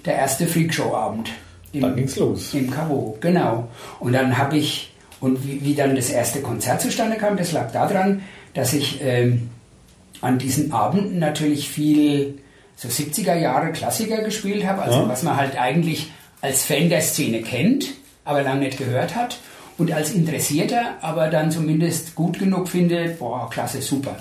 [0.04, 1.30] der erste Freakshow-Abend.
[1.76, 2.52] Im- Dann ging's los.
[2.54, 3.68] Im Cavo, genau.
[4.00, 7.70] Und dann habe ich, und wie, wie dann das erste Konzert zustande kam, das lag
[7.72, 8.22] daran,
[8.54, 9.50] dass ich ähm,
[10.20, 12.38] an diesen Abenden natürlich viel
[12.76, 15.08] so 70er Jahre Klassiker gespielt habe, also Ja.
[15.08, 16.10] was man halt eigentlich
[16.42, 17.86] als Fan der Szene kennt,
[18.24, 19.38] aber lange nicht gehört hat
[19.78, 24.16] und als Interessierter aber dann zumindest gut genug findet, boah, klasse, super.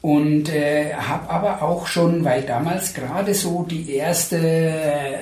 [0.00, 5.16] Und äh, habe aber auch schon, weil damals gerade so die erste äh,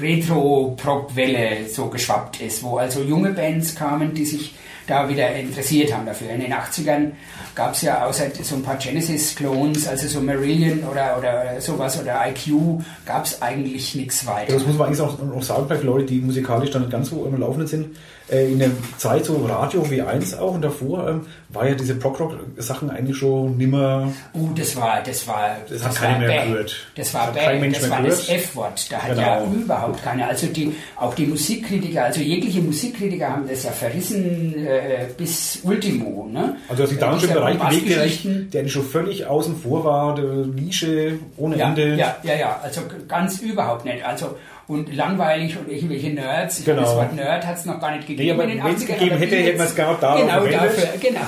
[0.00, 4.54] Retro-Prog-Welle so geschwappt ist, wo also junge Bands kamen, die sich
[4.86, 6.30] da wieder interessiert haben dafür.
[6.30, 7.12] In den 80ern
[7.54, 12.20] gab es ja außer so ein paar Genesis-Clones, also so Marillion oder, oder sowas oder
[12.28, 14.52] IQ, gab es eigentlich nichts weiter.
[14.52, 17.38] das muss man eigentlich auch, auch sagen, bei Leute, die musikalisch dann ganz so im
[17.38, 17.96] Laufenden sind.
[18.30, 22.88] Äh, in der Zeit so Radio W1 auch und davor ähm, war ja diese Prog-Rock-Sachen
[22.90, 24.12] eigentlich schon nimmer.
[24.34, 26.76] Uh, das war, das war, Das hat keiner mehr gehört.
[26.94, 28.28] Das war Das das war das.
[28.28, 28.92] F-Wort.
[28.92, 29.22] Da hat Genau.
[29.22, 30.28] ja überhaupt keiner.
[30.28, 36.28] Also die, auch die Musikkritiker, also jegliche Musikkritiker haben das ja verrissen äh, bis Ultimo.
[36.30, 36.56] Ne?
[36.68, 40.14] Also dass sich da Diese schon im Bereich bewegt, der, schon völlig außen vor war,
[40.14, 41.96] der Nische ohne Ja, Ende.
[41.96, 44.04] ja, ja, ja, also ganz überhaupt nicht.
[44.04, 44.36] Also
[44.70, 46.60] und langweilig und irgendwelche Nerds.
[46.60, 46.82] Ich Genau.
[46.82, 48.22] Das Wort Nerd hat es noch gar nicht gegeben.
[48.24, 50.60] Nee, aber in den wenn's 80ern, gegeben hätte, hätte man es genau Genau verwendet.
[50.60, 51.20] dafür, genau.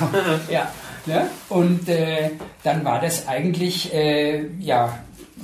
[0.49, 0.71] ja.
[1.05, 1.27] Ne?
[1.49, 2.31] Und äh,
[2.63, 4.97] dann war das eigentlich äh, ja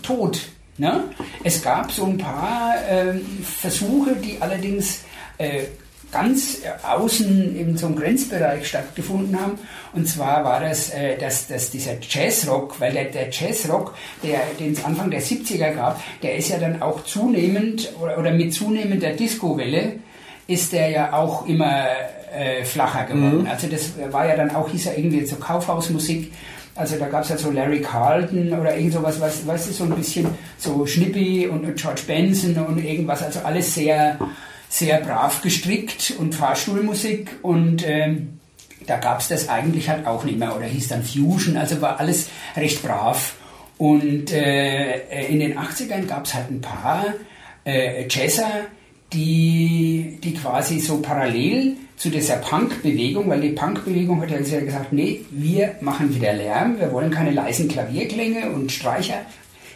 [0.02, 0.38] tot.
[0.76, 1.04] Ne?
[1.42, 5.02] Es gab so ein paar ähm, Versuche, die allerdings
[5.38, 5.64] äh,
[6.10, 9.58] ganz außen in so einem Grenzbereich stattgefunden haben.
[9.92, 14.72] Und zwar war das, äh, dass, dass dieser Jazzrock, weil der, der Jazzrock, der, den
[14.72, 19.12] es Anfang der 70er gab, der ist ja dann auch zunehmend oder, oder mit zunehmender
[19.12, 19.96] Disco-Welle
[20.46, 21.84] ist der ja auch immer
[22.34, 23.46] äh, flacher geworden.
[23.46, 26.32] Also das war ja dann auch, hieß ja irgendwie so Kaufhausmusik.
[26.74, 29.84] Also da gab es ja so Larry Carlton oder irgend sowas, was, weißt du, so
[29.84, 30.26] ein bisschen
[30.56, 33.22] so Schnippi und, und George Benson und irgendwas.
[33.22, 34.16] Also alles sehr,
[34.68, 38.38] sehr brav gestrickt und Fahrstuhlmusik und ähm,
[38.86, 42.00] da gab es das eigentlich halt auch nicht mehr oder hieß dann Fusion, also war
[42.00, 43.34] alles recht brav.
[43.76, 47.04] Und äh, in den 80ern gab es halt ein paar
[47.64, 48.66] äh, Jazzer,
[49.12, 55.20] die, die quasi so parallel zu dieser Punk-Bewegung, weil die Punk-Bewegung hat ja gesagt, nee,
[55.30, 59.22] wir machen wieder Lärm, wir wollen keine leisen Klavierklänge und Streicher,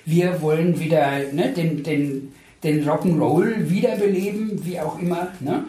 [0.04, 2.32] wir wollen wieder ne, den, den,
[2.62, 5.28] den Rock'n'Roll wiederbeleben, wie auch immer.
[5.40, 5.64] Ne?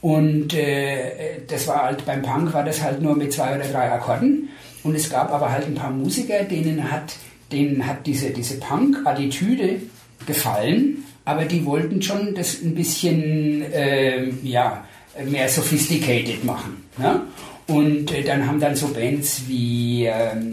[0.00, 3.90] Und äh, das war halt beim Punk war das halt nur mit zwei oder drei
[3.90, 4.48] Akkorden.
[4.84, 7.16] Und es gab aber halt ein paar Musiker, denen hat
[7.52, 9.80] denen hat diese, diese Punk-Attitüde
[10.26, 14.84] gefallen, aber die wollten schon das ein bisschen äh, ja,
[15.24, 16.84] mehr sophisticated machen.
[16.98, 17.22] Ne?
[17.68, 20.52] Und äh, dann haben dann so Bands wie, ähm,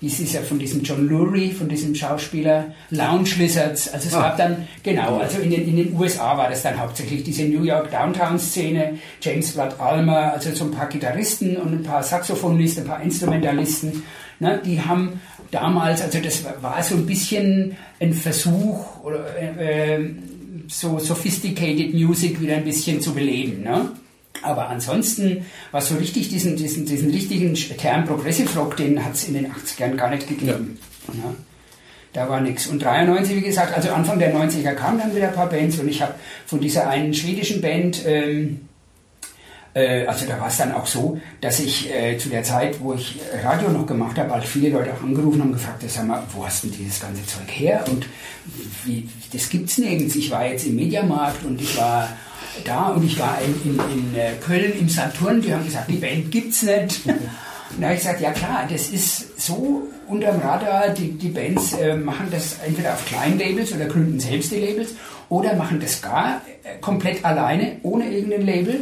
[0.00, 3.92] wie ist es ja von diesem John Lurie, von diesem Schauspieler, Lounge Lizards.
[3.92, 4.22] Also es ah.
[4.22, 7.62] gab dann, genau, also in den, in den USA war das dann hauptsächlich diese New
[7.62, 12.88] York Downtown-Szene, James Blood Almer, also so ein paar Gitarristen und ein paar Saxophonisten, ein
[12.88, 14.02] paar Instrumentalisten.
[14.38, 15.20] Ne, die haben
[15.50, 20.14] damals, also das war so ein bisschen ein Versuch, oder, äh, äh,
[20.66, 23.62] so sophisticated Music wieder ein bisschen zu beleben.
[23.62, 23.90] Ne?
[24.42, 29.24] Aber ansonsten war so richtig diesen, diesen, diesen richtigen Term Progressive Rock, den hat es
[29.28, 30.78] in den 80ern gar nicht gegeben.
[31.08, 31.14] Ja.
[31.14, 31.34] Ja,
[32.12, 32.66] da war nichts.
[32.66, 35.88] Und 93, wie gesagt, also Anfang der 90er kamen dann wieder ein paar Bands und
[35.88, 36.14] ich habe
[36.46, 38.62] von dieser einen schwedischen Band, ähm,
[39.74, 42.94] äh, also da war es dann auch so, dass ich äh, zu der Zeit, wo
[42.94, 46.22] ich Radio noch gemacht habe, halt viele Leute auch angerufen haben und gefragt, sag mal,
[46.34, 47.84] wo hast denn dieses ganze Zeug her?
[47.88, 48.06] Und
[48.84, 50.16] wie, das gibt's nirgends.
[50.16, 52.08] Ich war jetzt im Mediamarkt und ich war
[52.64, 55.96] da und ich war in, in, in äh, Köln im Saturn, die haben gesagt, die
[55.96, 57.00] Band gibt's nicht.
[57.70, 61.72] Und da habe ich gesagt, ja klar, das ist so unterm Radar, die, die Bands
[61.74, 64.94] äh, machen das entweder auf kleinen Labels oder gründen selbst die Labels
[65.28, 68.80] oder machen das gar äh, komplett alleine, ohne irgendein Label.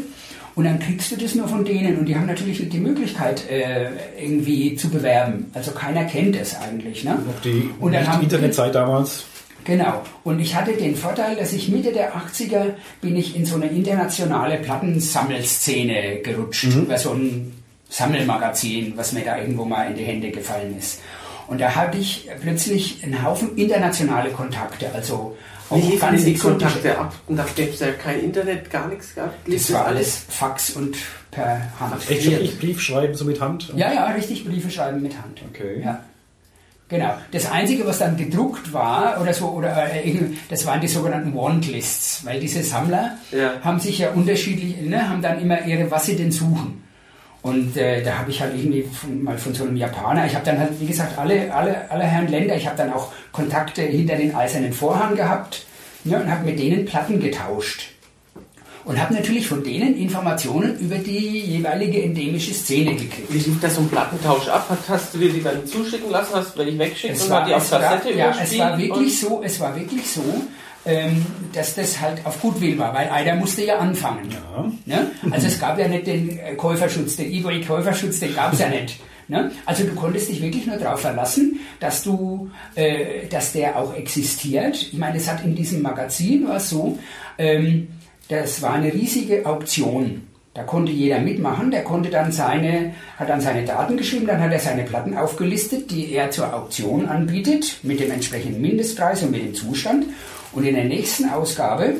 [0.55, 3.49] Und dann kriegst du das nur von denen und die haben natürlich nicht die Möglichkeit,
[3.49, 5.51] äh, irgendwie zu bewerben.
[5.55, 7.05] Also keiner kennt es eigentlich.
[7.05, 7.17] Ne?
[7.45, 9.27] Die, und dann haben, Internetzeit damals.
[9.69, 10.03] Genau.
[10.25, 12.73] Und ich hatte den Vorteil, dass ich Mitte der 80er
[13.03, 16.65] bin ich in so eine internationale Plattensammelszene gerutscht.
[16.65, 16.85] Mhm.
[16.85, 17.53] Über so ein
[17.91, 21.01] Sammelmagazin, was mir da irgendwo mal in die Hände gefallen ist.
[21.49, 25.37] Und da hatte ich plötzlich einen Haufen internationale Kontakte, also
[25.71, 27.15] auch Wie ganz die Kontakte ab?
[27.27, 29.37] Und da gäbe es ja kein Internet, gar nichts gehabt.
[29.47, 30.97] Das war alles Fax und
[31.31, 32.11] per Hand.
[32.11, 33.71] Echt wirklich Brief schreiben so mit Hand?
[33.77, 35.43] Ja, ja, richtig Briefe schreiben mit Hand.
[35.51, 35.83] Okay.
[35.85, 36.03] Ja.
[36.89, 37.15] Genau.
[37.33, 40.15] Das Einzige, was dann gedruckt war, oder so, oder äh,
[40.49, 43.53] das waren die sogenannten Wantlists, weil diese Sammler ja.
[43.63, 46.83] haben sich ja unterschiedlich, ne, haben dann immer ihre, was sie denn suchen.
[47.43, 50.45] Und äh, da habe ich halt irgendwie von, mal von so einem Japaner, ich habe
[50.47, 54.17] dann halt, wie gesagt, alle, alle, alle Herren Länder, ich habe dann auch Kontakte hinter
[54.17, 55.67] den eisernen Vorhang gehabt
[56.05, 57.98] ne, und habe mit denen Platten getauscht
[58.89, 63.31] und habe natürlich von denen Informationen über die jeweilige endemische Szene gekriegt.
[63.31, 64.67] Wie lief das so ein Plattentausch ab?
[64.89, 67.53] Hast du dir die dann zuschicken lassen, hast du die weggeschickt es und war, die
[67.53, 70.23] auf Kassette ja, es war wirklich so, es war wirklich so,
[70.87, 74.31] ähm, dass das halt auf Gutwill war, weil einer musste ja anfangen.
[74.87, 74.97] Ja.
[74.97, 75.11] Ne?
[75.33, 78.99] Also es gab ja nicht den äh, Käuferschutz, den eBay-Käuferschutz, den gab es ja nicht.
[79.29, 79.51] Ne?
[79.67, 84.77] Also du konntest dich wirklich nur darauf verlassen, dass du, äh, dass der auch existiert.
[84.77, 86.99] Ich meine, es hat in diesem Magazin war so,
[87.37, 87.89] ähm,
[88.29, 90.23] das war eine riesige Auktion.
[90.55, 94.53] Da konnte jeder mitmachen, der konnte dann seine, hat dann seine Daten geschrieben, dann hat
[94.53, 99.43] er seine Platten aufgelistet, die er zur Auktion anbietet, mit dem entsprechenden Mindestpreis und mit
[99.43, 100.07] dem Zustand.
[100.53, 101.95] Und in der nächsten Ausgabe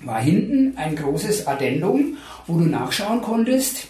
[0.00, 2.16] war hinten ein großes Addendum,
[2.46, 3.86] wo du nachschauen konntest,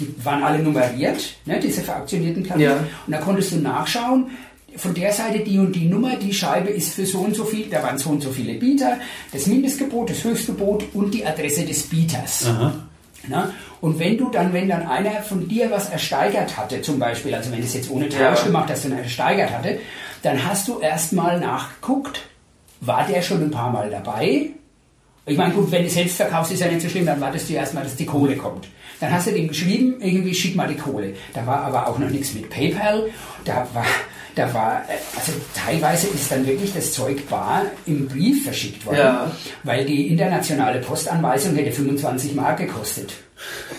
[0.00, 2.60] die waren alle nummeriert, ne, diese verauktionierten Platten.
[2.60, 2.76] Ja.
[3.06, 4.30] Und da konntest du nachschauen,
[4.76, 7.68] von der Seite die und die Nummer, die Scheibe ist für so und so viel,
[7.68, 8.98] da waren so und so viele Bieter,
[9.32, 12.46] das Mindestgebot, das Höchstgebot und die Adresse des Bieters.
[13.80, 17.50] Und wenn du dann, wenn dann einer von dir was ersteigert hatte, zum Beispiel, also
[17.50, 18.44] wenn du es jetzt ohne Tausch ja.
[18.44, 19.78] gemacht hast und ersteigert hatte,
[20.22, 22.20] dann hast du erstmal nachgeguckt,
[22.80, 24.50] war der schon ein paar Mal dabei?
[25.26, 27.54] Ich meine, gut, wenn du selbst verkaufst, ist ja nicht so schlimm, dann wartest du
[27.54, 28.68] erstmal, dass die Kohle kommt.
[29.00, 31.14] Dann hast du dem geschrieben, irgendwie schick mal die Kohle.
[31.34, 33.10] Da war aber auch noch nichts mit PayPal.
[33.44, 33.84] Da war,
[34.38, 34.82] da war,
[35.16, 39.30] also teilweise ist dann wirklich das Zeug bar im Brief verschickt worden, ja.
[39.64, 43.12] weil die internationale Postanweisung hätte 25 Mark gekostet.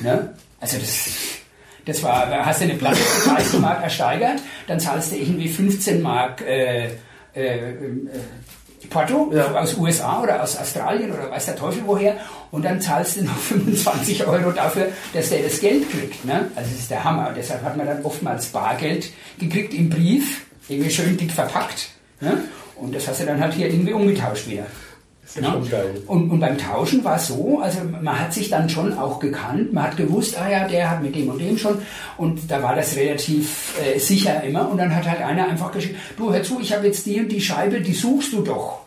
[0.01, 0.33] Ne?
[0.59, 1.09] Also das,
[1.85, 6.01] das war, hast du eine Platte für 30 Mark ersteigert, dann zahlst du irgendwie 15
[6.01, 6.89] Mark äh, äh,
[7.35, 7.75] äh,
[8.89, 9.53] Porto ja.
[9.53, 12.17] aus USA oder aus Australien oder weiß der Teufel woher
[12.51, 16.25] und dann zahlst du noch 25 Euro dafür, dass der das Geld kriegt.
[16.25, 16.49] Ne?
[16.55, 17.31] Also das ist der Hammer.
[17.35, 21.89] Deshalb hat man dann oftmals Bargeld gekriegt im Brief irgendwie schön dick verpackt.
[22.21, 22.43] Ne?
[22.75, 24.65] Und das hast du dann halt hier irgendwie umgetauscht wieder.
[25.39, 25.53] Ja.
[26.07, 29.71] Und, und, beim Tauschen war es so, also man hat sich dann schon auch gekannt,
[29.71, 31.79] man hat gewusst, ah ja, der hat mit dem und dem schon
[32.17, 35.99] und da war das relativ äh, sicher immer und dann hat halt einer einfach geschrieben,
[36.17, 38.79] du hör zu, ich habe jetzt die und die Scheibe, die suchst du doch.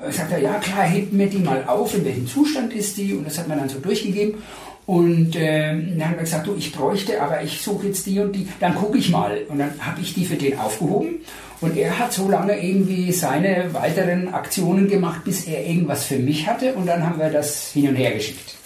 [0.00, 3.14] Äh, sagt er, ja klar, hebt mir die mal auf, in welchem Zustand ist die
[3.14, 4.40] und das hat man dann so durchgegeben
[4.86, 8.32] und äh, dann hat er gesagt, du, ich bräuchte, aber ich suche jetzt die und
[8.32, 9.38] die, dann gucke ich mal.
[9.48, 11.20] Und dann habe ich die für den aufgehoben.
[11.60, 16.48] Und er hat so lange irgendwie seine weiteren Aktionen gemacht, bis er irgendwas für mich
[16.48, 16.74] hatte.
[16.74, 18.56] Und dann haben wir das hin und her geschickt.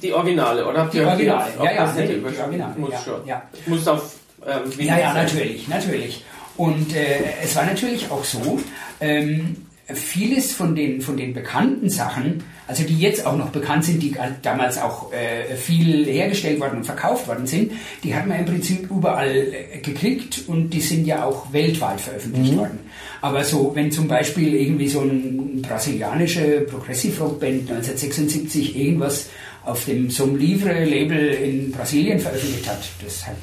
[0.00, 0.86] Die Originale, oder?
[0.86, 2.74] Die, die Originale, ja, ja, nee, die Originale.
[2.78, 3.26] Muss ja, schon.
[3.26, 3.42] Ja.
[3.66, 4.14] Muss auf
[4.46, 6.24] ähm, Ja, ja, natürlich, natürlich.
[6.56, 8.60] Und äh, es war natürlich auch so,
[9.00, 14.02] ähm, vieles von den, von den bekannten Sachen, also die jetzt auch noch bekannt sind,
[14.02, 17.72] die damals auch äh, viel hergestellt worden und verkauft worden sind,
[18.02, 22.52] die hat man im Prinzip überall äh, gekriegt und die sind ja auch weltweit veröffentlicht
[22.52, 22.58] mhm.
[22.58, 22.78] worden.
[23.20, 29.28] Aber so, wenn zum Beispiel irgendwie so ein brasilianische Progressive Rock Band 1976 irgendwas
[29.64, 33.36] auf dem Som Livre Label in Brasilien veröffentlicht hat, das hat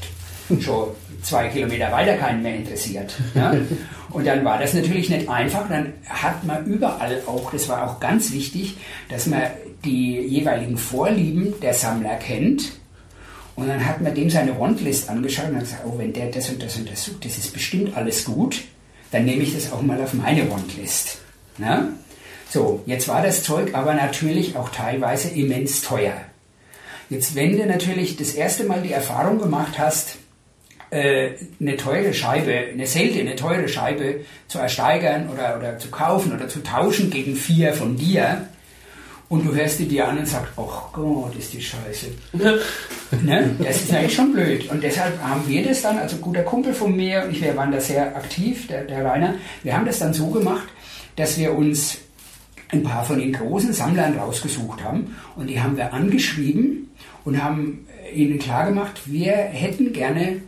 [0.62, 0.90] schon
[1.24, 3.16] zwei Kilometer weiter keinen mehr interessiert.
[3.34, 3.54] Ja?
[4.12, 5.68] Und dann war das natürlich nicht einfach.
[5.70, 8.78] Dann hat man überall auch, das war auch ganz wichtig,
[9.10, 9.42] dass man
[9.84, 12.74] die jeweiligen Vorlieben der Sammler kennt.
[13.56, 16.50] Und dann hat man dem seine Wantlist angeschaut und hat gesagt, oh, wenn der das
[16.50, 18.62] und das und das sucht, das ist bestimmt alles gut,
[19.12, 21.20] dann nehme ich das auch mal auf meine Wantlist.
[21.60, 21.88] Ja?
[22.50, 26.14] So, jetzt war das Zeug aber natürlich auch teilweise immens teuer.
[27.10, 30.18] Jetzt, wenn du natürlich das erste Mal die Erfahrung gemacht hast,
[30.94, 36.62] eine teure Scheibe, eine seltene teure Scheibe zu ersteigern oder, oder zu kaufen oder zu
[36.62, 38.48] tauschen gegen vier von dir
[39.30, 42.08] und du hörst die dir an und sagst, oh Gott, ist die Scheiße.
[43.24, 43.56] ne?
[43.58, 44.70] Das ist eigentlich schon blöd.
[44.70, 47.72] Und deshalb haben wir das dann, also guter Kumpel von mir und ich, wir waren
[47.72, 49.34] da sehr aktiv, der, der Rainer,
[49.64, 50.68] wir haben das dann so gemacht,
[51.16, 51.98] dass wir uns
[52.70, 56.92] ein paar von den großen Sammlern rausgesucht haben und die haben wir angeschrieben
[57.24, 60.42] und haben ihnen klargemacht, wir hätten gerne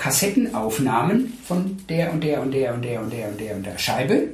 [0.00, 3.76] Kassettenaufnahmen von der und der und der und der und der und der und der
[3.76, 4.28] Scheibe.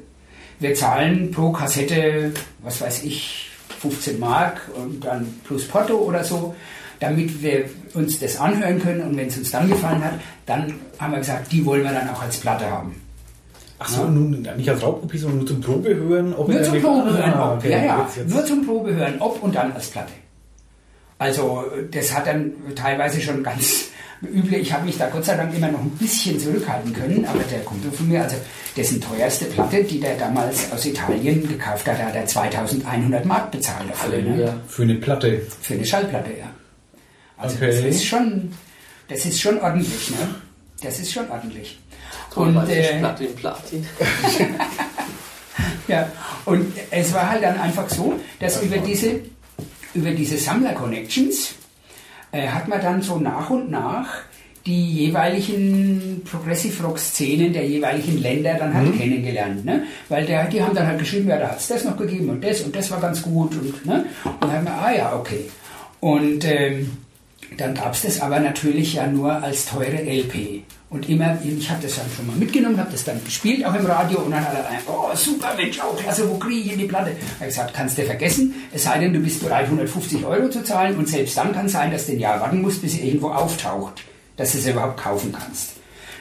[0.60, 2.32] Wir zahlen pro Kassette,
[2.62, 6.54] was weiß ich, 15 Mark und dann plus Porto oder so,
[7.00, 7.64] damit wir
[7.94, 10.14] uns das anhören können und wenn es uns dann gefallen hat,
[10.46, 12.94] dann haben wir gesagt, die wollen wir dann auch als Platte haben.
[13.80, 14.08] Ach so, ja.
[14.08, 16.32] nun nicht als Raubkopie, sondern nur zum Probehören?
[16.32, 17.58] Ob nur zum Probehören, ah, ob.
[17.58, 18.30] Okay, ja, ja, jetzt, jetzt.
[18.30, 20.12] nur zum Probehören, ob und dann als Platte.
[21.18, 23.88] Also das hat dann teilweise schon ganz
[24.22, 24.58] üble.
[24.58, 27.60] Ich habe mich da Gott sei Dank immer noch ein bisschen zurückhalten können, aber der
[27.60, 28.36] Kumpel von mir, also
[28.76, 33.88] dessen teuerste Platte, die der damals aus Italien gekauft hat, hat er 2100 Mark bezahlt
[33.88, 34.22] dafür.
[34.22, 34.60] Ne?
[34.68, 35.42] Für eine Platte?
[35.60, 36.50] Für eine Schallplatte, ja.
[37.36, 37.66] Also okay.
[37.66, 38.52] das ist schon,
[39.08, 40.34] das ist schon ordentlich, ne?
[40.82, 41.78] Das ist schon ordentlich.
[42.34, 43.86] Und, und äh, Platte in Platin.
[45.88, 46.10] ja,
[46.44, 49.20] und es war halt dann einfach so, dass über diese,
[49.94, 51.54] über diese Sammler-Connections
[52.32, 54.22] äh, hat man dann so nach und nach
[54.66, 58.98] die jeweiligen Progressive Rock Szenen der jeweiligen Länder dann halt mhm.
[58.98, 59.64] kennengelernt.
[59.64, 59.84] Ne?
[60.08, 62.42] Weil der, die haben dann halt geschrieben, ja, da hat es das noch gegeben und
[62.42, 63.54] das und das war ganz gut.
[63.54, 64.06] Und, ne?
[64.24, 65.48] und dann haben wir, ah ja, okay.
[66.00, 66.90] Und ähm,
[67.56, 70.62] dann gab es das aber natürlich ja nur als teure LP.
[70.88, 73.86] Und immer, ich habe das dann schon mal mitgenommen, habe das dann gespielt, auch im
[73.86, 76.84] Radio, und dann hat er oh super Mensch, oh klasse, wo kriege ich denn die
[76.84, 77.10] Platte?
[77.10, 80.62] Er hat gesagt, kannst du vergessen, es sei denn, du bist bereit, 150 Euro zu
[80.62, 83.08] zahlen, und selbst dann kann es sein, dass du ein Jahr warten musst, bis sie
[83.08, 84.04] irgendwo auftaucht,
[84.36, 85.72] dass du sie überhaupt kaufen kannst.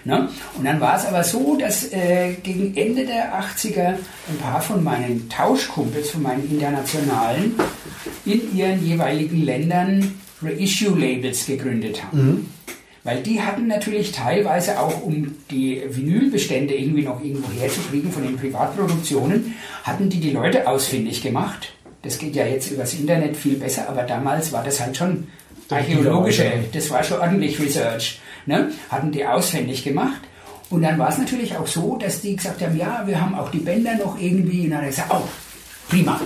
[0.03, 0.29] Ne?
[0.57, 3.97] Und dann war es aber so, dass äh, gegen Ende der 80er
[4.29, 7.55] ein paar von meinen Tauschkumpels, von meinen Internationalen,
[8.23, 12.27] in ihren jeweiligen Ländern Reissue-Labels gegründet haben.
[12.27, 12.45] Mhm.
[13.03, 18.35] Weil die hatten natürlich teilweise auch, um die Vinylbestände irgendwie noch irgendwo herzukriegen von den
[18.35, 19.53] Privatproduktionen,
[19.83, 21.73] hatten die die Leute ausfindig gemacht.
[22.01, 25.27] Das geht ja jetzt übers Internet viel besser, aber damals war das halt schon
[25.69, 28.19] archäologische, das war schon ordentlich Research.
[28.47, 28.71] Ne?
[28.89, 30.21] Hatten die ausfindig gemacht.
[30.71, 33.51] Und dann war es natürlich auch so, dass die gesagt haben, ja, wir haben auch
[33.51, 34.65] die Bänder noch irgendwie.
[34.65, 35.27] Und dann hat er gesagt, oh,
[35.89, 36.19] prima,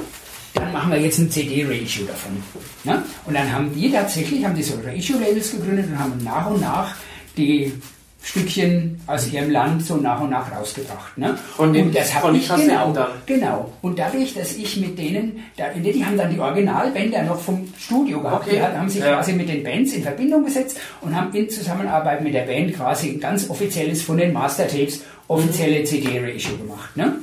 [0.54, 2.44] dann machen wir jetzt ein CD-Reissue davon.
[2.84, 3.04] Ne?
[3.26, 6.96] Und dann haben die tatsächlich, haben die so Reissue-Labels gegründet und haben nach und nach
[7.38, 7.74] die
[8.22, 11.18] Stückchen aus ihrem Land so nach und nach rausgebracht.
[11.18, 11.38] Ne?
[11.56, 13.08] Von den, und das habe ich genau, dann.
[13.26, 13.72] genau.
[13.82, 18.22] Und dadurch, dass ich mit denen, da, die haben dann die Originalbänder noch vom Studio
[18.22, 18.58] gehabt, okay.
[18.58, 19.14] die haben sich ja.
[19.14, 23.10] quasi mit den Bands in Verbindung gesetzt und haben in Zusammenarbeit mit der Band quasi
[23.10, 25.86] ein ganz offizielles von den Mastertapes offizielle mhm.
[25.86, 26.98] CD-Reissue gemacht.
[26.98, 27.20] Ne?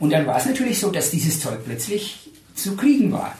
[0.00, 3.36] Und dann war es natürlich so, dass dieses Zeug plötzlich zu kriegen war.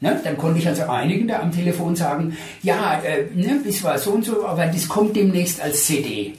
[0.00, 0.20] Ne?
[0.24, 4.12] Dann konnte ich also einigen da am Telefon sagen, ja, äh, ne, bis war so
[4.12, 6.34] und so, aber das kommt demnächst als CD.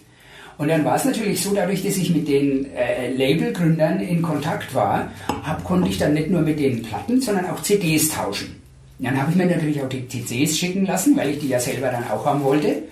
[0.58, 4.74] Und dann war es natürlich so, dadurch, dass ich mit den äh, Labelgründern in Kontakt
[4.76, 5.12] war,
[5.44, 8.62] hab, konnte ich dann nicht nur mit den Platten, sondern auch CDs tauschen.
[9.00, 11.88] Dann habe ich mir natürlich auch die CDs schicken lassen, weil ich die ja selber
[11.88, 12.84] dann auch haben wollte.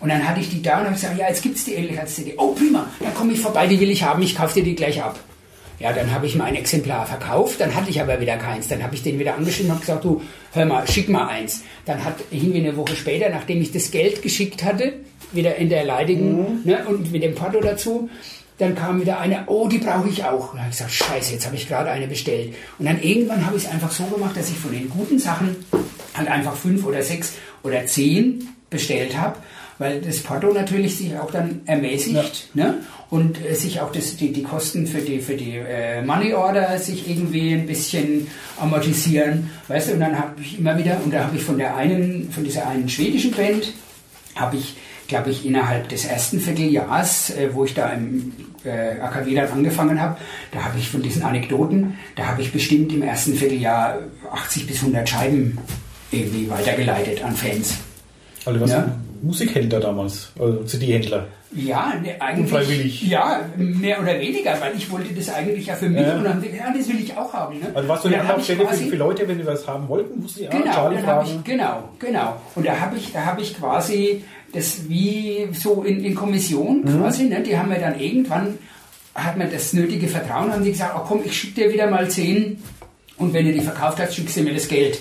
[0.00, 1.98] Und dann hatte ich die da und habe gesagt, ja, jetzt gibt es die endlich
[2.00, 2.34] als CD.
[2.36, 5.00] Oh, prima, dann komme ich vorbei, die will ich haben, ich kaufe dir die gleich
[5.00, 5.18] ab.
[5.80, 8.68] Ja, dann habe ich mein Exemplar verkauft, dann hatte ich aber wieder keins.
[8.68, 10.22] Dann habe ich den wieder angeschrieben und gesagt, du,
[10.52, 11.62] hör mal, schick mal eins.
[11.84, 14.94] Dann hat irgendwie eine Woche später, nachdem ich das Geld geschickt hatte,
[15.32, 16.60] wieder in der leidigen mhm.
[16.64, 18.08] ne, und mit dem Porto dazu,
[18.58, 20.52] dann kam wieder eine, oh, die brauche ich auch.
[20.52, 22.54] Und dann habe ich gesagt, scheiße, jetzt habe ich gerade eine bestellt.
[22.78, 25.56] Und dann irgendwann habe ich es einfach so gemacht, dass ich von den guten Sachen
[26.14, 27.34] halt einfach fünf oder sechs
[27.64, 29.36] oder zehn bestellt habe
[29.78, 32.64] weil das Porto natürlich sich auch dann ermäßigt ja.
[32.64, 32.74] ne?
[33.10, 36.78] Und äh, sich auch das, die, die Kosten für die, für die äh, Money Order
[36.78, 38.26] sich irgendwie ein bisschen
[38.58, 39.50] amortisieren.
[39.68, 42.30] Weißt du, und dann habe ich immer wieder, und da habe ich von der einen,
[42.30, 43.72] von dieser einen schwedischen Band,
[44.34, 44.76] habe ich,
[45.06, 48.32] glaube ich, innerhalb des ersten Vierteljahres, äh, wo ich da im
[48.64, 50.16] äh, AKW dann angefangen habe,
[50.52, 53.98] da habe ich von diesen Anekdoten, da habe ich bestimmt im ersten Vierteljahr
[54.32, 55.58] 80 bis 100 Scheiben
[56.10, 57.74] irgendwie weitergeleitet an Fans.
[58.44, 58.96] Also was ja?
[59.24, 61.26] Musikhändler damals, also CD-Händler.
[61.54, 62.52] Ja, ne, eigentlich.
[62.52, 63.02] Unfreiwillig.
[63.02, 66.16] Ja, mehr oder weniger, weil ich wollte das eigentlich ja für mich ja.
[66.16, 67.58] und dann ja, das will ich auch haben.
[67.60, 67.66] Ne?
[67.74, 70.48] Also warst du eine Anlaufstelle für, für Leute, wenn die was haben wollten, musst du
[70.48, 71.28] genau, Charlie fragen.
[71.28, 72.36] Ich, genau, genau.
[72.54, 77.00] Und da habe ich, da ich quasi das wie so in, in Kommission mhm.
[77.00, 77.42] quasi, ne?
[77.42, 78.58] die haben mir dann irgendwann,
[79.14, 82.08] hat mir das nötige Vertrauen, haben die gesagt, oh komm, ich schicke dir wieder mal
[82.10, 82.58] zehn
[83.16, 84.98] und wenn du die verkauft hast, schickst du mir das Geld.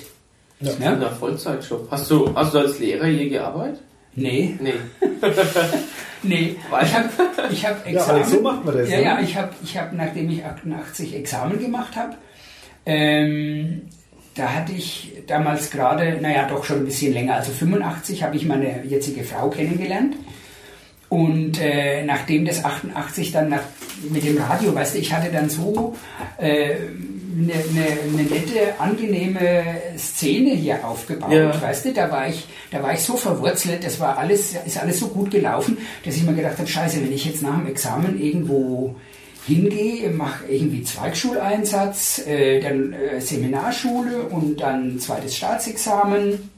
[0.59, 0.71] Ja.
[0.79, 0.95] ja?
[0.95, 1.87] Na, Vollzeitjob.
[1.89, 3.81] Hast du, hast du als Lehrer je gearbeitet?
[4.15, 4.55] Nee.
[4.59, 4.73] Nee.
[6.23, 6.55] nee.
[6.81, 7.09] Ich habe
[7.51, 8.21] ich hab Examen.
[8.21, 8.89] Ja, so macht man das.
[8.89, 12.15] Ja, ja, ich habe, ich hab, nachdem ich 88 Examen gemacht habe,
[12.85, 13.83] ähm,
[14.35, 18.45] da hatte ich damals gerade, naja, doch schon ein bisschen länger, also 85 habe ich
[18.45, 20.15] meine jetzige Frau kennengelernt.
[21.09, 23.61] Und äh, nachdem das 88 dann nach,
[24.09, 25.95] mit dem Radio, weißt du, ich hatte dann so
[26.37, 26.75] äh,
[27.35, 29.63] eine, eine, eine, nette, angenehme
[29.97, 31.61] Szene hier aufgebaut, ja.
[31.61, 34.99] weißt du, da war ich, da war ich so verwurzelt, das war alles, ist alles
[34.99, 38.21] so gut gelaufen, dass ich mir gedacht habe, scheiße, wenn ich jetzt nach dem Examen
[38.21, 38.95] irgendwo
[39.45, 46.49] hingehe, mache irgendwie Zweigschuleinsatz, äh, dann äh, Seminarschule und dann zweites Staatsexamen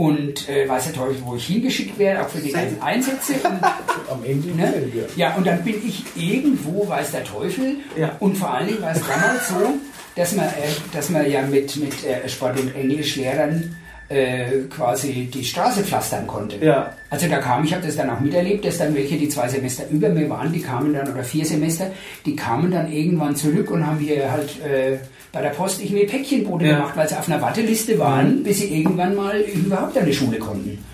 [0.00, 3.34] und äh, weiß der Teufel, wo ich hingeschickt werde, auch für die ganzen Einsätze.
[3.34, 3.60] Und,
[4.10, 4.72] Am Ende ne?
[5.14, 7.76] Ja, und dann bin ich irgendwo, weiß der Teufel.
[7.98, 8.16] Ja.
[8.18, 9.74] Und vor allen Dingen war es damals so,
[10.16, 10.50] dass man, äh,
[10.94, 13.76] dass man ja mit, mit äh, Sport- und Englischlehrern
[14.08, 16.64] äh, quasi die Straße pflastern konnte.
[16.64, 16.94] Ja.
[17.10, 19.84] Also da kam, ich habe das dann auch miterlebt, dass dann welche, die zwei Semester
[19.90, 21.90] über mir waren, die kamen dann, oder vier Semester,
[22.24, 24.96] die kamen dann irgendwann zurück und haben hier halt äh,
[25.32, 26.76] bei der Post irgendwie Päckchenboote ja.
[26.76, 28.42] gemacht, weil sie auf einer Warteliste waren, mhm.
[28.42, 30.84] bis sie irgendwann mal überhaupt an die Schule konnten.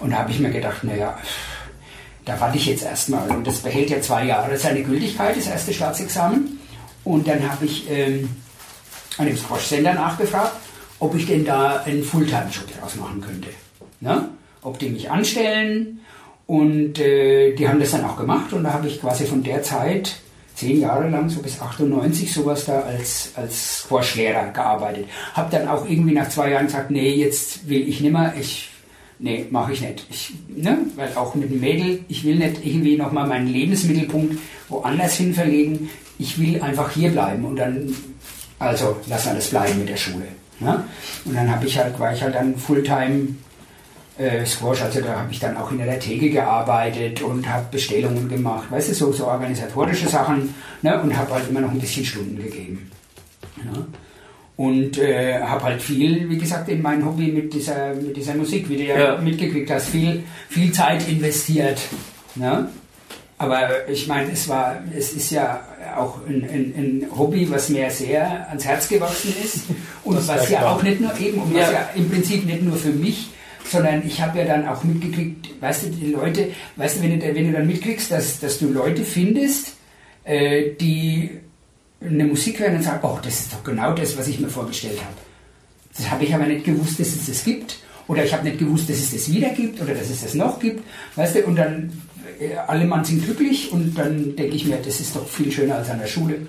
[0.00, 1.18] Und da habe ich mir gedacht, naja,
[2.24, 3.30] da warte ich jetzt erstmal.
[3.30, 6.58] Und das behält ja zwei Jahre seine Gültigkeit, das erste Staatsexamen.
[7.04, 8.30] Und dann habe ich ähm,
[9.18, 10.56] an dem Squash-Sender nachgefragt,
[10.98, 13.48] ob ich denn da einen Fulltime-Job draus machen könnte.
[14.00, 14.28] Ne?
[14.62, 16.00] Ob die mich anstellen.
[16.46, 18.52] Und äh, die haben das dann auch gemacht.
[18.52, 20.16] Und da habe ich quasi von der Zeit
[20.64, 25.06] zehn Jahre lang, so bis 98, sowas da als, als Squash-Lehrer gearbeitet.
[25.34, 28.70] Hab dann auch irgendwie nach zwei Jahren gesagt, nee, jetzt will ich nimmer, ich,
[29.18, 30.06] nee, mache ich nicht.
[30.10, 34.38] Ich, ne, weil auch mit dem Mädel, ich will nicht irgendwie nochmal meinen Lebensmittelpunkt
[34.70, 35.90] woanders hin verlegen.
[36.18, 37.94] Ich will einfach hier bleiben und dann,
[38.58, 40.28] also, lass alles bleiben mit der Schule.
[40.60, 40.82] Ne?
[41.26, 43.28] Und dann habe ich halt, war ich halt dann Fulltime
[44.18, 48.28] äh, Squash, also da habe ich dann auch in der Theke gearbeitet und habe Bestellungen
[48.28, 52.04] gemacht, weißt du, so, so organisatorische Sachen ne, und habe halt immer noch ein bisschen
[52.04, 52.90] Stunden gegeben.
[53.56, 53.86] Ne?
[54.56, 58.68] Und äh, habe halt viel, wie gesagt, in mein Hobby mit dieser, mit dieser Musik,
[58.68, 59.16] wie du ja, ja.
[59.16, 61.80] mitgekriegt hast, viel, viel Zeit investiert.
[62.36, 62.68] Ne?
[63.36, 65.60] Aber ich meine, es war, es ist ja
[65.96, 69.64] auch ein, ein, ein, Hobby, was mir sehr ans Herz gewachsen ist
[70.04, 72.76] und das was ja auch nicht nur eben, und was ja im Prinzip nicht nur
[72.76, 73.30] für mich
[73.64, 77.34] sondern ich habe ja dann auch mitgekriegt, weißt du, die Leute, weißt du, wenn du,
[77.34, 79.72] wenn du dann mitkriegst, dass, dass du Leute findest,
[80.24, 81.30] äh, die
[82.00, 84.98] eine Musik hören und sagen, oh, das ist doch genau das, was ich mir vorgestellt
[84.98, 85.16] habe.
[85.96, 87.78] Das habe ich aber nicht gewusst, dass es das gibt.
[88.06, 90.60] Oder ich habe nicht gewusst, dass es das wieder gibt oder dass es das noch
[90.60, 90.82] gibt.
[91.16, 92.02] Weißt du, und dann
[92.38, 95.76] äh, alle Mann sind glücklich und dann denke ich mir, das ist doch viel schöner
[95.76, 96.46] als an der Schule.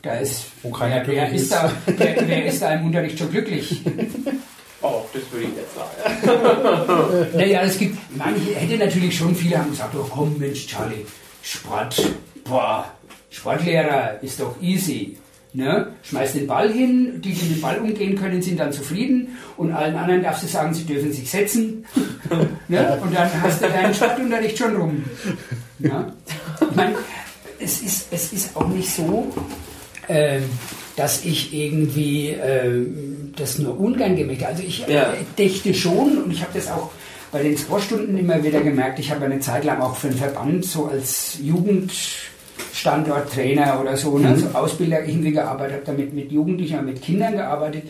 [0.00, 3.30] Da ist, Wo keiner wer, wer ist, da, wer, wer ist da im Unterricht schon
[3.30, 3.82] glücklich?
[4.82, 7.26] Oh, das würde ich nicht sagen.
[7.36, 11.04] naja, es gibt, manche hätte natürlich schon viele haben gesagt, oh komm Mensch, Charlie,
[11.42, 12.02] Sport,
[12.44, 12.86] boah,
[13.30, 15.18] Sportlehrer ist doch easy.
[15.52, 15.94] Ne?
[16.04, 19.72] Schmeiß den Ball hin, die, die mit dem Ball umgehen können, sind dann zufrieden und
[19.72, 21.84] allen anderen darfst du sagen, sie dürfen sich setzen.
[22.68, 22.98] ne?
[23.02, 25.04] Und dann hast du deinen Sportunterricht schon rum.
[25.80, 26.12] Ja?
[26.60, 26.94] Ich meine,
[27.58, 29.32] es ist, es ist auch nicht so,
[30.08, 30.44] ähm,
[30.96, 32.84] dass ich irgendwie äh,
[33.36, 34.52] das nur ungern gemerkt habe.
[34.52, 35.14] Also ich ja.
[35.38, 36.90] dächte schon und ich habe das auch
[37.32, 38.98] bei den Sportstunden immer wieder gemerkt.
[38.98, 44.30] Ich habe eine Zeit lang auch für einen Verband so als Jugendstandorttrainer oder so, ne,
[44.30, 44.34] mhm.
[44.34, 47.84] ne, so Ausbilder irgendwie gearbeitet, habe damit mit Jugendlichen, mit Kindern gearbeitet.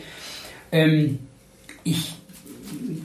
[0.71, 1.17] Ähm,
[1.83, 2.13] ich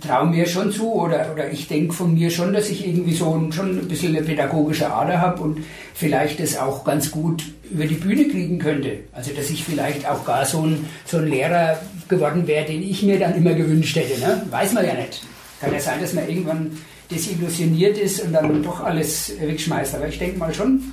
[0.01, 3.35] traue mir schon zu oder, oder ich denke von mir schon, dass ich irgendwie so
[3.35, 5.65] ein, schon ein bisschen eine pädagogische Ader habe und
[5.95, 8.99] vielleicht das auch ganz gut über die Bühne kriegen könnte.
[9.13, 11.79] Also dass ich vielleicht auch gar so ein, so ein Lehrer
[12.09, 14.21] geworden wäre, den ich mir dann immer gewünscht hätte.
[14.21, 14.43] Ne?
[14.51, 15.23] Weiß man ja nicht.
[15.61, 16.79] Kann ja sein, dass man irgendwann
[17.11, 19.95] desillusioniert ist und dann doch alles wegschmeißt.
[19.95, 20.93] Aber ich denke mal schon,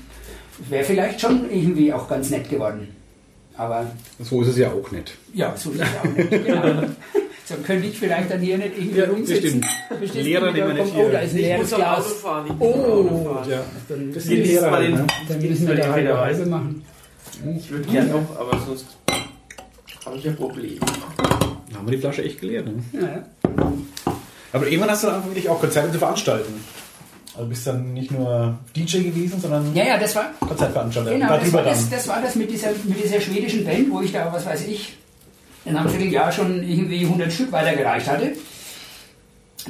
[0.69, 2.87] wäre vielleicht schon irgendwie auch ganz nett geworden.
[3.55, 5.15] Aber so ist es ja auch nicht.
[5.33, 6.45] Ja, so ist es auch nicht.
[6.45, 6.83] Genau.
[7.45, 9.65] So könnte ich vielleicht dann hier nicht irgendwie ja, rumsitzen.
[9.99, 10.23] Bestimmt.
[10.23, 11.05] Lehrer nehmen wir nicht hier.
[11.07, 12.13] Oh, da ist ein leeres Glas.
[12.13, 13.61] Fahren, oh, ja.
[13.89, 15.07] dann, das sind Lehrer, den, ne?
[15.27, 16.85] dann müssen wir da halt eine Reise machen.
[17.57, 18.85] Ich würde gerne noch, aber sonst
[20.05, 20.79] habe ich ein Problem.
[20.79, 22.65] Dann haben wir die Flasche echt geleert.
[22.65, 22.83] Ne?
[22.93, 23.25] Ja.
[24.53, 26.53] Aber irgendwann hast du dann wirklich auch Konzerte zu veranstalten.
[27.35, 31.11] Also bist dann nicht nur DJ gewesen, sondern ja, ja, das war Konzertveranstalter.
[31.11, 34.11] Genau, das war das, das war das mit dieser, mit dieser schwedischen Band, wo ich
[34.11, 34.95] da, was weiß ich,
[35.65, 38.34] in einem Vierteljahr schon irgendwie 100 Stück weitergereicht hatte.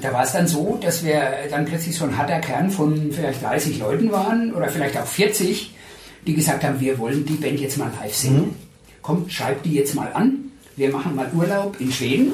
[0.02, 1.22] Da war es dann so, dass wir
[1.52, 5.72] dann plötzlich so ein harter Kern von vielleicht 30 Leuten waren oder vielleicht auch 40,
[6.26, 8.42] die gesagt haben, wir wollen die Band jetzt mal live singen.
[8.42, 8.56] Mhm.
[9.04, 10.52] Kommt, schreibt die jetzt mal an.
[10.76, 12.32] Wir machen mal Urlaub in Schweden.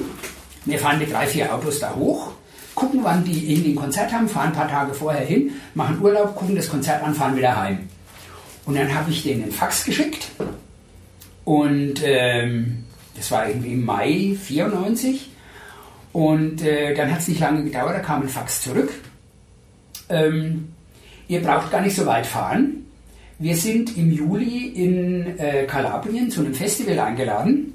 [0.66, 2.32] Wir fahren mit drei, vier Autos da hoch,
[2.76, 6.36] gucken, wann die irgendwie ein Konzert haben, fahren ein paar Tage vorher hin, machen Urlaub,
[6.36, 7.90] gucken das Konzert an, fahren wieder heim.
[8.66, 10.30] Und dann habe ich denen einen Fax geschickt
[11.44, 12.84] und ähm,
[13.20, 15.30] das war irgendwie im Mai 94
[16.14, 18.90] und äh, dann hat es nicht lange gedauert, da kam ein Fax zurück.
[20.08, 20.70] Ähm,
[21.28, 22.86] ihr braucht gar nicht so weit fahren.
[23.38, 27.74] Wir sind im Juli in äh, Kalabrien zu einem Festival eingeladen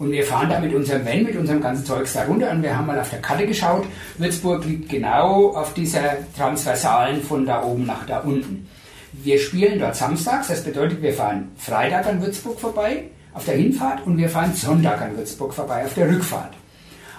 [0.00, 2.76] und wir fahren da mit unserem Van, mit unserem ganzen Zeugs da runter und wir
[2.76, 3.86] haben mal auf der Karte geschaut.
[4.18, 8.68] Würzburg liegt genau auf dieser Transversalen von da oben nach da unten.
[9.12, 14.06] Wir spielen dort samstags, das bedeutet, wir fahren Freitag an Würzburg vorbei auf der Hinfahrt
[14.06, 16.54] und wir fahren Sonntag an Würzburg vorbei auf der Rückfahrt.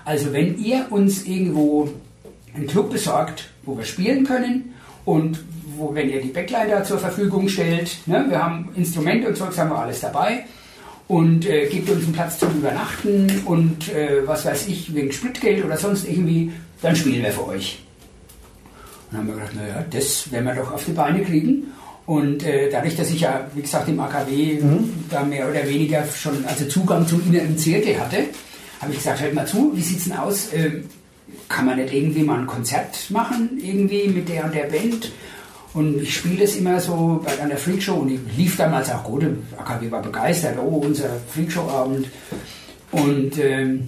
[0.06, 1.90] Also wenn ihr uns irgendwo
[2.56, 4.74] einen Club besorgt, wo wir spielen können
[5.06, 5.40] und
[5.78, 9.58] wo, wenn ihr die Backline da zur Verfügung stellt, ne, wir haben Instrumente und Zeugs,
[9.58, 10.46] haben wir alles dabei
[11.08, 15.64] und äh, gebt uns einen Platz zum Übernachten und äh, was weiß ich, wegen Spritgeld
[15.64, 16.52] oder sonst irgendwie,
[16.82, 17.84] dann spielen wir für euch.
[19.12, 21.68] Und dann haben wir gedacht, naja, das werden wir doch auf die Beine kriegen.
[22.12, 24.60] Und äh, dadurch, dass ich ja, wie gesagt, im AKW
[25.10, 28.26] da mehr oder weniger schon also Zugang zum inneren Zirkel hatte,
[28.82, 30.50] habe ich gesagt, hört mal zu, wie sieht's denn aus?
[30.54, 30.90] Ähm,
[31.48, 35.10] kann man nicht irgendwie mal ein Konzert machen, irgendwie mit der und der Band?
[35.74, 39.24] Und ich spiele das immer so bei einer Freakshow und ich lief damals auch gut.
[39.58, 42.10] AKW war begeistert, oh, unser Freakshow-Abend.
[42.92, 43.88] Und ähm,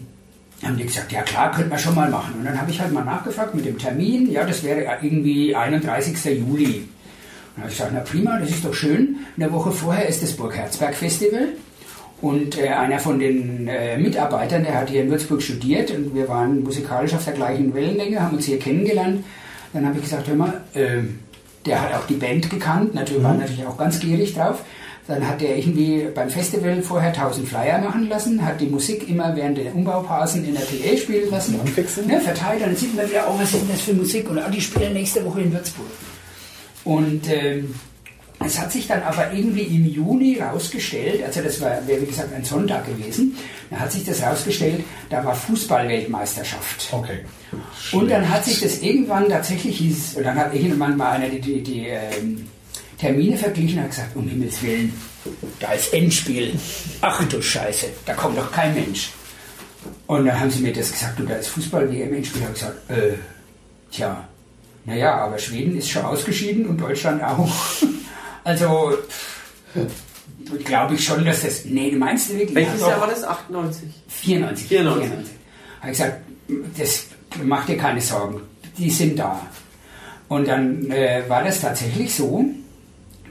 [0.64, 2.36] haben die gesagt, ja klar, könnte man schon mal machen.
[2.40, 6.24] Und dann habe ich halt mal nachgefragt mit dem Termin, ja, das wäre irgendwie 31.
[6.40, 6.86] Juli.
[7.55, 9.17] Und dann habe ich gesagt, na prima, das ist doch schön.
[9.38, 11.49] Eine Woche vorher ist das Burg Herzberg Festival.
[12.21, 16.30] Und äh, einer von den äh, Mitarbeitern, der hat hier in Würzburg studiert und wir
[16.30, 19.25] waren musikalisch auf der gleichen Wellenlänge, haben uns hier kennengelernt.
[19.73, 21.01] Dann habe ich gesagt, hör mal, äh,
[21.65, 23.27] der hat auch die Band gekannt, natürlich Mhm.
[23.27, 24.63] war natürlich auch ganz gierig drauf.
[25.05, 29.35] Dann hat er irgendwie beim Festival vorher 1000 Flyer machen lassen, hat die Musik immer
[29.35, 31.59] während der Umbaupassen in der PA spielen lassen.
[31.59, 32.07] Anfixen.
[32.07, 34.30] Ne, verteilt, dann sieht man wieder, oh, was ist denn das für Musik?
[34.30, 35.88] Und oh, die spielen nächste Woche in Würzburg.
[36.84, 37.73] Und ähm,
[38.45, 42.34] es hat sich dann aber irgendwie im Juni rausgestellt, also das war, wäre wie gesagt
[42.34, 43.38] ein Sonntag gewesen,
[43.69, 46.89] da hat sich das rausgestellt, da war Fußball-Weltmeisterschaft.
[46.91, 47.19] Okay.
[47.91, 51.39] Und dann hat sich das irgendwann tatsächlich hieß, und dann hat irgendwann mal einer die,
[51.39, 52.47] die, die ähm,
[52.97, 54.93] Termine verglichen und hat gesagt, um Himmels Willen,
[55.60, 56.53] da ist Endspiel.
[57.01, 59.11] Ach du Scheiße, da kommt doch kein Mensch.
[60.07, 62.41] Und dann haben sie mir das gesagt, du, da ist Fußball-WM-Endspiel.
[62.41, 63.14] Ich habe gesagt, äh,
[63.91, 64.27] tja,
[64.85, 67.49] naja, aber Schweden ist schon ausgeschieden und Deutschland auch.
[68.45, 68.91] Also,
[70.65, 71.64] glaube ich schon, dass das.
[71.64, 72.55] Nee, du meinst du wirklich?
[72.55, 73.23] Welches Ja, Jahr war das?
[73.23, 73.88] 98.
[74.10, 74.68] 94.
[74.68, 75.11] 94.
[75.80, 76.18] Habe ich gesagt,
[76.77, 77.05] das
[77.41, 78.41] mach dir keine Sorgen,
[78.77, 79.39] die sind da.
[80.27, 82.43] Und dann äh, war das tatsächlich so,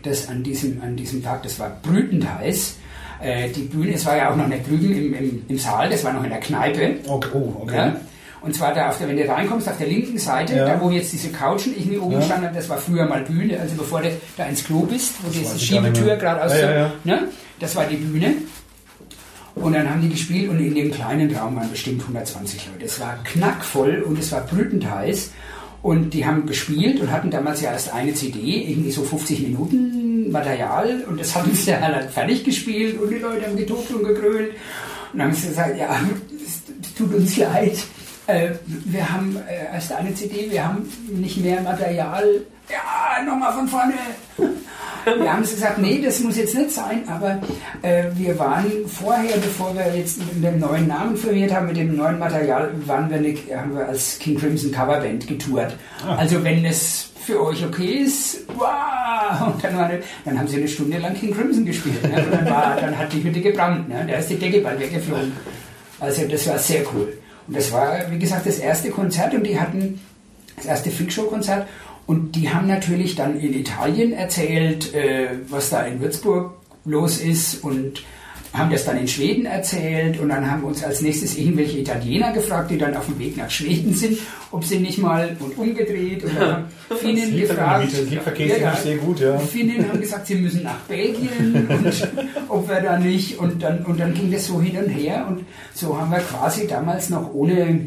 [0.03, 2.77] dass an diesem, an diesem Tag, das war brütend heiß,
[3.21, 6.05] äh, die Bühne, es war ja auch noch nicht drüben im, im, im Saal, das
[6.05, 6.97] war noch in der Kneipe.
[7.07, 7.29] Okay.
[7.35, 7.77] Oh, okay.
[7.77, 7.97] Ja?
[8.43, 10.67] Und zwar da auf der, wenn du reinkommst, auf der linken Seite, Ja.
[10.67, 12.23] da wo jetzt diese Couchen irgendwie oben Ja.
[12.23, 15.59] standen, das war früher mal Bühne, also bevor du da ins Klo bist, wo diese
[15.59, 16.93] Schiebetür gerade aus Ja, ja.
[17.05, 17.29] Ne?
[17.61, 18.35] Das war die Bühne.
[19.55, 22.87] Und dann haben die gespielt und in dem kleinen Raum waren bestimmt 120 Leute.
[22.87, 25.31] Es war knackvoll und es war brütend heiß.
[25.83, 28.39] Und die haben gespielt und hatten damals ja erst eine CD,
[28.71, 31.05] irgendwie so 50 Minuten Material.
[31.09, 34.53] Und das haben sie dann halt fertig gespielt und die Leute haben getobt und gegrölt.
[35.13, 36.01] Und dann haben sie gesagt, ja,
[36.45, 37.77] es tut uns leid.
[38.27, 42.25] Äh, wir haben äh, erst eine CD, wir haben nicht mehr Material.
[42.71, 43.95] Ja, nochmal von vorne.
[45.05, 47.41] Wir haben gesagt, nee, das muss jetzt nicht sein, aber
[47.83, 51.97] äh, wir waren vorher, bevor wir jetzt mit dem neuen Namen firmiert haben, mit dem
[51.97, 55.77] neuen Material, waren wir eine, haben wir als King Crimson Coverband getourt.
[56.07, 59.49] Also wenn es für euch okay ist, wow!
[59.53, 62.03] Und dann, eine, dann haben sie eine Stunde lang King Crimson gespielt.
[62.05, 62.25] Ne?
[62.25, 64.07] Und dann, war, dann hat die Hütte gebrannt, ne?
[64.09, 65.33] da ist die Decke bald weggeflogen.
[65.99, 67.13] Also das war sehr cool.
[67.47, 70.01] Und das war, wie gesagt, das erste Konzert und die hatten
[70.57, 71.67] das erste Freakshow-Konzert.
[72.07, 76.55] Und die haben natürlich dann in Italien erzählt, äh, was da in Würzburg
[76.85, 78.03] los ist und
[78.53, 80.21] haben das dann in Schweden erzählt.
[80.21, 83.37] Und dann haben wir uns als nächstes irgendwelche Italiener gefragt, die dann auf dem Weg
[83.37, 84.19] nach Schweden sind,
[84.51, 86.67] ob sie nicht mal und umgedreht und dann
[86.97, 87.93] Finnen gefragt.
[87.93, 88.13] Ist
[88.61, 89.39] ja, sehr gut, ja.
[89.39, 92.09] Finnen haben gesagt, sie müssen nach Belgien und
[92.49, 95.45] ob wir da nicht und dann, und dann ging das so hin und her und
[95.75, 97.87] so haben wir quasi damals noch ohne,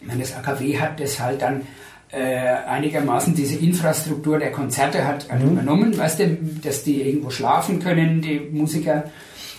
[0.00, 1.62] ich meine, das AKW hat das halt dann
[2.10, 5.52] äh, einigermaßen diese Infrastruktur der Konzerte hat mhm.
[5.52, 9.04] übernommen, weißt du, dass die irgendwo schlafen können, die Musiker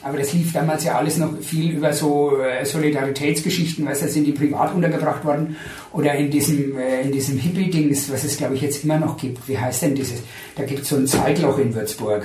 [0.08, 4.26] aber das lief damals ja alles noch viel über so äh, Solidaritätsgeschichten, weißt du, sind
[4.26, 5.56] die privat untergebracht worden
[5.94, 9.48] oder in diesem, äh, in diesem Hippie-Dings, was es glaube ich jetzt immer noch gibt.
[9.48, 10.22] Wie heißt denn dieses?
[10.56, 12.24] Da gibt es so ein Zeitloch in Würzburg.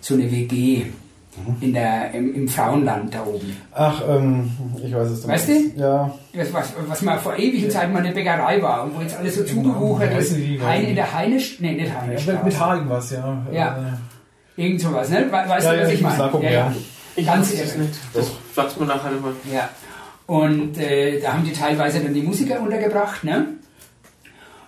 [0.00, 0.84] So eine WG.
[1.34, 1.56] Mhm.
[1.62, 3.56] In der, im, im, Frauenland da oben.
[3.72, 4.50] Ach, ähm,
[4.84, 5.26] ich weiß es.
[5.26, 5.72] Weißt du?
[5.76, 6.14] Ja.
[6.34, 9.36] Das, was, was mal vor ewigen Zeiten mal eine Bäckerei war und wo jetzt alles
[9.36, 9.62] so genau.
[9.62, 10.36] zugewuchert ist.
[10.62, 12.26] Hein in der Heinisch, nee, nicht Heinisch.
[12.26, 13.46] Ja, mit H irgendwas, ja.
[13.50, 13.98] Ja.
[14.56, 15.26] Irgend sowas, ne?
[15.30, 16.30] Weißt ja, du, was ja, ich meine?
[16.42, 16.74] Ja, ja.
[17.16, 17.74] Ich Ganz ehrlich.
[17.76, 17.94] Nicht.
[18.14, 19.32] Das sagst du nachher mal.
[19.52, 19.68] Ja.
[20.26, 23.48] Und äh, da haben die teilweise dann die Musiker untergebracht, ne?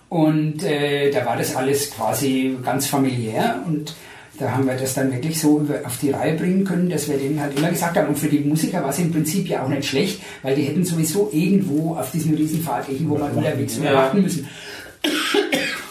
[0.09, 3.95] Und äh, da war das alles quasi ganz familiär und
[4.37, 7.39] da haben wir das dann wirklich so auf die Reihe bringen können, dass wir denen
[7.39, 9.85] halt immer gesagt haben, und für die Musiker war es im Prinzip ja auch nicht
[9.85, 13.93] schlecht, weil die hätten sowieso irgendwo auf diesem Riesenpfad irgendwo mal unterwegs ja.
[13.93, 14.47] warten müssen.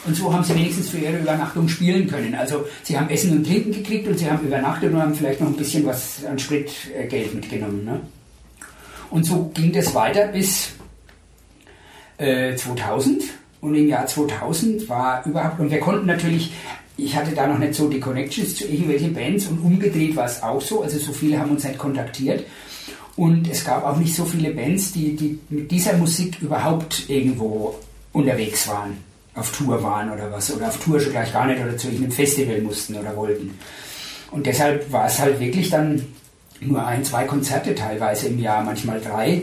[0.06, 2.35] Und so haben sie wenigstens für ihre Übernachtung spielen können.
[2.35, 5.48] Also sie haben Essen und Trinken gekriegt und sie haben übernachtet und haben vielleicht noch
[5.48, 7.85] ein bisschen was an Spritgeld mitgenommen.
[7.85, 8.01] Ne?
[9.10, 10.72] Und so ging das weiter bis
[12.18, 13.22] äh, 2000.
[13.62, 16.52] Und im Jahr 2000 war überhaupt, und wir konnten natürlich,
[16.98, 20.43] ich hatte da noch nicht so die Connections zu irgendwelchen Bands und umgedreht war es
[20.43, 20.82] auch so.
[20.82, 22.44] Also so viele haben uns nicht kontaktiert.
[23.16, 27.76] Und es gab auch nicht so viele Bands, die, die mit dieser Musik überhaupt irgendwo
[28.12, 28.98] unterwegs waren
[29.35, 32.12] auf Tour waren oder was, oder auf Tour schon gleich gar nicht oder zu irgendeinem
[32.12, 33.59] Festival mussten oder wollten.
[34.31, 36.05] Und deshalb war es halt wirklich dann
[36.61, 39.43] nur ein, zwei Konzerte teilweise im Jahr, manchmal drei.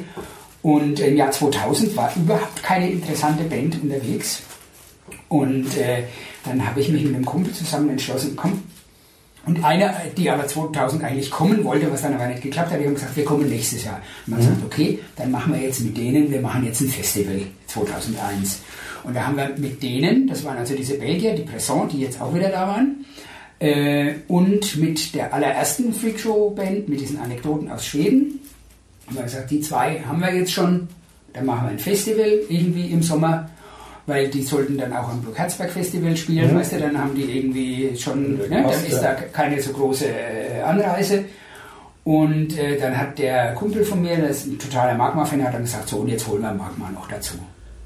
[0.61, 4.43] Und im Jahr 2000 war überhaupt keine interessante Band unterwegs.
[5.27, 6.03] Und äh,
[6.45, 8.63] dann habe ich mich mit einem Kumpel zusammen entschlossen, komm.
[9.43, 12.85] Und einer, die aber 2000 eigentlich kommen wollte, was dann aber nicht geklappt hat, die
[12.85, 13.99] haben gesagt, wir kommen nächstes Jahr.
[14.27, 14.45] Und man mhm.
[14.45, 18.59] sagt, okay, dann machen wir jetzt mit denen, wir machen jetzt ein Festival 2001.
[19.03, 22.21] Und da haben wir mit denen, das waren also diese Belgier, die Presson, die jetzt
[22.21, 23.05] auch wieder da waren,
[23.59, 28.39] äh, und mit der allerersten Freakshow-Band, mit diesen Anekdoten aus Schweden,
[29.07, 30.87] haben wir gesagt, die zwei haben wir jetzt schon,
[31.33, 33.49] dann machen wir ein Festival irgendwie im Sommer,
[34.07, 36.57] weil die sollten dann auch am Burgherzberg Festival spielen, mhm.
[36.57, 40.61] weißt du, dann haben die irgendwie schon, ne, dann ist da keine so große äh,
[40.61, 41.25] Anreise.
[42.03, 45.61] Und äh, dann hat der Kumpel von mir, das ist ein totaler Magma-Fan, hat dann
[45.61, 47.35] gesagt, so und jetzt holen wir Magma noch dazu.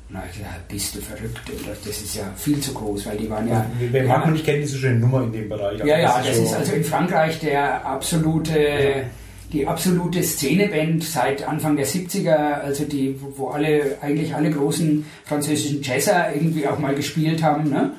[0.10, 1.40] Na, ich gesagt, bist du verrückt?
[1.84, 3.65] Das ist ja viel zu groß, weil die waren ja.
[3.80, 5.80] Wer mag man nicht kennt, ist schon eine Nummer in dem Bereich.
[5.80, 9.03] Ja, ja, das, das ist, also in Frankreich der absolute, ja.
[9.52, 15.82] die absolute Szeneband seit Anfang der 70er, also die, wo alle, eigentlich alle großen französischen
[15.82, 17.94] Jazzer irgendwie auch mal gespielt haben, ne?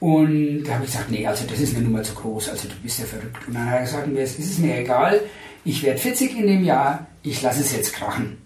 [0.00, 2.74] Und da habe ich gesagt, nee, also das ist eine Nummer zu groß, also du
[2.82, 3.48] bist ja verrückt.
[3.48, 5.20] Und dann hat er gesagt, es ist mir egal,
[5.64, 8.36] ich werde 40 in dem Jahr, ich lasse es jetzt krachen.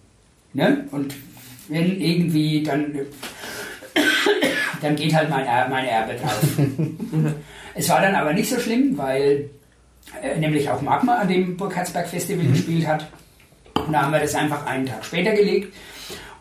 [0.52, 0.86] Ne?
[0.92, 1.16] Und
[1.68, 2.94] wenn irgendwie, dann,
[4.82, 6.42] dann geht halt mein, mein Erbe drauf.
[7.74, 9.50] es war dann aber nicht so schlimm, weil
[10.22, 12.52] äh, nämlich auch Magma an dem Burkhardsberg Festival mhm.
[12.52, 13.06] gespielt hat.
[13.86, 15.74] Und da haben wir das einfach einen Tag später gelegt.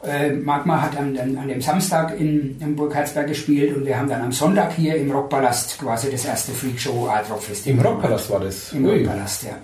[0.04, 4.08] Äh, Magma hat an, an, an, dem Samstag in, in Burkhardsberg gespielt und wir haben
[4.08, 7.80] dann am Sonntag hier im Rockpalast quasi das erste Freakshow Art Rock Festival.
[7.80, 8.74] Im Rockpalast war das?
[8.74, 9.00] Im Ui.
[9.00, 9.58] Rockpalast, ja.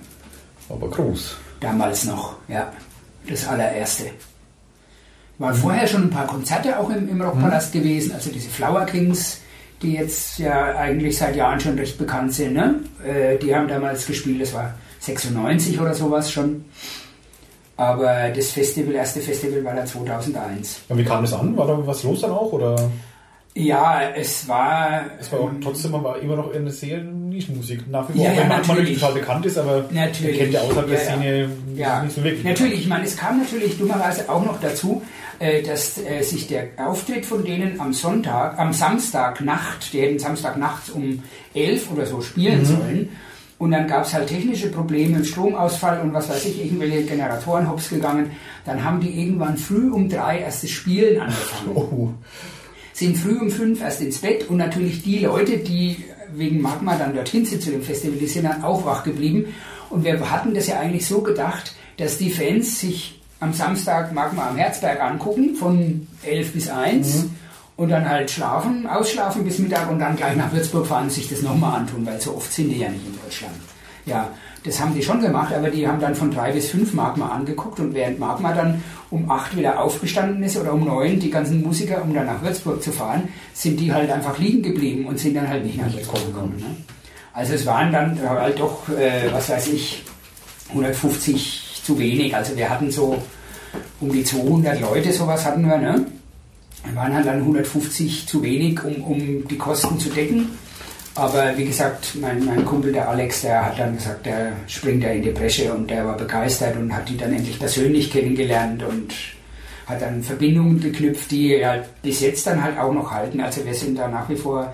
[0.70, 1.38] Aber groß.
[1.60, 2.72] Damals noch, ja.
[3.28, 4.06] Das allererste.
[5.40, 7.80] Waren vorher schon ein paar Konzerte auch im, im Rockpalast mhm.
[7.80, 9.42] gewesen, also diese Flower Kings,
[9.82, 12.54] die jetzt ja eigentlich seit Jahren schon recht bekannt sind.
[12.54, 12.76] Ne?
[13.06, 16.66] Äh, die haben damals gespielt, das war 96 oder sowas schon.
[17.76, 20.82] Aber das Festival, erste Festival war da 2001.
[20.90, 21.58] Und wie kam das an?
[21.58, 22.52] War da was los dann auch?
[22.52, 22.76] Oder?
[23.56, 25.06] Ja, es war.
[25.20, 27.04] Es war ähm, trotzdem aber immer noch eine sehr
[27.34, 27.90] Nischenmusik.
[27.90, 30.38] Nach wie vor, ja, ja, wenn man natürlich total bekannt ist, aber natürlich.
[30.38, 32.04] kennt ja außerhalb der ja, Szene ja.
[32.04, 32.44] nicht so wirklich.
[32.44, 35.02] Natürlich, ich meine, es kam natürlich dummerweise auch noch dazu,
[35.40, 40.92] äh, dass äh, sich der Auftritt von denen am Sonntag, am Samstagnacht, die hätten Samstagnachts
[40.92, 41.24] um
[41.56, 42.66] elf oder so spielen mhm.
[42.66, 43.10] sollen.
[43.58, 47.90] Und dann gab es halt technische Probleme, Stromausfall und was weiß ich, irgendwelche Generatoren hops
[47.90, 48.32] gegangen.
[48.66, 51.72] Dann haben die irgendwann früh um drei erst das Spielen angefangen.
[51.74, 52.10] Oh
[52.94, 56.06] sind früh um fünf erst ins Bett und natürlich die Leute, die
[56.36, 59.54] wegen Magma dann dorthin sind zu dem Festival, die sind dann auch wach geblieben.
[59.90, 64.50] Und wir hatten das ja eigentlich so gedacht, dass die Fans sich am Samstag Magma
[64.50, 67.24] am Herzberg angucken, von 11 bis 1.
[67.24, 67.32] Mhm.
[67.76, 71.28] Und dann halt schlafen, ausschlafen bis Mittag und dann gleich nach Würzburg fahren und sich
[71.28, 73.56] das nochmal antun, weil so oft sind die ja nicht in Deutschland.
[74.06, 74.30] Ja,
[74.64, 77.80] das haben die schon gemacht, aber die haben dann von drei bis fünf Magma angeguckt
[77.80, 82.02] und während Magma dann um acht wieder aufgestanden ist oder um neun die ganzen Musiker,
[82.02, 85.48] um dann nach Würzburg zu fahren, sind die halt einfach liegen geblieben und sind dann
[85.48, 86.56] halt nicht nach Würzburg gekommen.
[86.58, 86.76] Ne?
[87.34, 90.04] Also es waren dann halt doch, äh, was weiß ich,
[90.70, 92.36] 150 zu wenig.
[92.36, 93.22] Also wir hatten so
[94.00, 95.78] um die 200 Leute, sowas hatten wir.
[95.78, 96.06] Ne?
[96.86, 100.50] Wir waren halt dann 150 zu wenig, um, um die Kosten zu decken.
[101.16, 105.10] Aber wie gesagt, mein, mein Kumpel, der Alex, der hat dann gesagt, der springt da
[105.10, 109.14] in die Bresche und der war begeistert und hat die dann endlich persönlich kennengelernt und
[109.86, 113.42] hat dann Verbindungen geknüpft, die ja bis jetzt dann halt auch noch halten.
[113.42, 114.74] Also wir sind da nach wie vor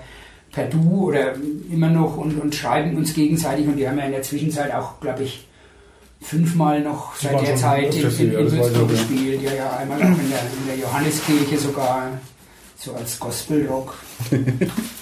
[0.50, 1.34] per Du oder
[1.70, 4.98] immer noch und, und schreiben uns gegenseitig und die haben ja in der Zwischenzeit auch,
[5.00, 5.46] glaube ich,
[6.22, 9.42] fünfmal noch seit der Zeit in, in, in Würzburg gespielt.
[9.42, 12.08] Ja, ja, einmal auch in der, in der Johanneskirche sogar,
[12.78, 13.94] so als Gospelrock.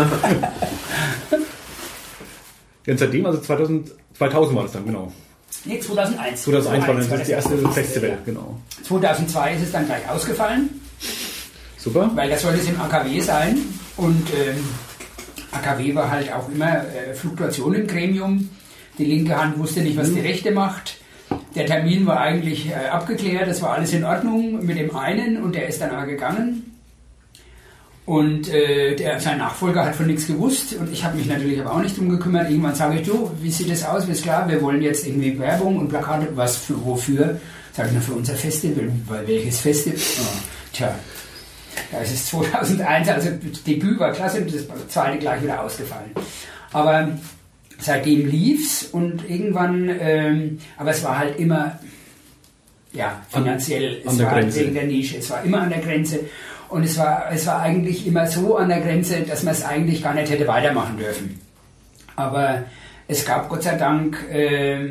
[2.86, 5.12] ja, seitdem, also 2000, 2000 war das dann, genau.
[5.64, 6.42] Nee, 2001.
[6.42, 8.58] 2001 war dann das erste Festival, genau.
[8.84, 10.80] 2002 ist es dann gleich ausgefallen.
[11.76, 12.10] Super.
[12.14, 13.58] Weil das sollte es im AKW sein.
[13.96, 14.64] Und ähm,
[15.52, 18.48] AKW war halt auch immer äh, Fluktuation im Gremium.
[18.98, 20.98] Die linke Hand wusste nicht, was die rechte macht.
[21.54, 25.54] Der Termin war eigentlich äh, abgeklärt, das war alles in Ordnung mit dem einen und
[25.54, 26.69] der ist dann aber gegangen.
[28.06, 31.74] Und äh, der, sein Nachfolger hat von nichts gewusst und ich habe mich natürlich aber
[31.74, 32.50] auch nicht drum gekümmert.
[32.50, 34.08] Irgendwann sage ich, du, wie sieht das aus?
[34.08, 36.28] Ist klar, wir wollen jetzt irgendwie Werbung und Plakate.
[36.34, 37.40] Was für, wofür?
[37.72, 38.90] Sage ich, nur für unser Festival.
[39.06, 39.98] Weil welches Festival?
[40.22, 40.38] Oh,
[40.72, 40.94] tja,
[41.92, 46.10] da ist es 2001, also das Debüt war klasse und das zweite gleich wieder ausgefallen.
[46.72, 47.08] Aber
[47.78, 51.78] seitdem lief's und irgendwann, ähm, aber es war halt immer,
[52.92, 54.60] ja, finanziell, an, es war Grenze.
[54.60, 56.20] wegen der Nische, es war immer an der Grenze
[56.70, 60.02] und es war, es war eigentlich immer so an der Grenze, dass man es eigentlich
[60.02, 61.40] gar nicht hätte weitermachen dürfen.
[62.16, 62.64] Aber
[63.08, 64.82] es gab Gott sei Dank äh,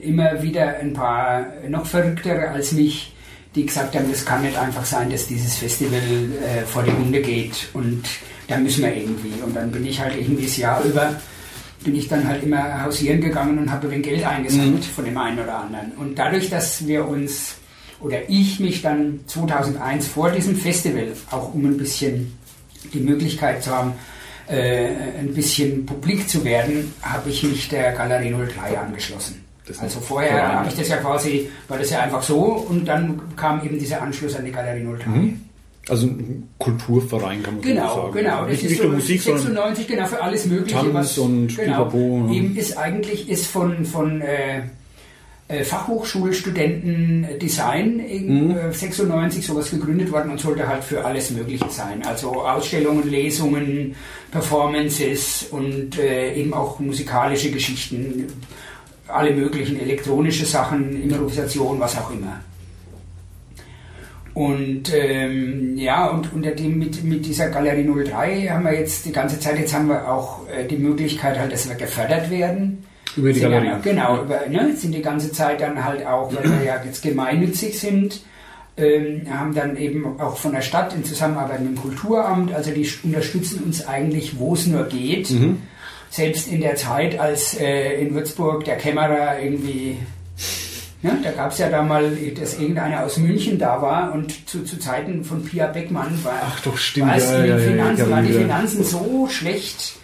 [0.00, 3.12] immer wieder ein paar noch verrücktere als mich,
[3.54, 7.20] die gesagt haben, das kann nicht einfach sein, dass dieses Festival äh, vor die Hunde
[7.20, 8.04] geht und
[8.48, 9.32] da müssen wir irgendwie.
[9.44, 11.14] Und dann bin ich halt irgendwie das Jahr über
[11.84, 14.82] bin ich dann halt immer hausieren gegangen und habe ein Geld eingesammelt mhm.
[14.82, 15.92] von dem einen oder anderen.
[15.92, 17.56] Und dadurch, dass wir uns
[18.00, 22.36] oder ich mich dann 2001 vor diesem Festival auch um ein bisschen
[22.92, 23.92] die Möglichkeit zu haben,
[24.48, 29.44] äh, ein bisschen publik zu werden, habe ich mich der Galerie 03 angeschlossen.
[29.80, 33.64] also vorher habe ich das ja quasi, war das ja einfach so und dann kam
[33.64, 35.08] eben dieser Anschluss an die Galerie 03.
[35.08, 35.40] Mhm.
[35.88, 38.12] Also ein Kulturverein kann man genau, so sagen.
[38.14, 40.76] Genau, das nicht, ist so Musik, 96, genau, für alles Mögliche.
[40.76, 41.92] Tanz was, und genau,
[42.32, 44.62] Eben ist eigentlich ist von, von äh
[45.48, 48.72] Fachhochschulstudenten Design in mhm.
[48.72, 52.04] 96 äh, sowas gegründet worden und sollte halt für alles Mögliche sein.
[52.04, 53.94] Also Ausstellungen, Lesungen,
[54.32, 58.26] Performances und äh, eben auch musikalische Geschichten,
[59.06, 62.40] alle möglichen elektronische Sachen, Improvisation, was auch immer.
[64.34, 69.12] Und ähm, ja, und unter dem, mit, mit dieser Galerie 03 haben wir jetzt die
[69.12, 72.84] ganze Zeit, jetzt haben wir auch äh, die Möglichkeit halt, dass wir gefördert werden.
[73.16, 73.66] Über die Galerie.
[73.66, 77.02] Ja, genau, über, ne, sind die ganze Zeit dann halt auch, weil wir ja jetzt
[77.02, 78.20] gemeinnützig sind,
[78.76, 82.88] ähm, haben dann eben auch von der Stadt in Zusammenarbeit mit dem Kulturamt, also die
[83.02, 85.30] unterstützen uns eigentlich, wo es nur geht.
[85.30, 85.62] Mhm.
[86.10, 89.96] Selbst in der Zeit, als äh, in Würzburg der Kämmerer irgendwie
[91.02, 94.64] ja, da gab es ja da mal, dass irgendeiner aus München da war und zu,
[94.64, 98.32] zu Zeiten von Pia Beckmann war, Ach doch, stimmt, ja, ja, Finanzen, ja, waren die
[98.32, 99.96] Finanzen so schlecht,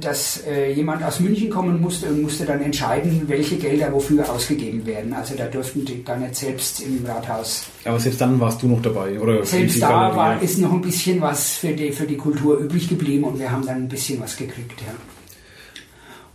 [0.00, 4.86] dass äh, jemand aus München kommen musste und musste dann entscheiden, welche Gelder wofür ausgegeben
[4.86, 5.12] werden.
[5.12, 7.66] Also da durften die gar nicht selbst im Rathaus.
[7.84, 9.44] Aber selbst dann warst du noch dabei, oder?
[9.44, 13.24] Selbst da war, ist noch ein bisschen was für die, für die Kultur übrig geblieben
[13.24, 14.94] und wir haben dann ein bisschen was gekriegt, ja.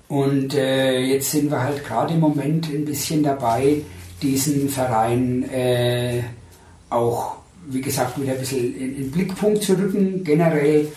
[0.08, 3.82] Und äh, jetzt sind wir halt gerade im Moment ein bisschen dabei,
[4.22, 6.22] diesen Verein äh,
[6.90, 7.38] auch,
[7.68, 10.88] wie gesagt, wieder ein bisschen in, in den Blickpunkt zu rücken, generell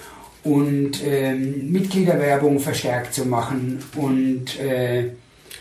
[0.44, 5.10] und ähm, Mitgliederwerbung verstärkt zu machen und äh,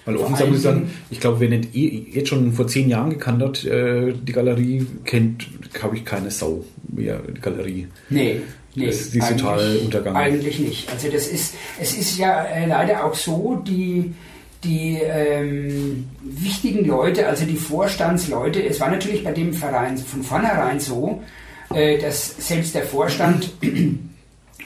[0.06, 3.12] weil offen sagen muss sagen, ich glaube, wer nicht eh, jetzt schon vor zehn Jahren
[3.12, 7.88] gekannt hat, äh, die Galerie kennt, glaube ich, keine Sau mehr, die Galerie.
[8.10, 8.42] Nee,
[8.74, 10.16] Nee, das ist total untergegangen.
[10.16, 10.90] Eigentlich nicht.
[10.90, 14.14] Also das ist, es ist ja äh, leider auch so, die,
[14.64, 20.80] die ähm, wichtigen Leute, also die Vorstandsleute, es war natürlich bei dem Verein von vornherein
[20.80, 21.22] so,
[21.74, 23.52] äh, dass selbst der Vorstand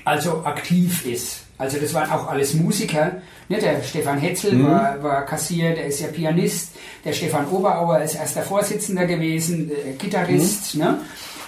[0.05, 1.41] also aktiv ist.
[1.57, 3.21] Also das waren auch alles Musiker.
[3.49, 3.59] Ne?
[3.59, 4.67] Der Stefan Hetzel mhm.
[4.67, 6.71] war, war, Kassier, der ist ja Pianist.
[7.03, 10.75] Der Stefan Oberauer ist erster Vorsitzender gewesen, äh, Gitarrist.
[10.75, 10.81] Mhm.
[10.81, 10.97] Ne?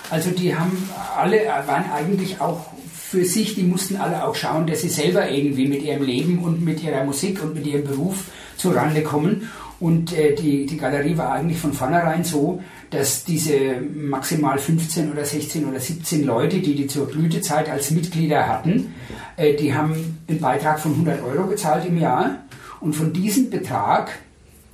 [0.09, 2.65] Also die haben alle, waren eigentlich auch
[3.09, 6.63] für sich, die mussten alle auch schauen, dass sie selber irgendwie mit ihrem Leben und
[6.65, 8.25] mit ihrer Musik und mit ihrem Beruf
[8.57, 9.49] zurande kommen.
[9.79, 15.23] Und äh, die, die Galerie war eigentlich von vornherein so, dass diese maximal 15 oder
[15.23, 18.93] 16 oder 17 Leute, die die zur Blütezeit als Mitglieder hatten,
[19.37, 22.43] äh, die haben einen Beitrag von 100 Euro gezahlt im Jahr.
[22.81, 24.19] Und von diesem Betrag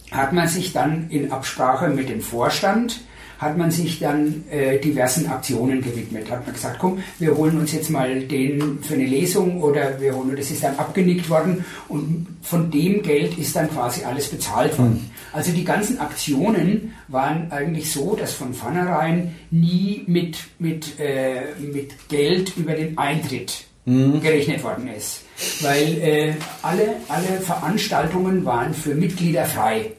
[0.09, 3.01] hat man sich dann in Absprache mit dem Vorstand
[3.43, 6.29] hat man sich dann äh, diversen Aktionen gewidmet.
[6.31, 10.15] Hat man gesagt, komm, wir holen uns jetzt mal den für eine Lesung oder wir
[10.15, 14.77] holen, das ist dann abgenickt worden und von dem Geld ist dann quasi alles bezahlt
[14.77, 14.93] worden.
[15.03, 15.09] Mhm.
[15.33, 22.09] Also die ganzen Aktionen waren eigentlich so, dass von vornherein nie mit, mit, äh, mit
[22.09, 24.21] Geld über den Eintritt mhm.
[24.21, 25.21] gerechnet worden ist.
[25.61, 29.91] Weil äh, alle, alle Veranstaltungen waren für Mitglieder frei.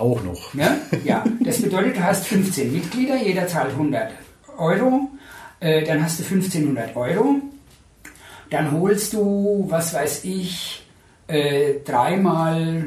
[0.00, 0.54] Auch noch.
[0.54, 1.24] Ja, ja.
[1.40, 4.10] das bedeutet, du hast 15 Mitglieder, jeder zahlt 100
[4.56, 5.10] Euro,
[5.60, 7.36] äh, dann hast du 1500 Euro,
[8.48, 10.86] dann holst du, was weiß ich,
[11.26, 12.84] äh, dreimal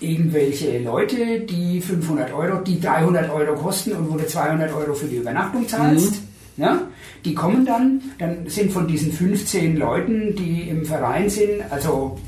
[0.00, 5.06] irgendwelche Leute, die 500 Euro, die 300 Euro kosten und wo du 200 Euro für
[5.06, 6.12] die Übernachtung zahlst.
[6.56, 6.62] Mhm.
[6.62, 6.82] Ja?
[7.24, 12.18] Die kommen dann, dann sind von diesen 15 Leuten, die im Verein sind, also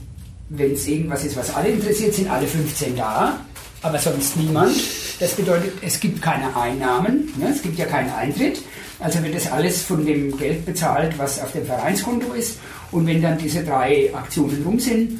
[0.48, 3.38] wenn es irgendwas ist, was alle interessiert, sind alle 15 da
[3.82, 4.72] aber sonst niemand.
[5.20, 7.48] Das bedeutet, es gibt keine Einnahmen, ne?
[7.50, 8.62] es gibt ja keinen Eintritt.
[8.98, 12.58] Also wird das alles von dem Geld bezahlt, was auf dem Vereinskonto ist.
[12.92, 15.18] Und wenn dann diese drei Aktionen rum sind,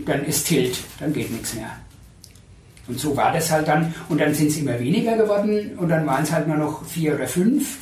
[0.00, 1.70] dann ist Tilt, dann geht nichts mehr.
[2.88, 3.94] Und so war das halt dann.
[4.08, 7.14] Und dann sind es immer weniger geworden und dann waren es halt nur noch vier
[7.14, 7.78] oder fünf.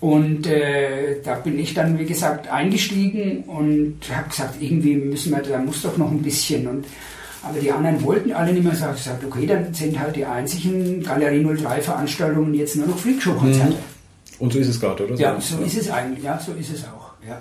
[0.00, 5.40] Und äh, da bin ich dann, wie gesagt, eingestiegen und habe gesagt, irgendwie müssen wir,
[5.40, 6.66] da muss doch noch ein bisschen.
[6.66, 6.84] Und
[7.48, 8.72] aber die anderen wollten alle nicht mehr.
[8.72, 12.98] Ich habe gesagt, okay, dann sind halt die einzigen Galerie 03 Veranstaltungen jetzt nur noch
[12.98, 13.72] Freakshow-Konzerte.
[13.72, 14.38] Mhm.
[14.38, 15.16] Und so ist es gerade, oder?
[15.16, 16.24] Ja, so ist es eigentlich.
[16.24, 17.12] Ja, so ist es auch.
[17.26, 17.40] Ja.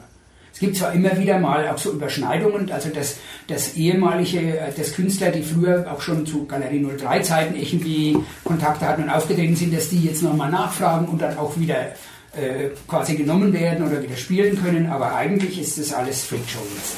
[0.53, 3.17] Es gibt zwar immer wieder mal auch so Überschneidungen, also dass
[3.47, 8.85] das ehemalige, äh, das Künstler, die früher auch schon zu Galerie 03 Zeiten irgendwie Kontakte
[8.87, 11.91] hatten und aufgetreten sind, dass die jetzt nochmal nachfragen und dann auch wieder
[12.37, 16.95] äh, quasi genommen werden oder wieder spielen können, aber eigentlich ist das alles Freakshow jetzt.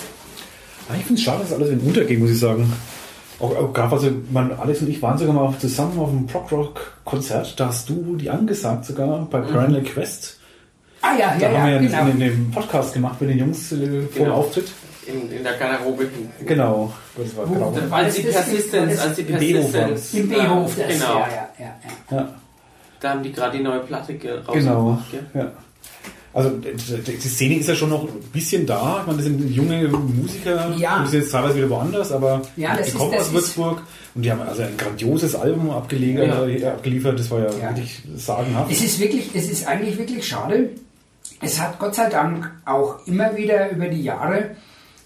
[1.00, 2.72] Ich finde es schade, dass alles in Untergeht, muss ich sagen.
[3.40, 6.52] Auch, auch gab also, man, Alex und ich waren sogar mal zusammen auf einem Prog
[6.52, 7.60] Rock Konzert.
[7.60, 9.86] Da hast du die angesagt sogar bei Perennial mhm.
[9.86, 10.40] Quest.
[11.02, 12.12] Ah ja, da ja, haben ja, wir ja genau.
[12.12, 14.34] in, dem Podcast gemacht mit den Jungs äh, vor dem genau.
[14.36, 14.72] Auftritt.
[15.06, 16.08] In, in der Garderobe.
[16.46, 16.92] Genau.
[17.16, 17.74] Das war genau.
[17.92, 20.14] Als die Persistenz, als die Persistenz.
[20.16, 20.76] Im B-Hof.
[20.76, 21.20] Genau.
[21.20, 22.30] Ja, ja, ja, ja.
[23.00, 24.54] Da haben die gerade die neue Platte rausgebracht.
[24.54, 24.98] Genau.
[25.34, 25.52] Ja.
[26.34, 29.00] Also die Szene ist ja schon noch ein bisschen da.
[29.00, 31.02] Ich meine, das sind junge Musiker, ja.
[31.04, 33.82] die sind jetzt teilweise wieder woanders, aber ja, die kommen aus Würzburg
[34.14, 36.74] und die haben also ein grandioses Album abgelegt, ja.
[36.74, 37.18] abgeliefert.
[37.18, 38.72] Das war ja, ja, wirklich sagenhaft.
[38.72, 40.70] Es ist wirklich, es ist eigentlich wirklich schade.
[41.42, 44.52] Es hat Gott sei Dank auch immer wieder über die Jahre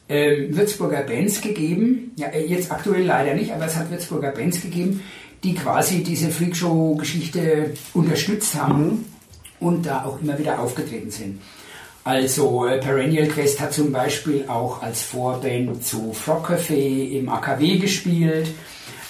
[0.09, 2.11] ähm, Würzburger Bands gegeben.
[2.17, 5.01] Ja, äh, jetzt aktuell leider nicht, aber es hat Würzburger Bands gegeben,
[5.43, 8.83] die quasi diese Freakshow-Geschichte unterstützt haben.
[8.83, 9.05] Mhm
[9.61, 11.39] und da auch immer wieder aufgetreten sind.
[12.03, 17.77] Also äh, Perennial Quest hat zum Beispiel auch als Vorband zu Frog Café im AKW
[17.77, 18.47] gespielt.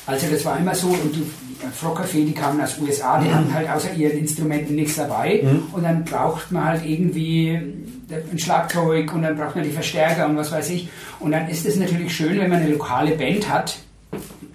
[0.05, 1.25] Also das war immer so und die
[1.73, 3.35] Frog Café, die kamen aus USA, die mhm.
[3.35, 5.67] hatten halt außer ihren Instrumenten nichts dabei mhm.
[5.71, 10.35] und dann braucht man halt irgendwie ein Schlagzeug und dann braucht man die Verstärker und
[10.35, 10.89] was weiß ich.
[11.19, 13.77] Und dann ist es natürlich schön, wenn man eine lokale Band hat,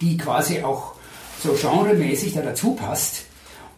[0.03, 0.93] die quasi auch
[1.43, 3.26] so genremäßig da dazu passt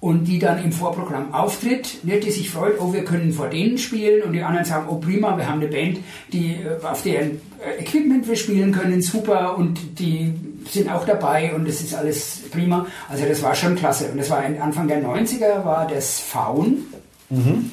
[0.01, 3.79] und die dann im Vorprogramm auftritt, ne, die sich freut, oh, wir können vor denen
[3.79, 5.99] spielen und die anderen sagen, oh prima, wir haben eine Band,
[6.33, 10.33] die äh, auf deren äh, Equipment wir spielen können, super und die
[10.70, 12.87] sind auch dabei und das ist alles prima.
[13.09, 16.85] Also das war schon klasse und das war Anfang der 90er war das Faun.
[17.31, 17.70] Mhm.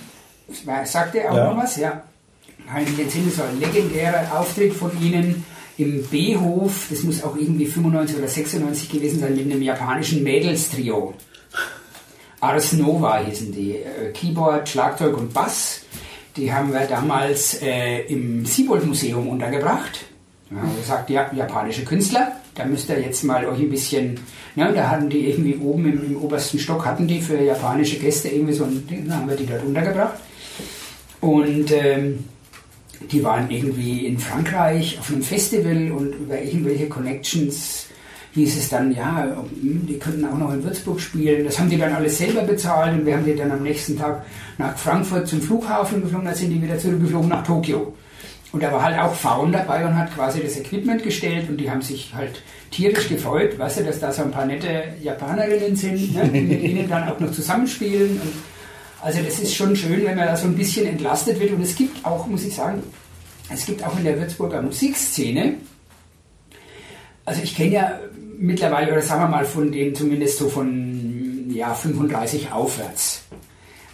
[0.86, 1.54] Sagt ihr auch ja.
[1.54, 1.78] noch was?
[1.78, 2.04] Ja.
[2.68, 5.44] Kann ich jetzt so ein legendärer Auftritt von ihnen
[5.78, 11.14] im B-Hof, das muss auch irgendwie 95 oder 96 gewesen sein, mit einem japanischen Mädelstrio.
[12.46, 13.78] Ars Nova hießen die.
[13.78, 15.82] Äh, Keyboard, Schlagzeug und Bass.
[16.38, 20.06] Die haben wir damals äh, im Siebold Museum untergebracht.
[20.52, 24.20] Ja, gesagt, ja, japanische Künstler, da müsst ihr jetzt mal euch ein bisschen,
[24.56, 28.30] ja, da hatten die irgendwie oben im, im obersten Stock, hatten die für japanische Gäste
[28.30, 30.20] irgendwie so ein, dann haben wir die dort untergebracht.
[31.20, 32.26] Und ähm,
[33.12, 37.88] die waren irgendwie in Frankreich auf einem Festival und über irgendwelche Connections
[38.36, 39.24] hieß es dann, ja,
[39.62, 41.46] hm, die könnten auch noch in Würzburg spielen.
[41.46, 44.26] Das haben die dann alles selber bezahlt und wir haben die dann am nächsten Tag
[44.58, 47.94] nach Frankfurt zum Flughafen geflogen, dann sind die wieder zurückgeflogen nach Tokio.
[48.52, 51.70] Und da war halt auch Faun dabei und hat quasi das Equipment gestellt und die
[51.70, 52.42] haben sich halt
[52.72, 56.62] tierisch gefreut, weißt du, dass da so ein paar nette Japanerinnen sind, ne, die mit
[56.62, 58.12] ihnen dann auch noch zusammenspielen.
[58.12, 58.34] Und
[59.02, 61.52] also das ist schon schön, wenn man da so ein bisschen entlastet wird.
[61.52, 62.84] Und es gibt auch, muss ich sagen,
[63.50, 65.56] es gibt auch in der Würzburger Musikszene,
[67.26, 68.00] also ich kenne ja
[68.38, 73.24] mittlerweile, oder sagen wir mal von denen zumindest so von ja, 35 aufwärts,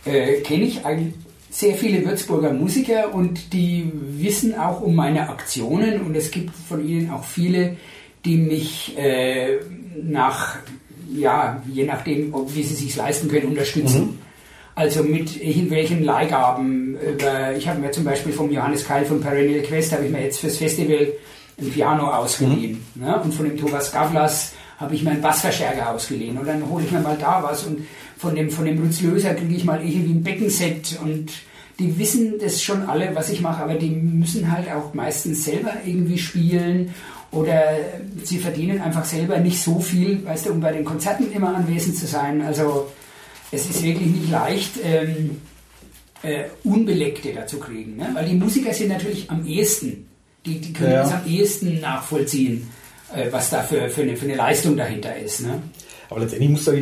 [0.05, 1.13] äh, kenne ich eigentlich
[1.49, 6.87] sehr viele Würzburger Musiker und die wissen auch um meine Aktionen und es gibt von
[6.87, 7.75] ihnen auch viele,
[8.23, 9.57] die mich äh,
[10.01, 10.57] nach,
[11.13, 14.01] ja, je nachdem, ob, wie sie sich leisten können, unterstützen.
[14.01, 14.19] Mhm.
[14.73, 16.97] Also mit irgendwelchen Leihgaben.
[16.97, 20.23] Über, ich habe mir zum Beispiel vom Johannes Keil von Perennial Quest, habe ich mir
[20.23, 21.09] jetzt fürs Festival
[21.61, 22.83] ein Piano ausgeliehen.
[22.95, 23.03] Mhm.
[23.03, 23.21] Ne?
[23.21, 26.37] Und von dem Thomas Gavlas habe ich mir einen Bassverstärker ausgeliehen.
[26.37, 27.63] Und dann hole ich mir mal da was.
[27.63, 27.85] Und
[28.17, 30.99] von dem, von dem Lutz Löser kriege ich mal irgendwie ein Beckenset.
[31.03, 31.31] Und
[31.79, 33.63] die wissen das schon alle, was ich mache.
[33.63, 36.93] Aber die müssen halt auch meistens selber irgendwie spielen.
[37.31, 37.63] Oder
[38.23, 41.95] sie verdienen einfach selber nicht so viel, weißt du, um bei den Konzerten immer anwesend
[41.95, 42.41] zu sein.
[42.41, 42.91] Also
[43.51, 45.41] es ist wirklich nicht leicht, ähm,
[46.23, 47.97] äh, Unbeleckte dazu kriegen.
[47.97, 48.09] Ne?
[48.13, 50.07] Weil die Musiker sind natürlich am ehesten
[50.45, 51.03] die, die können ja.
[51.03, 52.69] das am ehesten nachvollziehen,
[53.15, 55.41] äh, was da für, für, eine, für eine Leistung dahinter ist.
[55.41, 55.61] Ne?
[56.09, 56.73] Aber letztendlich muss da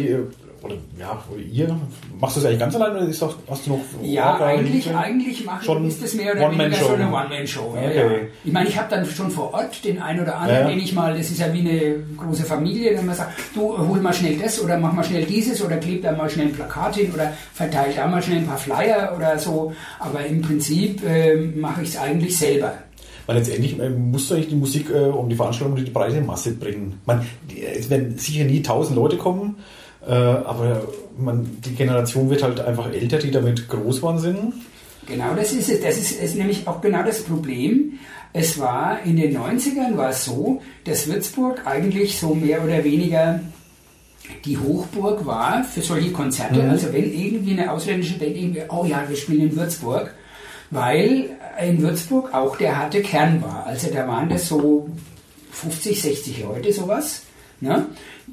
[0.61, 1.79] oder ja, oder ihr,
[2.19, 5.45] machst du das eigentlich ganz allein oder ist das, hast du noch Ja, eigentlich, eigentlich
[5.45, 7.75] mache schon ist das mehr oder weniger so eine One-Man-Show.
[7.75, 7.95] Ja, okay.
[7.95, 8.27] ja.
[8.43, 10.67] Ich meine, ich habe dann schon vor Ort den einen oder anderen, ja.
[10.67, 14.01] den ich mal, das ist ja wie eine große Familie, wenn man sagt, du hol
[14.01, 16.95] mal schnell das oder mach mal schnell dieses oder kleb da mal schnell ein Plakat
[16.95, 19.73] hin oder verteile da mal schnell ein paar Flyer oder so.
[19.99, 22.73] Aber im Prinzip äh, mache ich es eigentlich selber.
[23.29, 26.53] Weil letztendlich äh, musst du eigentlich die Musik äh, um die Veranstaltung die breite Masse
[26.53, 26.99] bringen.
[27.05, 29.57] Man, die, es werden sicher nie tausend Leute kommen,
[30.03, 34.53] äh, aber man, die Generation wird halt einfach älter, die damit groß geworden sind.
[35.05, 35.79] Genau, das ist es.
[35.79, 37.99] Das ist, ist nämlich auch genau das Problem.
[38.33, 43.41] Es war in den 90ern war es so, dass Würzburg eigentlich so mehr oder weniger
[44.43, 46.63] die Hochburg war für solche Konzerte.
[46.63, 46.71] Mhm.
[46.71, 50.15] Also wenn irgendwie eine ausländische Band irgendwie, oh ja, wir spielen in Würzburg,
[50.71, 51.29] weil
[51.67, 53.65] in Würzburg auch der harte Kern war.
[53.65, 54.89] Also da waren das so
[55.51, 57.23] 50, 60 Leute sowas.
[57.61, 57.87] Ne?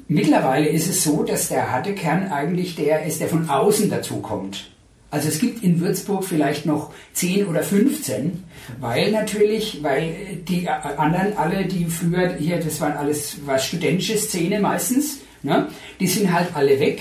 [0.07, 4.69] Mittlerweile ist es so, dass der harte Kern eigentlich der ist, der von außen dazukommt.
[5.09, 8.43] Also es gibt in Würzburg vielleicht noch 10 oder 15,
[8.81, 14.59] weil natürlich, weil die anderen alle, die früher hier, das waren alles, war studentische Szene
[14.59, 15.67] meistens, ne?
[15.99, 16.99] die sind halt alle weg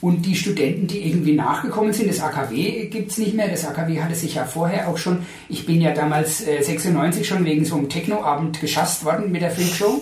[0.00, 3.48] und die Studenten, die irgendwie nachgekommen sind, das AKW gibt es nicht mehr.
[3.48, 5.18] Das AKW hatte sich ja vorher auch schon,
[5.48, 9.50] ich bin ja damals äh, 96 schon wegen so einem Techno-Abend geschasst worden mit der
[9.50, 10.00] Freakshow.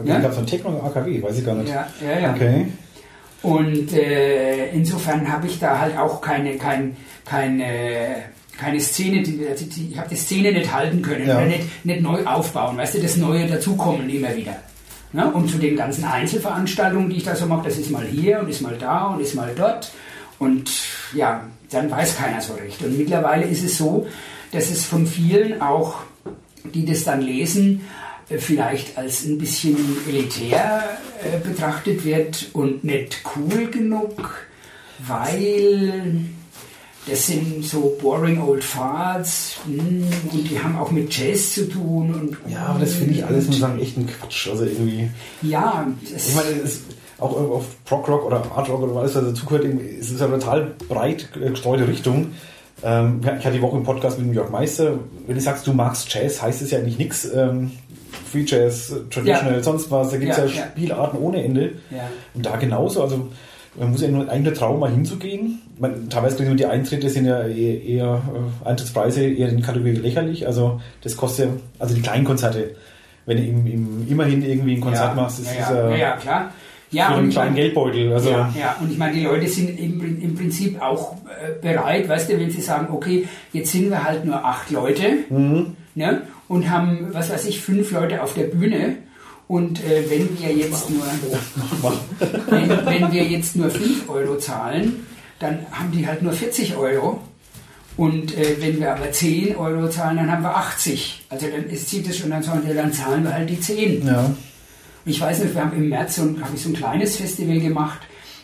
[0.00, 0.20] Wie ja?
[0.20, 1.20] gab es ein Techno-AKW?
[1.22, 1.68] Weiß ich gar nicht.
[1.68, 2.32] Ja, ja, ja.
[2.32, 2.66] Okay.
[3.42, 7.64] Und äh, insofern habe ich da halt auch keine, kein, keine,
[8.56, 11.38] keine Szene, die, die, ich habe die Szene nicht halten können ja.
[11.38, 12.76] oder nicht, nicht neu aufbauen.
[12.76, 14.56] Weißt du, das Neue dazukommen immer wieder.
[15.12, 15.30] Ne?
[15.30, 18.48] Und zu den ganzen Einzelveranstaltungen, die ich da so mache, das ist mal hier und
[18.48, 19.92] ist mal da und ist mal dort.
[20.38, 20.70] Und
[21.14, 22.82] ja, dann weiß keiner so recht.
[22.82, 24.06] Und mittlerweile ist es so,
[24.52, 25.96] dass es von vielen auch,
[26.74, 27.82] die das dann lesen,
[28.28, 29.76] äh, vielleicht als ein bisschen
[30.08, 34.46] elitär äh, betrachtet wird und nicht cool genug,
[35.06, 36.26] weil
[37.06, 42.14] das sind so boring old farts hm, und die haben auch mit Jazz zu tun.
[42.14, 44.48] Und, ja, aber das finde ich alles, muss sagen, echt ein Quatsch.
[44.48, 45.10] Also irgendwie.
[45.42, 46.80] Ja, ich meine, das,
[47.18, 49.64] auch auf Prog Rock oder Art Rock oder alles, was dazugehört,
[50.00, 52.32] es ist eine total breit gestreute Richtung.
[52.84, 54.94] Ähm, ich hatte die Woche im Podcast mit Jörg Meister.
[55.26, 57.28] Wenn du sagst, du magst Jazz, heißt es ja eigentlich nichts.
[57.32, 57.72] Ähm,
[58.30, 59.62] Free Jazz, Traditional, ja.
[59.62, 60.10] sonst was.
[60.10, 61.74] Da gibt es ja, ja, Spielarten ohne Ende.
[61.90, 62.08] Ja.
[62.34, 63.02] Und da genauso.
[63.02, 63.28] Also
[63.74, 65.60] man muss ja nur eigentlich Traum mal hinzugehen.
[65.78, 68.22] Man, teilweise kriegen die Eintritte sind ja eher, eher
[68.64, 70.46] äh, Eintrittspreise eher in Kategorie lächerlich.
[70.46, 72.74] Also das kostet ja, also die kleinen Konzerte,
[73.24, 76.16] wenn du im, im, immerhin irgendwie ein Konzert ja, machst, ja, ist ja, ja, ja
[76.16, 76.50] klar.
[76.90, 78.12] Ja, für einen kleinen Geldbeutel.
[78.12, 82.06] Also ja, ja, und ich meine, die Leute sind im, im Prinzip auch äh, bereit,
[82.06, 85.74] weißt du, wenn sie sagen, okay, jetzt sind wir halt nur acht Leute mhm.
[85.94, 88.96] ne, und haben, was weiß ich, fünf Leute auf der Bühne
[89.48, 91.04] und äh, wenn wir jetzt nur
[92.46, 95.06] wenn, wenn, wir jetzt nur 5 Euro zahlen,
[95.38, 97.20] dann haben die halt nur 40 Euro.
[97.96, 101.26] Und äh, wenn wir aber 10 Euro zahlen, dann haben wir 80.
[101.28, 104.06] Also dann ist, zieht es schon, dann, sagen wir, dann zahlen wir halt die 10.
[104.06, 104.30] Ja.
[105.04, 108.00] Ich weiß nicht, wir haben im März so ein, ich so ein kleines Festival gemacht.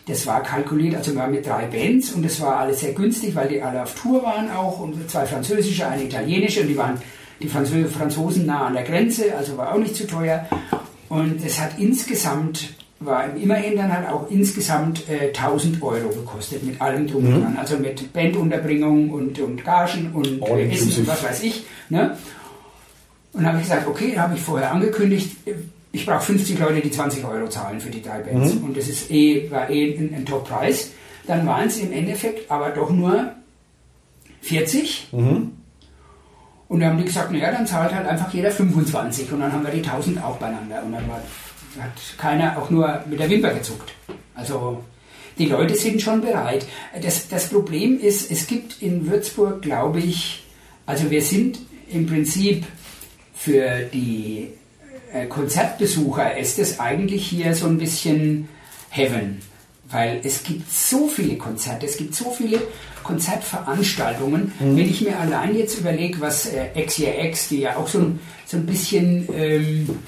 [0.07, 3.35] Das war kalkuliert, also wir waren mit drei Bands und das war alles sehr günstig,
[3.35, 7.01] weil die alle auf Tour waren auch und zwei französische, eine italienische und die waren
[7.41, 10.47] die Franzosen nah an der Grenze, also war auch nicht zu teuer.
[11.09, 16.81] Und es hat insgesamt, war immerhin dann halt auch insgesamt äh, 1000 Euro gekostet mit
[16.81, 17.43] allem drum und mhm.
[17.43, 17.57] dran.
[17.57, 21.65] Also mit Bandunterbringung und, und Gagen und äh, Essen und was weiß ich.
[21.89, 22.17] Ne?
[23.33, 25.37] Und dann habe ich gesagt, okay, da habe ich vorher angekündigt,
[25.93, 28.55] ich brauche 50 Leute, die 20 Euro zahlen für die drei Bands.
[28.55, 28.65] Mhm.
[28.65, 30.91] Und das ist eh, war eh ein, ein Top-Preis.
[31.27, 33.33] Dann waren es im Endeffekt aber doch nur
[34.43, 35.09] 40.
[35.13, 35.53] Mhm.
[36.69, 39.33] Und dann haben die gesagt, naja, dann zahlt halt einfach jeder 25.
[39.33, 40.83] Und dann haben wir die 1000 auch beieinander.
[40.83, 41.17] Und dann war,
[41.81, 43.95] hat keiner auch nur mit der Wimper gezuckt.
[44.35, 44.85] Also
[45.39, 46.67] die Leute sind schon bereit.
[47.03, 50.45] Das, das Problem ist, es gibt in Würzburg, glaube ich,
[50.85, 51.59] also wir sind
[51.89, 52.67] im Prinzip
[53.35, 54.49] für die
[55.13, 58.49] äh, Konzertbesucher ist es eigentlich hier so ein bisschen
[58.91, 59.41] Heaven,
[59.91, 62.61] weil es gibt so viele Konzerte, es gibt so viele
[63.03, 64.53] Konzertveranstaltungen.
[64.59, 64.77] Mhm.
[64.77, 68.57] Wenn ich mir allein jetzt überlege, was äh, XYX, die ja auch so ein, so
[68.57, 69.99] ein bisschen ähm,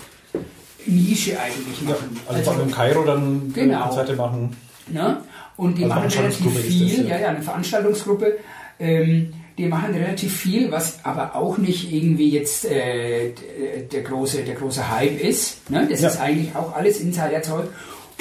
[0.87, 2.21] Nische eigentlich machen.
[2.27, 3.87] Ja, also, also in Kairo dann genau.
[3.87, 4.57] Konzerte machen.
[4.89, 5.19] Ne?
[5.57, 7.17] Und die also machen relativ viel, das, ja.
[7.17, 8.39] ja, ja, eine Veranstaltungsgruppe.
[8.79, 13.33] Ähm, die machen relativ viel, was aber auch nicht irgendwie jetzt äh,
[13.93, 15.71] der, große, der große Hype ist.
[15.71, 15.87] Ne?
[15.91, 16.09] Das ja.
[16.09, 17.69] ist eigentlich auch alles Insiderzeug.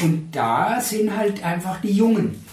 [0.01, 2.43] Und da sind halt einfach die Jungen.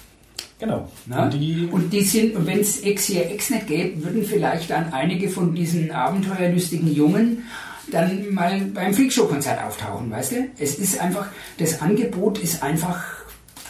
[0.59, 0.89] Genau.
[1.06, 1.23] Ne?
[1.23, 4.70] Und, die, und die sind, und wenn es X hier X nicht gäbe, würden vielleicht
[4.70, 7.44] dann einige von diesen abenteuerlustigen Jungen
[7.93, 10.36] dann mal beim Freakshow-Konzert auftauchen, weißt du?
[10.59, 11.28] Es ist einfach,
[11.59, 13.05] das Angebot ist einfach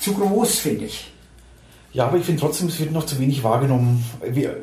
[0.00, 1.12] zu groß, finde ich.
[1.92, 4.04] Ja, aber ich finde trotzdem, es wird noch zu wenig wahrgenommen.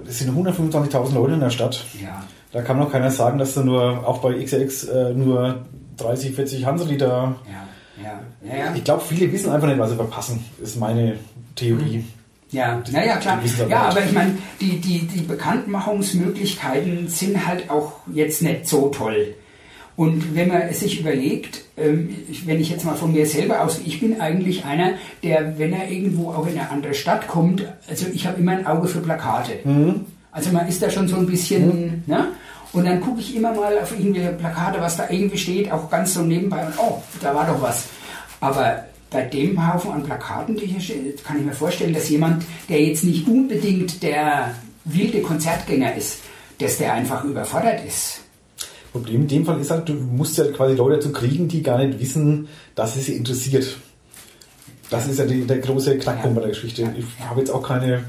[0.07, 1.85] Es sind 125.000 Leute in der Stadt.
[2.01, 2.23] Ja.
[2.51, 5.65] Da kann noch keiner sagen, dass da nur, auch bei XX, äh, nur
[5.97, 7.35] 30, 40 Hanseliter.
[7.45, 7.67] Ja,
[8.01, 8.21] ja.
[8.47, 8.75] ja.
[8.75, 11.17] Ich glaube, viele wissen einfach nicht, was sie verpassen, ist meine
[11.55, 12.03] Theorie.
[12.51, 13.39] Ja, naja, klar.
[13.67, 19.35] Ja, aber ich meine, die, die, die Bekanntmachungsmöglichkeiten sind halt auch jetzt nicht so toll.
[19.95, 22.15] Und wenn man sich überlegt, ähm,
[22.45, 25.89] wenn ich jetzt mal von mir selber aus, ich bin eigentlich einer, der, wenn er
[25.89, 29.59] irgendwo auch in eine andere Stadt kommt, also ich habe immer ein Auge für Plakate.
[29.63, 30.05] Mhm.
[30.31, 32.03] Also man ist da schon so ein bisschen, mhm.
[32.07, 32.27] ne?
[32.73, 36.15] Und dann gucke ich immer mal auf irgendwelche Plakate, was da irgendwie steht, auch ganz
[36.15, 37.85] so nebenbei und oh, da war doch was.
[38.39, 42.43] Aber bei dem Haufen an Plakaten, die hier stehen, kann ich mir vorstellen, dass jemand,
[42.67, 44.55] der jetzt nicht unbedingt der
[44.85, 46.21] wilde Konzertgänger ist,
[46.57, 48.21] dass der einfach überfordert ist.
[48.91, 51.83] Problem in dem Fall ist halt, du musst ja quasi Leute dazu kriegen, die gar
[51.83, 53.77] nicht wissen, dass es sie interessiert.
[54.89, 56.93] Das ist ja die, der große Knackpunkt bei der Geschichte.
[56.95, 58.03] Ich habe jetzt auch keine,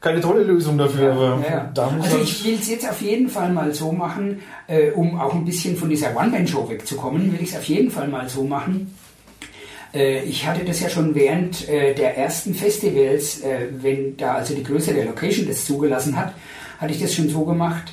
[0.00, 1.70] keine tolle Lösung dafür, aber ja.
[1.74, 5.18] da muss Also ich will es jetzt auf jeden Fall mal so machen, äh, um
[5.18, 8.44] auch ein bisschen von dieser One-Man-Show wegzukommen, will ich es auf jeden Fall mal so
[8.44, 8.94] machen.
[9.96, 14.54] Äh, ich hatte das ja schon während äh, der ersten Festivals, äh, wenn da also
[14.54, 16.34] die größere Location das zugelassen hat,
[16.78, 17.92] hatte ich das schon so gemacht,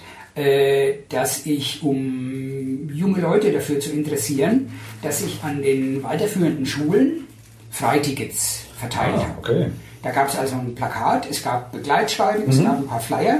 [1.09, 4.71] dass ich, um junge Leute dafür zu interessieren,
[5.03, 7.27] dass ich an den weiterführenden Schulen
[7.69, 9.67] Freitickets verteilt ah, okay.
[10.03, 12.51] Da gab es also ein Plakat, es gab Begleitschreiben, mhm.
[12.51, 13.39] es gab ein paar Flyer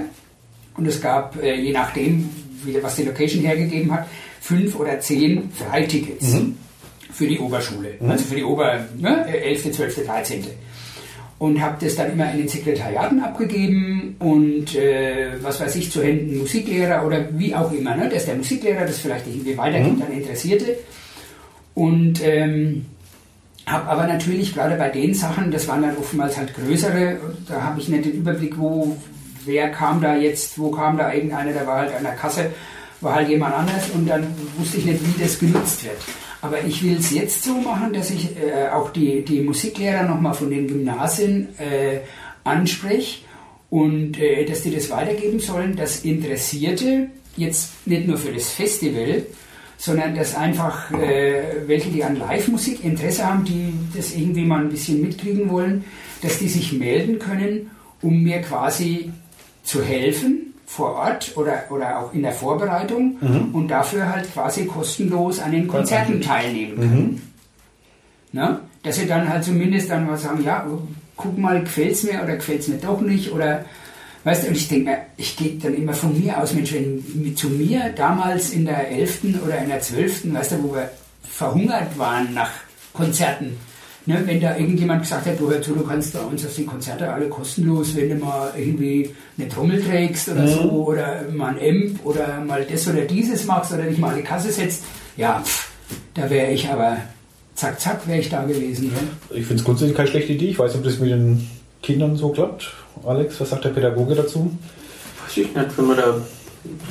[0.78, 2.30] und es gab, äh, je nachdem,
[2.64, 4.08] wie, was die Location hergegeben hat,
[4.40, 6.58] fünf oder zehn Freitickets mhm.
[7.12, 8.10] für die Oberschule, mhm.
[8.10, 10.44] also für die Ober, ne, 11., 12., 13
[11.44, 16.02] und habe das dann immer in den Sekretariaten abgegeben und äh, was weiß ich, zu
[16.02, 18.08] Händen Musiklehrer oder wie auch immer, ne?
[18.08, 20.04] dass der Musiklehrer das vielleicht irgendwie weitergibt mhm.
[20.04, 20.78] an Interessierte.
[21.74, 22.86] Und ähm,
[23.66, 27.18] habe aber natürlich gerade bei den Sachen, das waren dann oftmals halt größere,
[27.48, 28.98] da habe ich nicht den Überblick, wo,
[29.46, 32.52] wer kam da jetzt, wo kam da irgendeiner, der war halt an der Kasse,
[33.02, 34.28] war halt jemand anders und dann
[34.58, 35.98] wusste ich nicht, wie das genutzt wird.
[36.42, 40.34] Aber ich will es jetzt so machen, dass ich äh, auch die, die Musiklehrer nochmal
[40.34, 42.00] von den Gymnasien äh,
[42.44, 43.22] anspreche
[43.70, 49.24] und äh, dass die das weitergeben sollen, dass Interessierte jetzt nicht nur für das Festival,
[49.84, 54.70] sondern dass einfach äh, welche, die an Live-Musik Interesse haben, die das irgendwie mal ein
[54.70, 55.84] bisschen mitkriegen wollen,
[56.22, 57.70] dass die sich melden können,
[58.02, 59.12] um mir quasi
[59.64, 63.50] zu helfen vor Ort oder, oder auch in der Vorbereitung mhm.
[63.54, 67.22] und dafür halt quasi kostenlos an den Konzerten teilnehmen können.
[68.32, 68.40] Mhm.
[68.40, 68.60] Ne?
[68.84, 70.66] Dass sie dann halt zumindest dann mal sagen, ja,
[71.18, 73.66] guck mal, gefällt es mir oder gefällt es mir doch nicht oder
[74.24, 77.36] weißt du, und ich denke mir, ich gehe dann immer von mir aus, Mensch, wenn
[77.36, 79.22] zu mir damals in der 11.
[79.46, 80.92] oder in der 12., weißt du, wo wir
[81.24, 82.52] verhungert waren nach
[82.94, 83.58] Konzerten,
[84.06, 86.66] Ne, wenn da irgendjemand gesagt hat, du hör zu, du kannst bei uns auf die
[86.66, 90.48] Konzerte alle kostenlos, wenn du mal irgendwie eine Trommel trägst oder mhm.
[90.50, 94.18] so, oder mal ein Amp oder mal das oder dieses machst oder dich mal an
[94.18, 94.84] die Kasse setzt,
[95.16, 95.70] ja, pff,
[96.16, 96.98] da wäre ich aber
[97.56, 98.92] zack, zack, wäre ich da gewesen.
[98.94, 99.38] Ja.
[99.38, 100.50] Ich finde es grundsätzlich keine schlechte Idee.
[100.50, 101.48] Ich weiß nicht, ob das mit den
[101.82, 102.74] Kindern so klappt.
[103.06, 104.52] Alex, was sagt der Pädagoge dazu?
[105.26, 106.16] Weiß ich nicht, wenn man da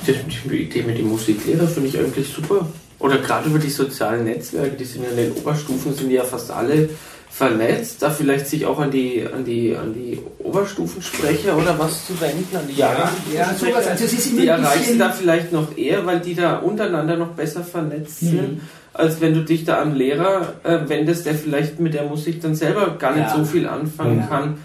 [0.06, 2.66] die Idee mit dem Musiklehrer finde ich eigentlich super.
[2.98, 6.50] Oder gerade über die sozialen Netzwerke, die sind ja in den Oberstufen, sind ja fast
[6.50, 6.88] alle
[7.30, 12.20] vernetzt, da vielleicht sich auch an die, an die, an die Oberstufensprecher oder was zu
[12.20, 13.86] wenden, an die Ja, ja, sowas.
[13.86, 17.64] Also ist immer die bisschen- da vielleicht noch eher, weil die da untereinander noch besser
[17.64, 18.28] vernetzt Mhm.
[18.28, 18.60] sind,
[18.92, 22.54] als wenn du dich da an Lehrer äh, wendest, der vielleicht mit der Musik dann
[22.54, 23.36] selber gar nicht Ja.
[23.36, 24.26] so viel anfangen Ja.
[24.26, 24.58] kann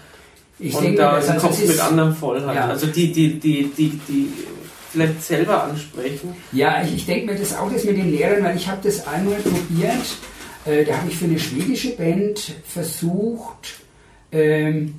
[0.58, 2.54] Ich und denke, da das, den Kopf mit ist, anderem voll hat.
[2.54, 2.66] Ja.
[2.68, 4.28] Also die, die, die, die, die
[4.90, 6.34] vielleicht selber ansprechen.
[6.52, 9.06] Ja, ich, ich denke mir das auch, das mit den Lehrern, weil ich habe das
[9.06, 10.16] einmal probiert.
[10.64, 13.80] Äh, da habe ich für eine schwedische Band versucht,
[14.32, 14.94] ähm,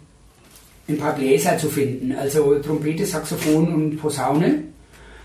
[0.88, 4.64] ein paar Bläser zu finden, also Trompete, Saxophon und Posaune,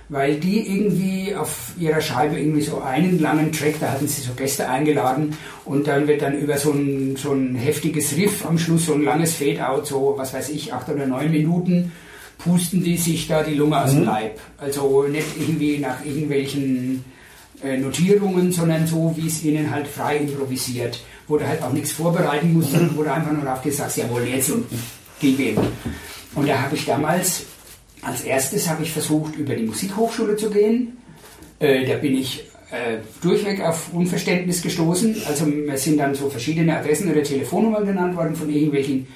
[0.09, 4.33] weil die irgendwie auf ihrer Scheibe irgendwie so einen langen Track, da hatten sie so
[4.35, 8.87] Gäste eingeladen und dann wird dann über so ein, so ein heftiges Riff am Schluss,
[8.87, 11.93] so ein langes Fade-out, so was weiß ich, acht oder neun Minuten,
[12.39, 14.39] pusten die sich da die Lunge aus dem Leib.
[14.59, 17.05] Also nicht irgendwie nach irgendwelchen
[17.63, 21.93] äh, Notierungen, sondern so, wie es ihnen halt frei improvisiert, wo du halt auch nichts
[21.93, 24.67] vorbereiten musst, sondern wo du einfach nur aufgehst, sagst, jawohl, jetzt und
[25.19, 25.57] gib ihm.
[26.35, 27.45] Und da habe ich damals,
[28.05, 30.97] als erstes habe ich versucht, über die Musikhochschule zu gehen.
[31.59, 35.23] Äh, da bin ich äh, durchweg auf Unverständnis gestoßen.
[35.27, 39.07] Also mir sind dann so verschiedene Adressen oder Telefonnummern genannt worden von irgendwelchen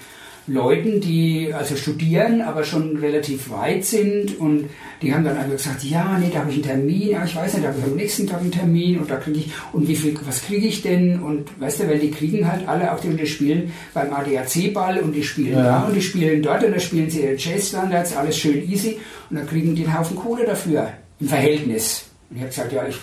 [0.49, 4.69] Leuten, die also studieren, aber schon relativ weit sind und
[5.03, 7.55] die haben dann einfach gesagt, ja, nee, da habe ich einen Termin, ja, ich weiß
[7.55, 9.95] nicht, da habe ich am nächsten Tag einen Termin und da kriege ich, und wie
[9.95, 11.21] viel, was kriege ich denn?
[11.21, 15.13] Und weißt du, weil die kriegen halt alle, auch die, die spielen beim ADAC-Ball und
[15.13, 15.63] die spielen Ja.
[15.63, 18.99] da und die spielen dort und da spielen sie ihre Jazz-Standards, alles schön easy
[19.31, 20.89] und dann kriegen die einen Haufen Kohle dafür,
[21.21, 22.07] im Verhältnis.
[22.31, 22.97] Und ich habe gesagt, ja, ich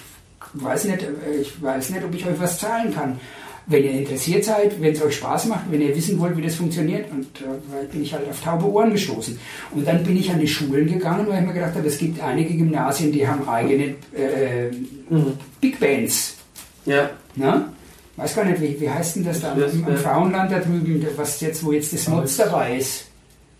[0.53, 3.19] weiß nicht, äh, ich weiß nicht, ob ich euch was zahlen kann.
[3.67, 6.53] Wenn ihr interessiert seid, wenn es euch Spaß macht, wenn ihr wissen wollt, wie das
[6.55, 7.47] funktioniert, und da
[7.91, 9.39] bin ich halt auf taube Ohren gestoßen.
[9.71, 12.21] Und dann bin ich an die Schulen gegangen, weil ich mir gedacht habe, es gibt
[12.21, 14.69] einige Gymnasien, die haben eigene äh,
[15.61, 16.35] Big Bands.
[16.85, 17.65] Ja, Ne?
[18.17, 21.41] Weiß gar nicht, wie, wie heißt denn das da im, wär- Frauenland da drüben, was
[21.41, 23.05] jetzt, wo jetzt das Mods dabei ist?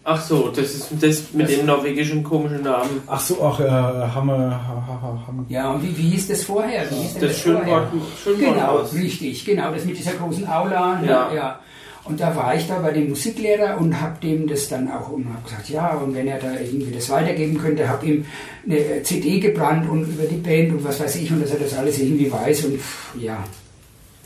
[0.06, 3.02] Ach so, das ist das mit dem norwegischen komischen Namen.
[3.08, 5.44] Ach so, ach, äh, Hammer, ha, ha, ha, Hammer.
[5.50, 6.90] Ja, und wie, wie hieß das vorher?
[6.90, 8.94] Wie hieß denn Das Schönwort, Genau, Schönworthaus.
[8.94, 11.00] richtig, genau, das mit dieser großen Aula.
[11.02, 11.08] Ne?
[11.08, 11.34] Ja.
[11.34, 11.60] Ja.
[12.06, 15.26] Und da war ich da bei dem Musiklehrer und habe dem das dann auch und
[15.28, 18.26] habe gesagt, ja, und wenn er da irgendwie das weitergeben könnte, habe ihm
[18.70, 21.76] eine CD gebrannt und über die Band und was weiß ich und dass er das
[21.76, 23.44] alles irgendwie weiß und pff, ja,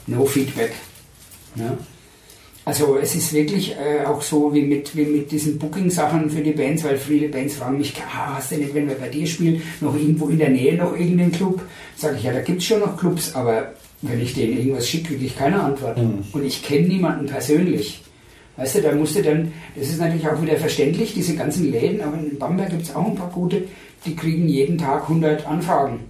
[0.07, 0.73] no Feedback.
[1.55, 1.77] Ne?
[2.69, 6.51] Also es ist wirklich äh, auch so wie mit, wie mit diesen Booking-Sachen für die
[6.51, 9.59] Bands, weil viele Bands fragen mich, ah, hast du nicht, wenn wir bei dir spielen,
[9.81, 11.63] noch irgendwo in der Nähe noch irgendeinen Club?
[11.95, 13.73] Sage ich, ja, da gibt es schon noch Clubs, aber
[14.03, 15.97] wenn ich denen irgendwas schicke, kriege ich keine Antwort.
[16.31, 18.03] Und ich kenne niemanden persönlich.
[18.55, 22.19] Weißt du, da musste dann, das ist natürlich auch wieder verständlich, diese ganzen Läden, aber
[22.19, 23.63] in Bamberg gibt es auch ein paar gute,
[24.05, 26.01] die kriegen jeden Tag 100 Anfragen.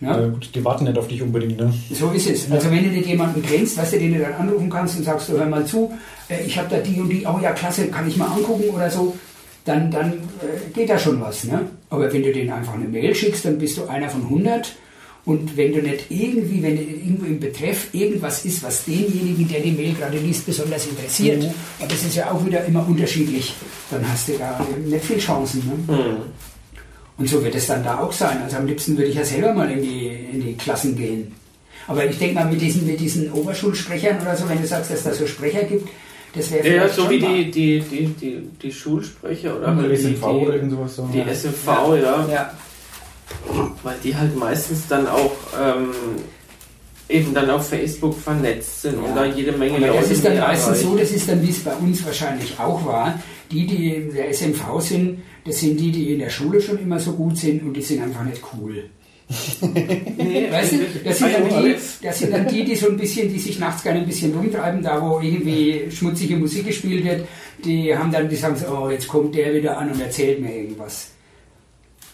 [0.00, 0.20] Ja?
[0.20, 1.72] Äh, gut, die warten nicht auf dich unbedingt, ne?
[1.92, 2.50] So ist es.
[2.50, 5.28] Also wenn du nicht jemanden kennst, weißt du, den du dann anrufen kannst und sagst,
[5.28, 5.92] du hör mal zu,
[6.28, 8.88] äh, ich habe da die und die, oh ja, klasse, kann ich mal angucken oder
[8.90, 9.16] so,
[9.64, 11.44] dann, dann äh, geht da schon was.
[11.44, 11.66] Ne?
[11.90, 14.74] Aber wenn du denen einfach eine Mail schickst, dann bist du einer von 100.
[15.24, 19.72] Und wenn du nicht irgendwie, wenn irgendwo im Betreff irgendwas ist, was denjenigen, der die
[19.72, 21.44] Mail gerade liest, besonders interessiert,
[21.80, 23.52] und das ist ja auch wieder immer unterschiedlich,
[23.90, 25.84] dann hast du da nicht viel Chancen.
[25.86, 25.94] Ne?
[25.94, 26.16] Hm.
[27.18, 28.40] Und so wird es dann da auch sein.
[28.42, 31.34] Also am liebsten würde ich ja selber mal in die, in die Klassen gehen.
[31.88, 35.02] Aber ich denke mal, mit diesen, mit diesen Oberschulsprechern oder so, wenn du sagst, dass
[35.02, 35.88] da so Sprecher gibt,
[36.34, 40.22] das wäre Ja, vielleicht so wie die, die, die, die, die Schulsprecher oder die, SMV
[40.22, 40.96] oder irgend sowas.
[40.96, 41.08] So.
[41.12, 41.28] die ja.
[41.28, 42.28] SMV, ja.
[42.28, 42.52] Ja,
[43.82, 45.94] Weil die halt meistens dann auch ähm,
[47.08, 50.38] eben dann auf Facebook vernetzt sind und da jede Menge aber das Leute ist dann
[50.38, 53.18] meistens so, das ist dann, wie es bei uns wahrscheinlich auch war.
[53.50, 57.00] Die, die in der SMV sind, das sind die, die in der Schule schon immer
[57.00, 58.84] so gut sind und die sind einfach nicht cool.
[60.16, 63.30] Nee, Weißt du, das sind, dann die, das sind dann die, die so ein bisschen,
[63.32, 67.26] die sich nachts gerne ein bisschen rumtreiben, da wo irgendwie schmutzige Musik gespielt wird,
[67.64, 70.54] die haben dann, die sagen so, oh, jetzt kommt der wieder an und erzählt mir
[70.54, 71.10] irgendwas.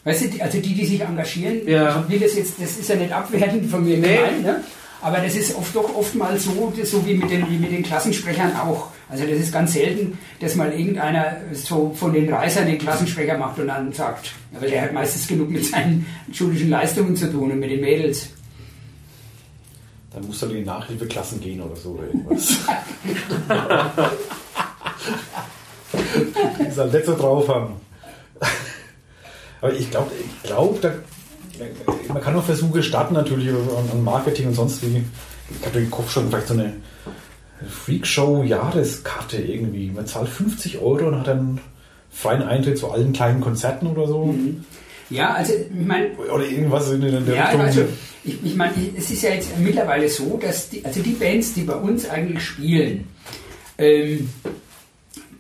[0.05, 2.05] Weißt du, also die, die sich engagieren, Ja.
[2.09, 4.17] will das jetzt, das ist ja nicht abwertend von mir Nee.
[4.17, 4.61] gemeint, ne?
[5.01, 8.57] aber das ist oft doch oftmals so, so wie mit, den, wie mit den Klassensprechern
[8.57, 8.89] auch.
[9.09, 13.59] Also das ist ganz selten, dass mal irgendeiner so von den Reisern den Klassensprecher macht
[13.59, 17.59] und dann sagt, weil der hat meistens genug mit seinen schulischen Leistungen zu tun und
[17.61, 18.29] mit den Mädels.
[20.13, 22.59] Dann musst du in die Nachhilfeklassen gehen oder so oder irgendwas.
[26.59, 27.75] Die nicht so drauf haben.
[29.61, 30.93] Aber ich glaube, ich glaub, da,
[32.09, 35.05] man kann auch Versuche starten natürlich an, Marketing und sonst wie.
[35.51, 36.75] Ich habe im Kopf schon vielleicht so eine
[37.65, 39.91] Freakshow-Jahreskarte irgendwie.
[39.91, 41.61] Man zahlt 50 Euro und hat dann
[42.11, 44.35] freien Eintritt zu allen kleinen Konzerten oder so.
[45.11, 46.11] Ja, also ich meine.
[46.17, 47.61] Oder irgendwas in der ja, Richtung.
[47.61, 47.85] Also,
[48.25, 51.63] ich, ich meine, es ist ja jetzt mittlerweile so, dass die, also die Bands, die
[51.63, 53.07] bei uns eigentlich spielen,
[53.77, 54.29] ähm,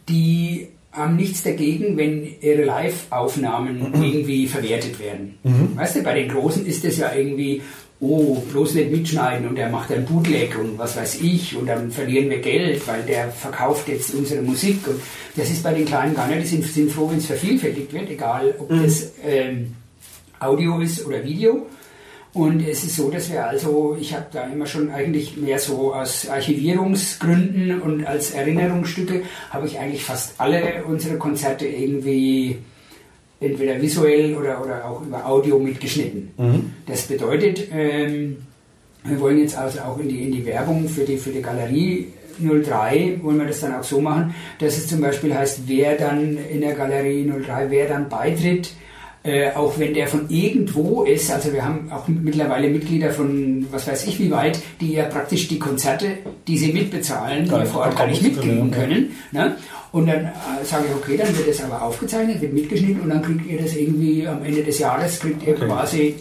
[0.08, 4.02] die haben nichts dagegen, wenn ihre Live-Aufnahmen mhm.
[4.02, 5.38] irgendwie verwertet werden.
[5.42, 5.76] Mhm.
[5.76, 7.62] Weißt du, bei den Großen ist es ja irgendwie,
[8.04, 11.90] oh, bloß nicht mitschneiden und er macht ein Bootleg und was weiß ich und dann
[11.90, 14.86] verlieren wir Geld, weil der verkauft jetzt unsere Musik.
[14.86, 15.00] Und
[15.36, 18.10] das ist bei den Kleinen gar nicht, die sind, sind froh, wenn es vervielfältigt wird,
[18.10, 18.82] egal ob mhm.
[18.82, 19.74] das ähm,
[20.38, 21.66] Audio ist oder Video.
[22.34, 25.94] Und es ist so, dass wir also, ich habe da immer schon eigentlich mehr so
[25.94, 32.58] aus Archivierungsgründen und als Erinnerungsstücke, habe ich eigentlich fast alle unsere Konzerte irgendwie
[33.40, 36.30] entweder visuell oder, oder auch über Audio mitgeschnitten.
[36.36, 36.72] Mhm.
[36.86, 38.38] Das bedeutet, ähm,
[39.04, 42.08] wir wollen jetzt also auch in die, in die Werbung für die, für die Galerie
[42.38, 46.36] 03 wollen wir das dann auch so machen, dass es zum Beispiel heißt, wer dann
[46.52, 48.72] in der Galerie 03, wer dann beitritt,
[49.22, 53.86] äh, auch wenn der von irgendwo ist, also wir haben auch mittlerweile Mitglieder von was
[53.86, 57.96] weiß ich wie weit, die ja praktisch die Konzerte, die sie mitbezahlen, die vor Ort
[57.96, 59.12] gar nicht mitkriegen können.
[59.32, 59.56] Ne?
[59.94, 63.22] Und dann äh, sage ich, okay, dann wird es aber aufgezeichnet, wird mitgeschnitten und dann
[63.22, 65.66] kriegt ihr das irgendwie am Ende des Jahres, kriegt ihr okay.
[65.66, 66.16] quasi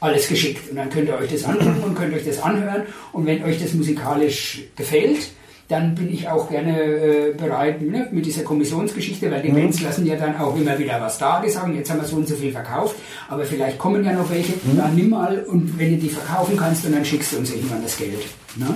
[0.00, 0.68] alles geschickt.
[0.68, 2.82] Und dann könnt ihr euch das angucken und könnt euch das anhören.
[3.12, 5.30] Und wenn euch das musikalisch gefällt,
[5.68, 9.54] dann bin ich auch gerne äh, bereit ne, mit dieser Kommissionsgeschichte, weil die mhm.
[9.54, 11.40] Bands lassen ja dann auch immer wieder was da.
[11.40, 12.96] Die sagen, jetzt haben wir so und so viel verkauft,
[13.30, 14.52] aber vielleicht kommen ja noch welche.
[14.52, 14.76] Mhm.
[14.76, 17.82] Dann nimm mal und wenn du die verkaufen kannst, und dann schickst du uns irgendwann
[17.82, 18.26] das Geld.
[18.56, 18.66] Ne?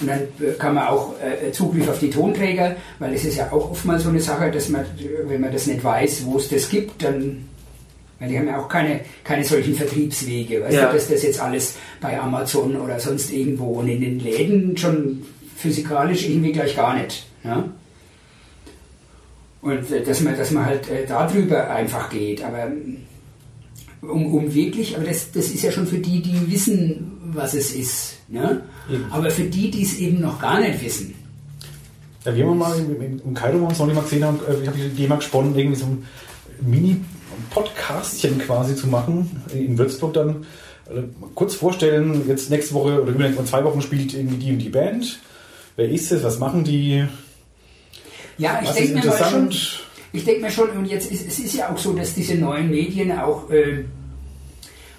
[0.00, 3.70] Und dann kann man auch äh, Zugriff auf die Tonträger, weil es ist ja auch
[3.70, 4.84] oftmals so eine Sache, dass man,
[5.24, 7.46] wenn man das nicht weiß, wo es das gibt, dann
[8.18, 10.62] weil die haben ja auch keine, keine solchen Vertriebswege.
[10.62, 10.86] Weißt ja.
[10.86, 15.22] du, dass das jetzt alles bei Amazon oder sonst irgendwo und in den Läden schon
[15.56, 17.26] physikalisch irgendwie gleich gar nicht.
[17.44, 17.68] Ja?
[19.60, 22.42] Und äh, dass man, dass man halt äh, darüber einfach geht.
[22.42, 22.70] Aber
[24.00, 27.74] um, um wirklich, aber das, das ist ja schon für die, die wissen, was es
[27.74, 28.15] ist.
[28.28, 28.62] Ne?
[29.10, 31.14] Aber für die, die es eben noch gar nicht wissen.
[32.24, 34.62] Ja, wir haben mal im, im, im Kaido uns noch nicht mal gesehen, haben, äh,
[34.62, 36.06] ich habe die mal gesponnen, irgendwie so ein
[36.60, 40.46] Mini-Podcastchen quasi zu machen in Würzburg dann.
[40.88, 41.02] Also
[41.34, 45.18] kurz vorstellen, jetzt nächste Woche oder über zwei Wochen spielt irgendwie die und die Band
[45.76, 46.22] Wer ist es?
[46.24, 47.04] Was machen die?
[48.38, 49.50] Ja, ich denke mir mal schon.
[50.12, 52.70] Ich denke mir schon, und jetzt ist es ist ja auch so, dass diese neuen
[52.70, 53.84] Medien auch äh,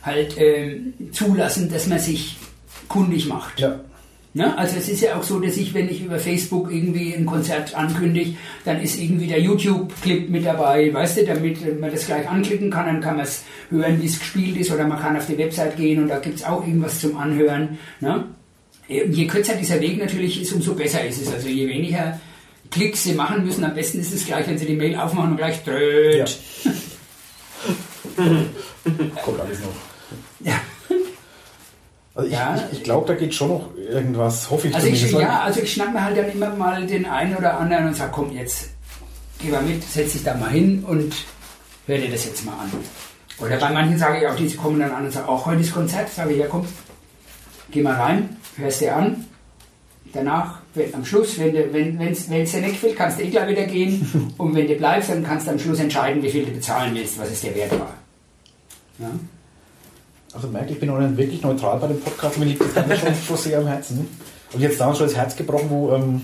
[0.03, 0.79] halt äh,
[1.11, 2.35] zulassen, dass man sich
[2.87, 3.59] kundig macht.
[3.59, 3.79] Ja.
[4.37, 4.55] Ne?
[4.55, 7.73] Also es ist ja auch so, dass ich, wenn ich über Facebook irgendwie ein Konzert
[7.73, 8.35] ankündige,
[8.65, 12.85] dann ist irgendwie der YouTube-Clip mit dabei, weißt du, damit man das gleich anklicken kann,
[12.85, 15.75] dann kann man es hören, wie es gespielt ist, oder man kann auf die Website
[15.75, 17.79] gehen und da gibt es auch irgendwas zum Anhören.
[17.99, 18.25] Ne?
[18.87, 21.33] Je kürzer dieser Weg natürlich ist, umso besser ist es.
[21.33, 22.19] Also je weniger
[22.69, 25.37] Klicks sie machen müssen, am besten ist es gleich, wenn sie die Mail aufmachen und
[25.37, 26.37] gleich dröht.
[26.63, 26.71] Ja.
[29.23, 29.75] Kommt alles noch.
[30.41, 30.61] Ja.
[32.17, 32.55] Also ich, ja.
[32.55, 35.71] ich, ich glaube, da geht schon noch irgendwas, hoffe ich also ich, Ja, also ich
[35.71, 38.71] schnapp mir halt dann immer mal den einen oder anderen und sage, komm jetzt,
[39.37, 41.13] geh mal mit, setz dich da mal hin und
[41.85, 42.71] hör dir das jetzt mal an.
[43.39, 45.71] Oder bei manchen sage ich auch, die kommen dann an und sagen, auch heute ist
[45.71, 46.65] Konzert, sage ich, ja komm,
[47.69, 49.23] geh mal rein, hörst dir an.
[50.11, 53.29] Danach, wenn, am Schluss, wenn es wenn, wenn's, wenn's dir nicht gefällt, kannst du eh
[53.29, 54.33] gleich wieder gehen.
[54.39, 57.19] Und wenn du bleibst, dann kannst du am Schluss entscheiden, wie viel du bezahlen willst,
[57.19, 57.93] was es dir wert war.
[58.97, 59.11] Ja?
[60.33, 63.15] Also merkt, ich bin auch wirklich neutral bei dem Podcast, mir liegt das Ganze schon,
[63.27, 64.07] schon sehr am Herzen.
[64.53, 66.21] Und jetzt damals schon das Herz gebrochen, wo ähm,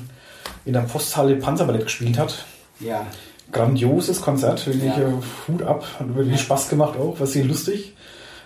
[0.66, 2.46] in der Posthalle Panzerballett gespielt hat.
[2.80, 3.06] Ja.
[3.52, 5.10] Grandioses Konzert, wirklich ja.
[5.10, 5.12] äh,
[5.48, 7.96] Hut ab, hat wirklich Spaß gemacht auch, war sehr lustig.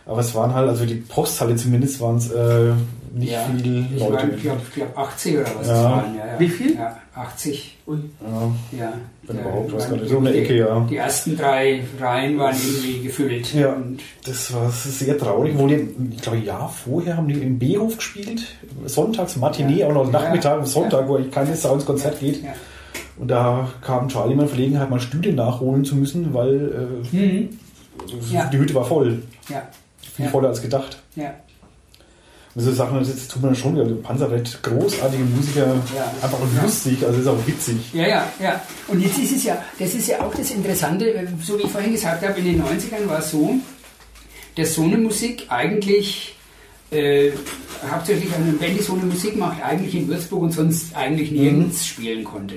[0.07, 2.71] Aber es waren halt, also die Posthalle zumindest waren es äh,
[3.13, 4.31] nicht ja, viele Leute.
[4.35, 5.83] Ich glaube glaub 80 oder was ja.
[5.83, 6.15] waren.
[6.15, 6.39] Ja, ja.
[6.39, 6.75] Wie viel?
[6.75, 7.77] Ja, 80.
[7.87, 7.97] Ui.
[8.21, 8.93] Ja, ja
[9.23, 10.09] wenn überhaupt, weiß gar nicht.
[10.09, 10.87] So eine Ecke, ja.
[10.89, 13.53] Die ersten drei Reihen waren irgendwie gefüllt.
[13.53, 15.57] Ja, und das war sehr traurig.
[15.57, 18.43] Wo die, ich glaube, ein Jahr vorher haben die im B-Hof gespielt.
[18.85, 22.43] Sonntags, Matinee, auch noch Nachmittag und Sonntag, wo keine Sau ins Konzert geht.
[23.17, 27.49] Und da kam Charlie mal in Verlegenheit, mal Stühle nachholen zu müssen, weil äh, mhm.
[28.53, 29.23] die Hütte war voll.
[29.49, 29.63] Ja
[30.17, 30.31] viel ja.
[30.31, 30.97] voller als gedacht.
[31.15, 31.33] Ja.
[32.55, 34.01] Und so Sachen, das tut man schon.
[34.01, 36.11] Panzerwett, großartige Musiker, ja.
[36.23, 37.77] einfach lustig, also ist auch witzig.
[37.93, 38.61] Ja, ja, ja.
[38.87, 41.71] Und jetzt ist es ja, das ist ja auch das Interessante, äh, so wie ich
[41.71, 43.53] vorhin gesagt habe, in den 90ern war es so,
[44.55, 46.35] dass so eine Musik eigentlich
[46.89, 47.29] äh,
[47.91, 51.81] hauptsächlich eine Band, die so eine Musik macht, eigentlich in Würzburg und sonst eigentlich nirgends
[51.81, 51.85] mhm.
[51.85, 52.55] spielen konnte.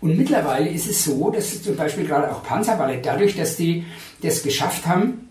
[0.00, 3.84] Und mittlerweile ist es so, dass zum Beispiel gerade auch Panzerballett, dadurch, dass die
[4.20, 5.27] das geschafft haben,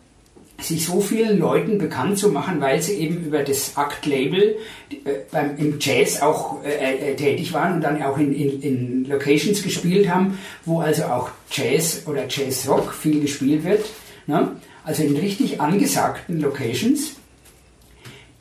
[0.60, 4.56] sich so vielen Leuten bekannt zu machen, weil sie eben über das Act-Label
[4.90, 4.96] äh,
[5.32, 9.62] beim, im Jazz auch äh, äh, tätig waren und dann auch in, in, in, Locations
[9.62, 13.86] gespielt haben, wo also auch Jazz oder Jazz-Rock viel gespielt wird.
[14.26, 14.52] ne?
[14.84, 17.16] also in richtig angesagten Locations,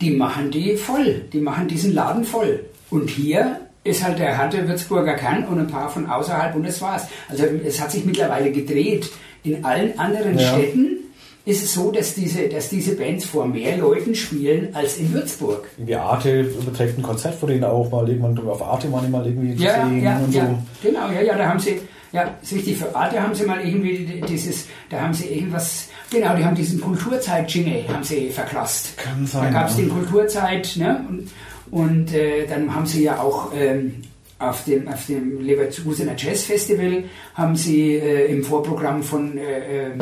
[0.01, 2.65] die machen die voll, die machen diesen Laden voll.
[2.89, 6.81] Und hier ist halt der harte Würzburger Kern und ein paar von außerhalb und das
[6.81, 7.07] war's.
[7.29, 9.11] Also es hat sich mittlerweile gedreht.
[9.43, 10.55] In allen anderen Ja.
[10.55, 10.99] Städten
[11.47, 15.68] ist es so, dass diese, dass diese Bands vor mehr Leuten spielen als in Würzburg.
[15.78, 19.62] Irgendwie Arte überträgt ein Konzert von denen auch mal irgendwann auf Arte mal irgendwie zu
[19.62, 20.39] Ja, sehen ja, und so.
[20.40, 21.81] ja, genau, ja, ja, da haben sie,
[22.12, 26.35] ja, ist richtig, für Arte haben sie mal irgendwie dieses, da haben sie irgendwas, genau,
[26.36, 28.98] die haben diesen Kulturzeit-Jingle, haben sie verklast.
[28.98, 29.52] Kann Da sein.
[29.52, 29.85] gab es ja.
[29.85, 31.31] den Kulturzeit, ne, und,
[31.70, 34.02] und äh, dann haben sie ja auch ähm,
[34.40, 37.05] auf dem, auf dem Leverkusener Jazz Festival
[37.35, 39.98] haben sie äh, im Vorprogramm von äh, ähm,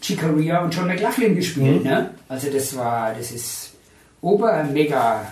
[0.00, 1.90] Chicoria und John McLaughlin gespielt, Mhm.
[1.90, 2.10] ne?
[2.28, 3.72] Also das war, das ist
[4.20, 5.22] ober mega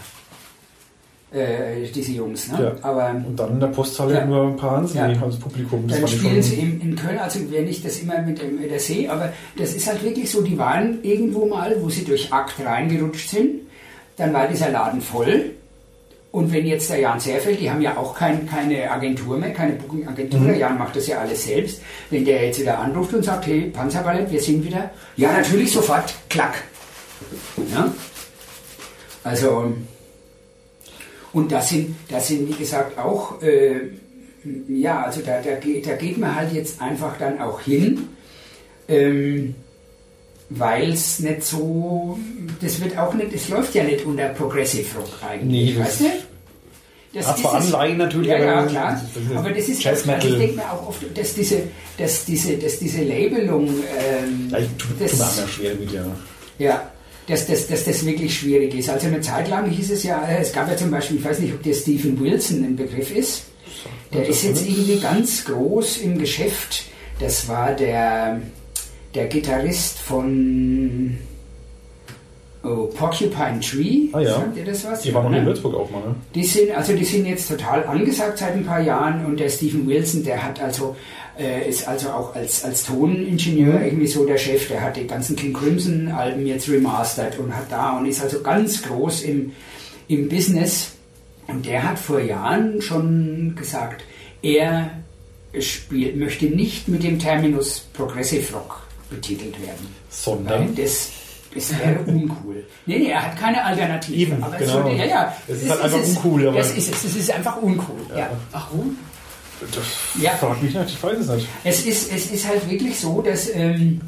[1.32, 2.62] äh, diese Jungs, ne?
[2.80, 2.88] Ja.
[2.88, 4.24] Aber Und dann in der Posthalle Ja.
[4.24, 5.22] nur ein paar Hansel Ja.
[5.22, 5.86] als Publikum.
[5.88, 8.78] Das dann spielen sie in, in Köln, also wenn ich das immer mit dem, der
[8.78, 12.54] sehe, aber das ist halt wirklich so, die waren irgendwo mal, wo sie durch Akt
[12.64, 13.62] reingerutscht sind,
[14.16, 15.50] dann war dieser Laden voll.
[16.32, 19.72] Und wenn jetzt der Jan Zerfeld, die haben ja auch kein, keine Agentur mehr, keine
[19.74, 20.46] Booking-Agentur, Mhm.
[20.48, 21.80] der Jan macht das ja alles selbst.
[22.10, 26.12] Wenn der jetzt wieder anruft und sagt, hey, Panzerballett, wir sind wieder, ja, natürlich sofort,
[26.28, 26.62] klack.
[27.72, 27.90] Ja?
[29.24, 29.72] Also,
[31.32, 33.80] und das sind, das sind, wie gesagt, auch, äh,
[34.68, 38.08] ja, also da, da, geht, da geht man halt jetzt einfach dann auch hin,
[38.88, 39.54] ähm,
[40.50, 42.18] weil es nicht so,
[42.60, 46.00] das wird auch nicht, es läuft ja nicht unter Progressive Rock eigentlich, Nee, das- weißt
[46.00, 46.04] du?
[47.14, 47.44] Das Hat.
[47.46, 48.92] Anleihen natürlich, ja, ja, aber klar.
[48.92, 50.38] das das aber das ist Jazz also ich Metal.
[50.38, 51.62] denke mir auch oft, dass diese,
[51.96, 54.66] dass diese, dass diese Labelung, ähm, Ja, ich
[54.98, 56.04] das- auch mehr schwer mit, ja.
[56.58, 56.90] ja,
[57.26, 58.90] dass, dass, dass das wirklich schwierig ist.
[58.90, 61.54] Also eine Zeit lang hieß es ja, es gab ja zum Beispiel, ich weiß nicht,
[61.54, 63.44] ob der Stephen Wilson ein Begriff ist.
[64.12, 66.82] Der ist jetzt irgendwie ganz groß im Geschäft.
[67.18, 68.42] Das war der,
[69.16, 71.16] der Gitarrist von
[72.62, 74.08] oh, Porcupine Tree.
[74.12, 74.34] Ah ja.
[74.34, 75.00] Sagt ihr das was?
[75.00, 75.46] Die waren noch in?
[75.46, 76.14] Würzburg auch mal, ne?
[76.34, 79.88] Die sind, also die sind jetzt total angesagt seit ein paar Jahren und der Stephen
[79.88, 80.96] Wilson, der hat also,
[81.38, 85.34] äh, ist also auch als, als Toningenieur irgendwie so der Chef, der hat die ganzen
[85.34, 89.52] King Crimson Alben jetzt remastert und hat da und ist also ganz groß im,
[90.08, 90.92] im Business.
[91.48, 94.04] Und der hat vor Jahren schon gesagt,
[94.42, 94.90] er
[95.58, 99.86] spielt, möchte nicht mit dem Terminus Progressive Rock betitelt werden.
[99.86, 100.74] Weil Sondern.
[100.74, 101.10] das,
[101.54, 102.64] das wäre uncool.
[102.86, 104.16] Nee, nee, er hat keine Alternative.
[104.16, 104.72] Eben, aber es genau.
[104.82, 105.36] sollte, ja, ja.
[105.48, 107.96] Es ist halt einfach uncool, aber- Das ist es, es ist einfach uncool.
[108.16, 108.30] Ja.
[108.52, 108.98] Warum?
[109.60, 109.84] Das
[110.22, 110.32] Ja.
[110.32, 111.48] fragt mich nicht, ich weiß es nicht.
[111.64, 114.00] Es, ist, es ist halt wirklich so, dass, ähm,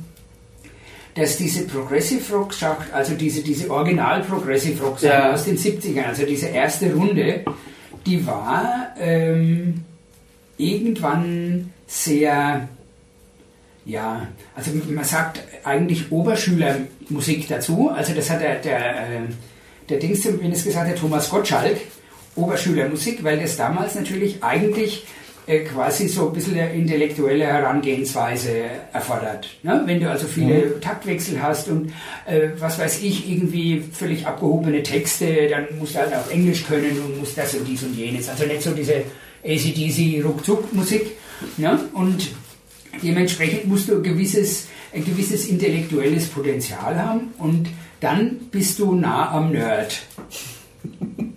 [1.14, 5.32] dass diese Progressive Rock Schacht, also diese, diese Original Progressive Rock Ja.
[5.32, 7.44] aus den 70ern, also diese erste Runde,
[8.04, 9.84] die war ähm,
[10.58, 12.68] irgendwann sehr,
[13.88, 17.88] ja, also man sagt eigentlich Oberschülermusik dazu.
[17.88, 19.20] Also das hat der, der, äh,
[19.88, 21.78] der Dings zumindest gesagt, der Thomas Gottschalk,
[22.36, 25.06] Oberschülermusik, weil das damals natürlich eigentlich
[25.46, 29.48] äh, quasi so ein bisschen eine intellektuelle Herangehensweise erfordert.
[29.62, 29.80] Ne?
[29.86, 31.90] Wenn du also viele Taktwechsel hast und
[32.26, 37.00] äh, was weiß ich, irgendwie völlig abgehobene Texte, dann musst du halt auch Englisch können
[37.00, 38.28] und musst das und dies und jenes.
[38.28, 39.04] Also nicht so diese
[39.42, 41.12] ACDC Ruckzuck-Musik.
[41.56, 41.80] Ne?
[41.94, 42.28] Und
[43.02, 47.68] dementsprechend musst du ein gewisses, ein gewisses intellektuelles Potenzial haben und
[48.00, 50.02] dann bist du nah am Nerd.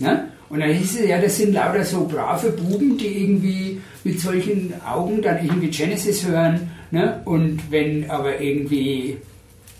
[0.00, 0.28] Ne?
[0.48, 4.72] Und dann hieß es ja, das sind lauter so brave Buben, die irgendwie mit solchen
[4.86, 6.70] Augen dann irgendwie Genesis hören.
[6.92, 7.20] Ne?
[7.24, 9.16] Und wenn aber irgendwie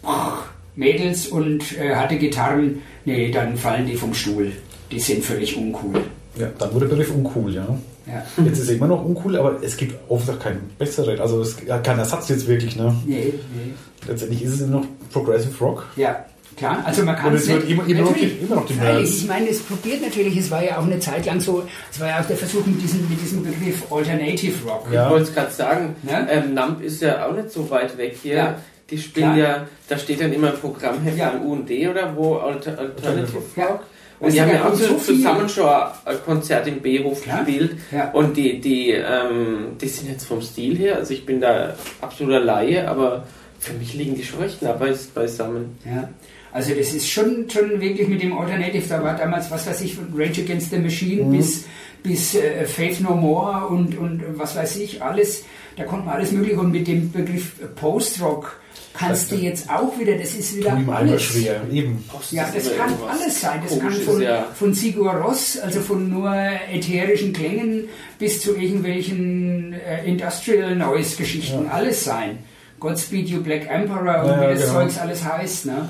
[0.02, 0.46] ach,
[0.76, 4.52] Mädels und äh, harte Gitarren, nee, dann fallen die vom Stuhl.
[4.90, 6.02] Die sind völlig uncool.
[6.38, 7.78] Ja, dann wurde der Begriff uncool, ja.
[8.08, 8.44] Ja.
[8.44, 11.20] Jetzt ist er immer noch uncool, aber es gibt oft keinen besseren.
[11.20, 12.94] Also es ja, kein Ersatz jetzt wirklich, ne?
[13.06, 13.72] Nee, nee.
[14.06, 15.86] Letztendlich ist es immer noch Progressive Rock.
[15.96, 16.24] Ja,
[16.56, 16.82] klar.
[16.86, 19.10] Also man kann Und es wird immer- immer noch die- immer noch die Nerds.
[19.10, 22.08] Ich meine, es probiert natürlich, es war ja auch eine Zeit lang so, es war
[22.08, 24.86] ja auch der Versuch mit diesem, mit diesem Begriff Alternative Rock.
[24.92, 25.04] Ja.
[25.06, 26.26] Ich wollte es gerade sagen, Ja?
[26.30, 28.34] ähm, NAMP ist ja auch nicht so weit weg hier.
[28.36, 28.54] Ja.
[28.90, 29.38] Die spielen Klar.
[29.38, 31.34] ja, da steht dann immer ein Programmheft Ja.
[31.44, 33.66] U&D oder wo, Alter, Alternative Ja.
[33.66, 33.80] Rock.
[34.20, 37.76] Und die haben ja auch so so viel- zusammen schon ein Konzert im B-Hof gespielt.
[37.92, 38.10] Ja.
[38.10, 42.40] Und die, die, ähm, die sind jetzt vom Stil her, also ich bin da absoluter
[42.40, 43.24] Laie, aber
[43.60, 45.78] für mich liegen die schon recht nah beis- beisammen.
[45.84, 46.08] Ja.
[46.52, 49.94] Also das ist schon, schon wirklich mit dem Alternative, da war damals, was weiß ich,
[49.94, 51.36] von Rage Against the Machine Mhm.
[51.36, 51.64] bis,
[52.02, 55.44] bis äh, Faith No More und, und was weiß ich, alles,
[55.78, 58.58] da konnte man alles mögliche und mit dem Begriff Post-Rock
[58.94, 61.22] kannst du jetzt auch wieder, das ist wieder alles.
[61.22, 61.62] schwer.
[61.72, 62.04] Eben.
[62.30, 63.60] Ja, das kann alles sein.
[63.62, 64.46] Das kann von, ja.
[64.54, 66.34] von Sigur Ross, also von nur
[66.72, 67.84] ätherischen Klängen,
[68.18, 72.38] bis zu irgendwelchen äh, Industrial Noise Geschichten, alles sein.
[72.80, 74.80] Godspeed You Black Emperor und Ja, wie das genau.
[74.80, 75.66] Zeugs alles heißt.
[75.66, 75.88] Ne?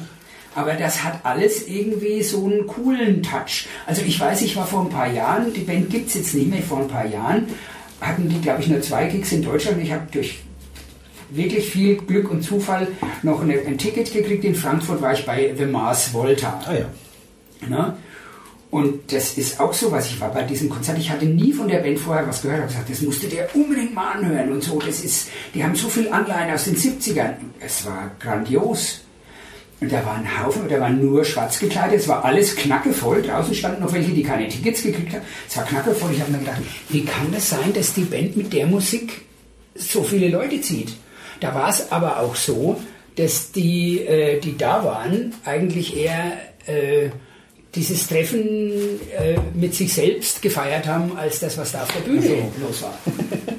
[0.54, 3.68] Aber das hat alles irgendwie so einen coolen Touch.
[3.86, 6.50] Also ich weiß, ich war vor ein paar Jahren, die Band gibt es jetzt nicht
[6.50, 7.46] mehr, vor ein paar Jahren
[8.00, 9.82] hatten die, glaube ich, nur zwei Gigs in Deutschland.
[9.82, 10.40] Ich habe durch
[11.30, 12.88] wirklich viel Glück und Zufall
[13.22, 14.44] noch eine, ein Ticket gekriegt.
[14.44, 16.60] In Frankfurt war ich bei The Mars Volta.
[16.66, 17.68] Ah ja.
[17.68, 17.96] Ne?
[18.70, 20.98] Und das ist auch so, was ich war bei diesem Konzert.
[20.98, 22.70] Ich hatte nie von der Band vorher was gehört.
[22.70, 24.78] Ich habe gesagt, das musst du dir unbedingt mal anhören und so.
[24.78, 27.34] Das ist, die haben so viel Anleihen aus den 70ern.
[27.60, 29.00] Es war grandios.
[29.80, 33.22] Und da war ein Haufen, da waren nur schwarz gekleidet, es war alles knackevoll.
[33.22, 35.22] Draußen standen noch welche, die keine Tickets gekriegt haben.
[35.48, 36.10] Es war knackevoll.
[36.12, 39.22] Ich habe mir gedacht, wie kann das sein, dass die Band mit der Musik
[39.76, 40.94] so viele Leute zieht?
[41.40, 42.80] Da war es aber auch so,
[43.14, 46.32] dass die, äh, die da waren, eigentlich eher
[46.66, 47.10] äh,
[47.74, 48.40] dieses Treffen
[49.16, 52.98] äh, mit sich selbst gefeiert haben, als das, was da auf der Bühne los war.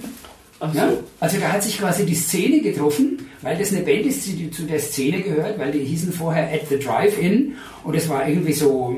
[0.60, 0.90] Ach Ja?
[0.90, 1.04] so.
[1.20, 4.64] Also da hat sich quasi die Szene getroffen, weil das eine Band ist, die zu
[4.64, 8.96] der Szene gehört, weil die hießen vorher At the Drive-In und es war irgendwie so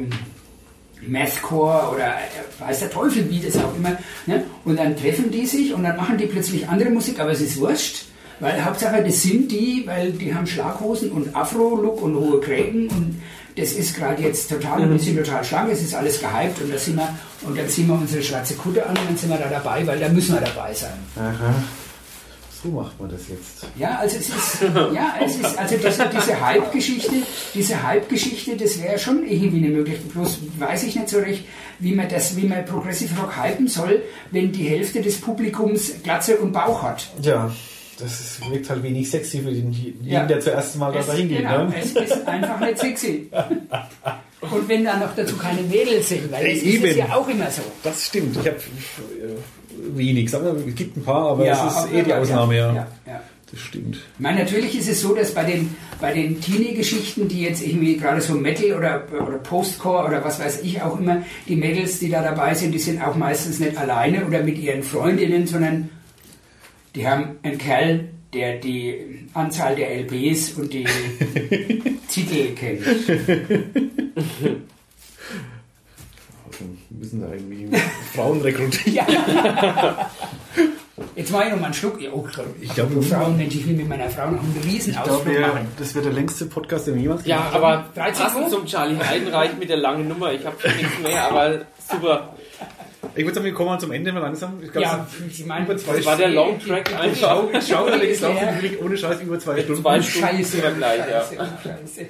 [1.08, 3.98] Mathcore oder äh, weiß der Teufel, wie das auch immer.
[4.28, 4.44] Ne?
[4.66, 7.60] Und dann treffen die sich und dann machen die plötzlich andere Musik, aber es ist
[7.60, 8.06] wurscht.
[8.40, 13.22] Weil Hauptsache, das sind die, weil die haben Schlaghosen und Afro-Look und hohe Krägen und
[13.56, 16.78] das ist gerade jetzt total, wir sind total schlank, es ist alles gehypt und, da
[16.78, 17.10] sind wir,
[17.44, 20.00] und dann ziehen wir unsere schwarze Kutte an und dann sind wir da dabei, weil
[20.00, 20.98] da müssen wir dabei sein.
[21.16, 21.54] Aha.
[22.64, 23.66] So macht man das jetzt.
[23.76, 24.62] Ja, also es ist,
[24.94, 27.16] ja, es ist, also diese, diese Hype-Geschichte,
[27.56, 30.14] diese Hype-Geschichte, das wäre schon irgendwie eine Möglichkeit.
[30.14, 31.46] Bloß weiß ich nicht so recht,
[31.80, 36.38] wie man das, wie man Progressive Rock hypen soll, wenn die Hälfte des Publikums Glatze
[36.38, 37.10] und Bauch hat.
[37.24, 37.52] Ja,
[38.02, 40.26] das ist, wirkt halt wenig sexy für den, jeden, Ja.
[40.26, 41.38] der zuerst mal da Es, dahin geht.
[41.40, 41.76] genau, Ne?
[41.80, 43.30] es ist einfach nicht sexy.
[44.42, 46.86] Und wenn da noch dazu keine Mädels sind, weil das ist Eben.
[46.86, 47.62] es ja auch immer so.
[47.84, 48.36] Das stimmt.
[48.38, 50.32] Ich habe äh, wenig.
[50.32, 52.74] Sagen wir, es gibt ein paar, aber Ja, es ist eh die Ausnahme, ja.
[52.74, 53.22] ja, ja.
[53.52, 53.98] Das stimmt.
[53.98, 57.98] Ich meine, natürlich ist es so, dass bei den, bei den Teenie-Geschichten, die jetzt irgendwie
[57.98, 62.10] gerade so Metal oder, oder Postcore oder was weiß ich auch immer, die Mädels, die
[62.10, 65.90] da dabei sind, die sind auch meistens nicht alleine oder mit ihren Freundinnen, sondern
[66.96, 70.86] die haben einen Kerl, der die Anzahl der LPs und die
[72.10, 72.86] Titel kennt.
[76.90, 77.70] Wir müssen da irgendwie
[78.14, 78.96] Frauen rekrutieren.
[78.96, 80.12] Ja.
[81.16, 82.00] Jetzt mache ich noch mal einen Schluck.
[82.02, 82.28] Ja, Oh,
[82.62, 85.12] Ich glaub, du Frauen, Mensch, ich will mit meiner Frau noch einen riesen Ich glaube,
[85.20, 85.68] Ausflug machen.
[85.80, 88.98] das wird der längste Podcast, den wir jemals Ja, gemacht aber 13 passend zum Charlie
[89.04, 90.32] Heidenreich mit der langen Nummer.
[90.34, 92.36] Ich habe schon nichts mehr, aber super.
[93.16, 94.60] Ich würde sagen, wir kommen zum Ende mal langsam.
[94.64, 97.18] Ich glaube, Ja, es ich meine, Das war der Long Track einfach.
[97.20, 98.54] Schau, ich schaue, Die ich ist laufe leer.
[98.62, 99.82] wirklich ohne Scheiß über zwei Stunden.
[99.82, 101.22] Zwei Stunden Scheiße, wir gleich, ja.
[101.22, 102.06] Scheiße, oh, Scheiße.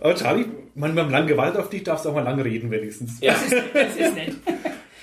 [0.00, 0.44] Aber Charlie,
[0.74, 3.20] man, wir haben lange gewartet auf dich, darfst auch mal lange reden wenigstens.
[3.20, 3.32] Ja.
[3.34, 4.34] Das ist, das ist nett.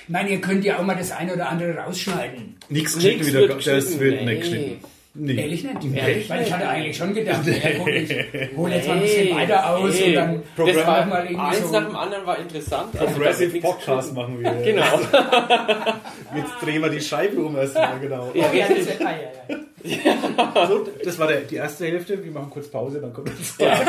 [0.03, 2.55] Ich meine, ihr könnt ja auch mal das eine oder andere rausschneiden.
[2.69, 4.79] Nichts geschnitten wieder, wird das wird nicht geschnitten.
[5.15, 5.36] Nee.
[5.36, 5.95] Ehrlich nicht?
[5.95, 9.36] Ehrlich Weil ich hatte eigentlich schon gedacht, ja, guck, ich hole jetzt mal ein bisschen
[9.36, 10.06] weiter aus nee.
[10.06, 11.72] und dann das war, mal irgendwie eins so.
[11.72, 12.99] nach dem anderen war interessant.
[12.99, 14.52] Also, Progressive nichts Podcast machen wir.
[14.52, 14.86] Genau.
[16.36, 18.31] Jetzt drehen wir die Scheibe um erstmal, genau.
[18.31, 20.68] Oh, ja, das ist, ah, ja, ja.
[20.68, 22.23] So, das war der, die erste Hälfte.
[22.23, 23.57] Wir machen kurz Pause, dann kommt das.
[23.57, 23.80] Ja.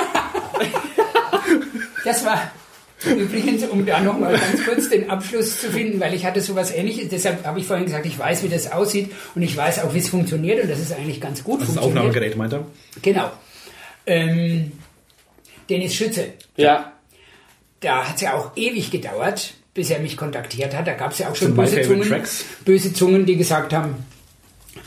[2.03, 2.51] Das war
[3.05, 7.09] übrigens, um da nochmal ganz kurz den Abschluss zu finden, weil ich hatte sowas ähnliches,
[7.09, 9.99] deshalb habe ich vorhin gesagt, ich weiß, wie das aussieht und ich weiß auch, wie
[9.99, 11.77] es funktioniert und das ist eigentlich ganz gut Das.
[11.77, 12.67] Aufnahmegerät, meint er?
[13.03, 13.31] Genau.
[14.07, 14.73] Ähm,
[15.69, 16.93] Dennis Schütze, ja.
[17.81, 20.87] da hat es ja auch ewig gedauert, bis er mich kontaktiert hat.
[20.87, 22.25] Da gab es ja auch schon böse Zungen,
[22.65, 23.95] böse Zungen, die gesagt haben,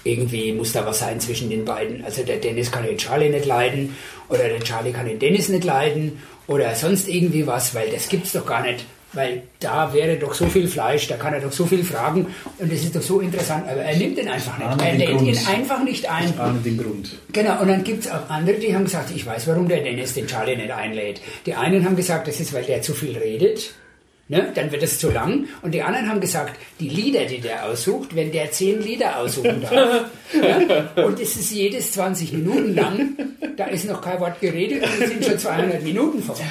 [0.03, 2.03] irgendwie muss da was sein zwischen den beiden.
[2.03, 3.95] Also der Dennis kann den Charlie nicht leiden
[4.29, 8.33] oder der Charlie kann den Dennis nicht leiden oder sonst irgendwie was, weil das gibt's
[8.33, 8.85] doch gar nicht.
[9.15, 12.73] Weil da wäre doch so viel Fleisch, da kann er doch so viel fragen und
[12.73, 14.81] es ist doch so interessant, aber er nimmt ihn einfach nicht.
[14.81, 15.27] Er lädt Grund.
[15.27, 16.29] ihn einfach nicht ein.
[16.29, 17.11] Ich ahne den Grund.
[17.31, 20.15] Genau, und dann gibt es auch andere, die haben gesagt, ich weiß, warum der Dennis
[20.15, 21.21] den Charlie nicht einlädt.
[21.45, 23.75] Die einen haben gesagt, das ist, weil der zu viel redet.
[24.29, 24.51] Ne?
[24.55, 25.47] Dann wird es zu lang.
[25.61, 29.61] Und die anderen haben gesagt, die Lieder, die der aussucht, wenn der zehn Lieder aussuchen
[29.61, 30.05] darf.
[30.95, 31.03] ja?
[31.03, 33.17] Und es ist jedes 20 Minuten lang,
[33.57, 36.41] da ist noch kein Wort geredet und es sind schon 200 Minuten vorbei.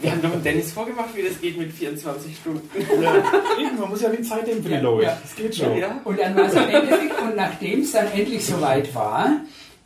[0.00, 2.70] Wir haben noch einen Dennis vorgemacht, wie das geht mit 24 Stunden.
[2.78, 5.06] Eben, man muss ja die Zeit nehmen für die Ja, Leute.
[5.06, 5.18] ja.
[5.20, 5.76] Das geht schon.
[5.76, 6.00] Ja.
[6.04, 9.32] Und dann war es im Endeffekt, und nachdem es dann endlich soweit war,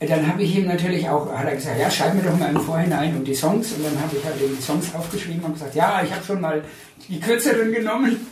[0.00, 2.60] dann habe ich ihm natürlich auch, hat er gesagt, ja, schreib mir doch mal im
[2.60, 3.72] Vorhinein um die Songs.
[3.72, 6.40] Und dann habe ich halt eben die Songs aufgeschrieben und gesagt, ja, ich habe schon
[6.42, 6.62] mal
[7.08, 8.26] die kürzeren genommen.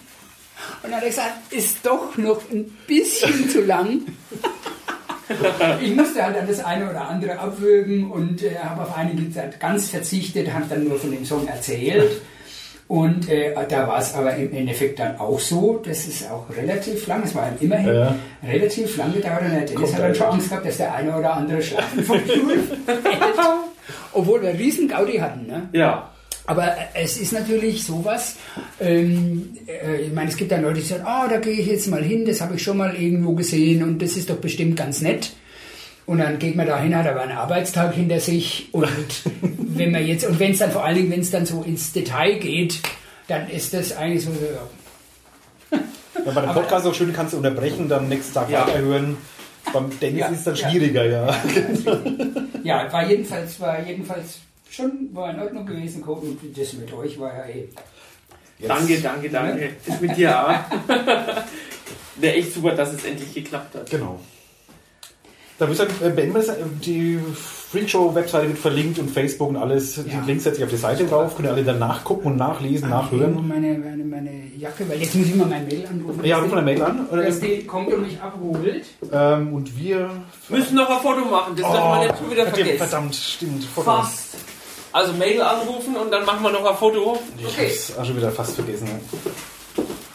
[0.82, 4.02] Und dann hat er gesagt, ist doch noch ein bisschen zu lang.
[5.80, 9.58] Ich musste halt dann das eine oder andere abwürgen und äh, habe auf einige Zeit
[9.58, 12.20] ganz verzichtet, habe dann nur von dem Song erzählt.
[12.88, 17.06] Und äh, da war es aber im Endeffekt dann auch so, dass es auch relativ
[17.06, 18.14] lang, es war immerhin Ja.
[18.46, 20.26] relativ lang gedauert und der Dennis Kommt hat dann schon.
[20.26, 22.58] Angst gehabt, dass der eine oder andere Schlafen vom Stuhl.
[24.12, 25.46] Obwohl wir riesen Gaudi hatten.
[25.46, 25.68] Ne?
[25.72, 26.10] Ja.
[26.46, 28.36] Aber äh, es ist natürlich sowas,
[28.80, 31.86] ähm, äh, ich meine, es gibt dann Leute, die sagen, ah, da gehe ich jetzt
[31.88, 35.00] mal hin, das habe ich schon mal irgendwo gesehen und das ist doch bestimmt ganz
[35.00, 35.32] nett.
[36.04, 38.86] Und dann geht man da hin, hat aber einen Arbeitstag hinter sich und
[39.58, 41.92] wenn man jetzt, und wenn es dann vor allen Dingen, wenn es dann so ins
[41.92, 42.80] Detail geht,
[43.28, 45.78] dann ist das eigentlich so, ja.
[46.26, 48.66] Ja, bei dem Podcast auch schön, kannst du unterbrechen, dann nächsten Tag Ja.
[48.66, 49.16] weiterhören.
[49.72, 50.70] Beim Dennis Ja, ist es dann ja.
[50.70, 51.36] schwieriger, ja.
[52.64, 54.40] ja, war jedenfalls, war jedenfalls
[54.74, 57.68] schon, war in Ordnung gewesen, und das mit euch war ja eh.
[58.66, 59.70] Danke, danke, danke.
[59.86, 60.54] Das mit dir auch.
[62.16, 63.90] Wäre echt super, dass es endlich geklappt hat.
[63.90, 64.20] Genau.
[65.58, 66.56] Da würde ich sagen, beenden wir das.
[66.84, 67.18] Die
[67.72, 69.96] Freakshow-Webseite wird verlinkt und Facebook und alles.
[69.96, 70.02] Ja.
[70.04, 71.36] Die Links setze ich auf die Seite drauf.
[71.36, 73.48] Könnt ihr alle dann nachgucken und nachlesen, Nur nachhören.
[73.48, 76.24] meine, meine, meine Jacke, weil jetzt muss ich mal mein Mail anrufen.
[76.24, 77.06] Ja, ruf mal eine Mail an.
[77.10, 78.84] dass Oder, die kommt und mich abholt.
[79.12, 80.10] ähm, und wir.
[80.48, 82.78] Müssen noch ein Foto machen, das darf man nicht schon wieder vergessen.
[82.78, 83.64] Verdammt, stimmt.
[83.64, 83.84] Foto.
[83.84, 84.36] Fast.
[84.92, 87.68] Also Mail anrufen und dann machen wir noch ein Foto, Ich Okay.
[87.70, 88.88] hab's auch schon wieder fast vergessen.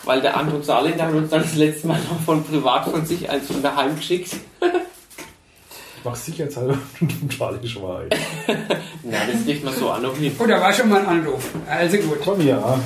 [0.06, 3.30] weil der Anton Saarländer hat uns dann das letzte Mal noch von privat von sich
[3.30, 4.34] eins von daheim geschickt.
[4.62, 4.70] Ich
[6.04, 8.10] mach sicherheitshalber und Charlie Schwein.
[9.04, 10.34] Na, das kriegt man so an noch hin.
[10.40, 11.44] Oh, da war schon mal ein Anruf.
[11.68, 12.20] Also gut.
[12.24, 12.80] Komm ja.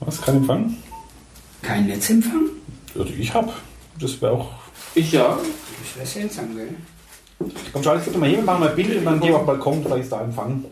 [0.00, 0.20] Was?
[0.20, 0.76] Kein Empfang?
[1.62, 2.50] Kein Netzempfang?
[2.98, 3.52] Also ich hab.
[3.98, 4.50] Das wäre auch.
[4.94, 5.38] Ich ja.
[5.94, 6.74] Das wäre seltsam, gell?
[7.72, 9.36] Komm, Charlie, gib doch mal hier, wir machen mal ein Bild und dann gehen wir
[9.36, 10.64] auf den Balkon, vielleicht ist da Empfang.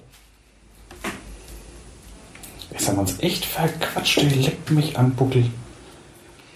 [2.72, 5.44] Jetzt haben wir uns echt verquatscht, die leckt mich am Buckel.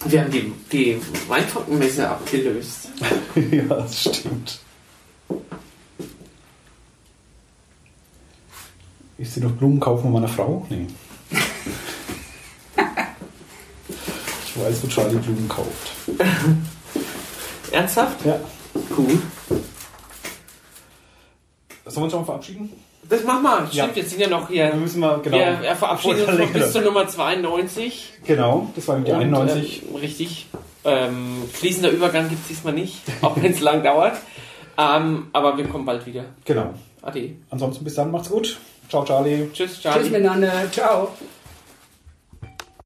[0.05, 2.89] Wir haben die, die Weintrockenmesse abgelöst.
[3.51, 4.59] ja, das stimmt.
[9.17, 10.65] Ist sie noch Blumen kaufen von meiner Frau?
[10.69, 10.87] Nee.
[14.45, 15.93] ich weiß, wo Charlie Blumen kauft.
[17.71, 18.25] Ernsthaft?
[18.25, 18.39] Ja.
[18.97, 19.19] Cool.
[21.85, 22.73] Sollen wir uns schon mal verabschieden?
[23.09, 23.57] Das machen wir.
[23.67, 23.87] Stimmt, Ja.
[23.95, 24.67] jetzt sind ja noch hier.
[24.69, 25.37] Dann müssen wir, genau.
[25.37, 28.13] Wir, wir verabschieden uns noch bis zur Nummer 92.
[28.25, 29.83] Genau, das war die 91.
[29.83, 30.47] Und, ähm, richtig.
[30.83, 34.17] Ähm, fließender Übergang gibt es diesmal nicht, auch wenn es lang dauert.
[34.77, 36.25] Ähm, aber wir kommen bald wieder.
[36.45, 36.73] Genau.
[37.01, 37.35] Ade.
[37.49, 38.57] Ansonsten bis dann, macht's gut.
[38.89, 39.49] Ciao, Charlie.
[39.53, 40.01] Tschüss, Charlie.
[40.03, 40.51] Tschüss miteinander.
[40.71, 41.09] Ciao.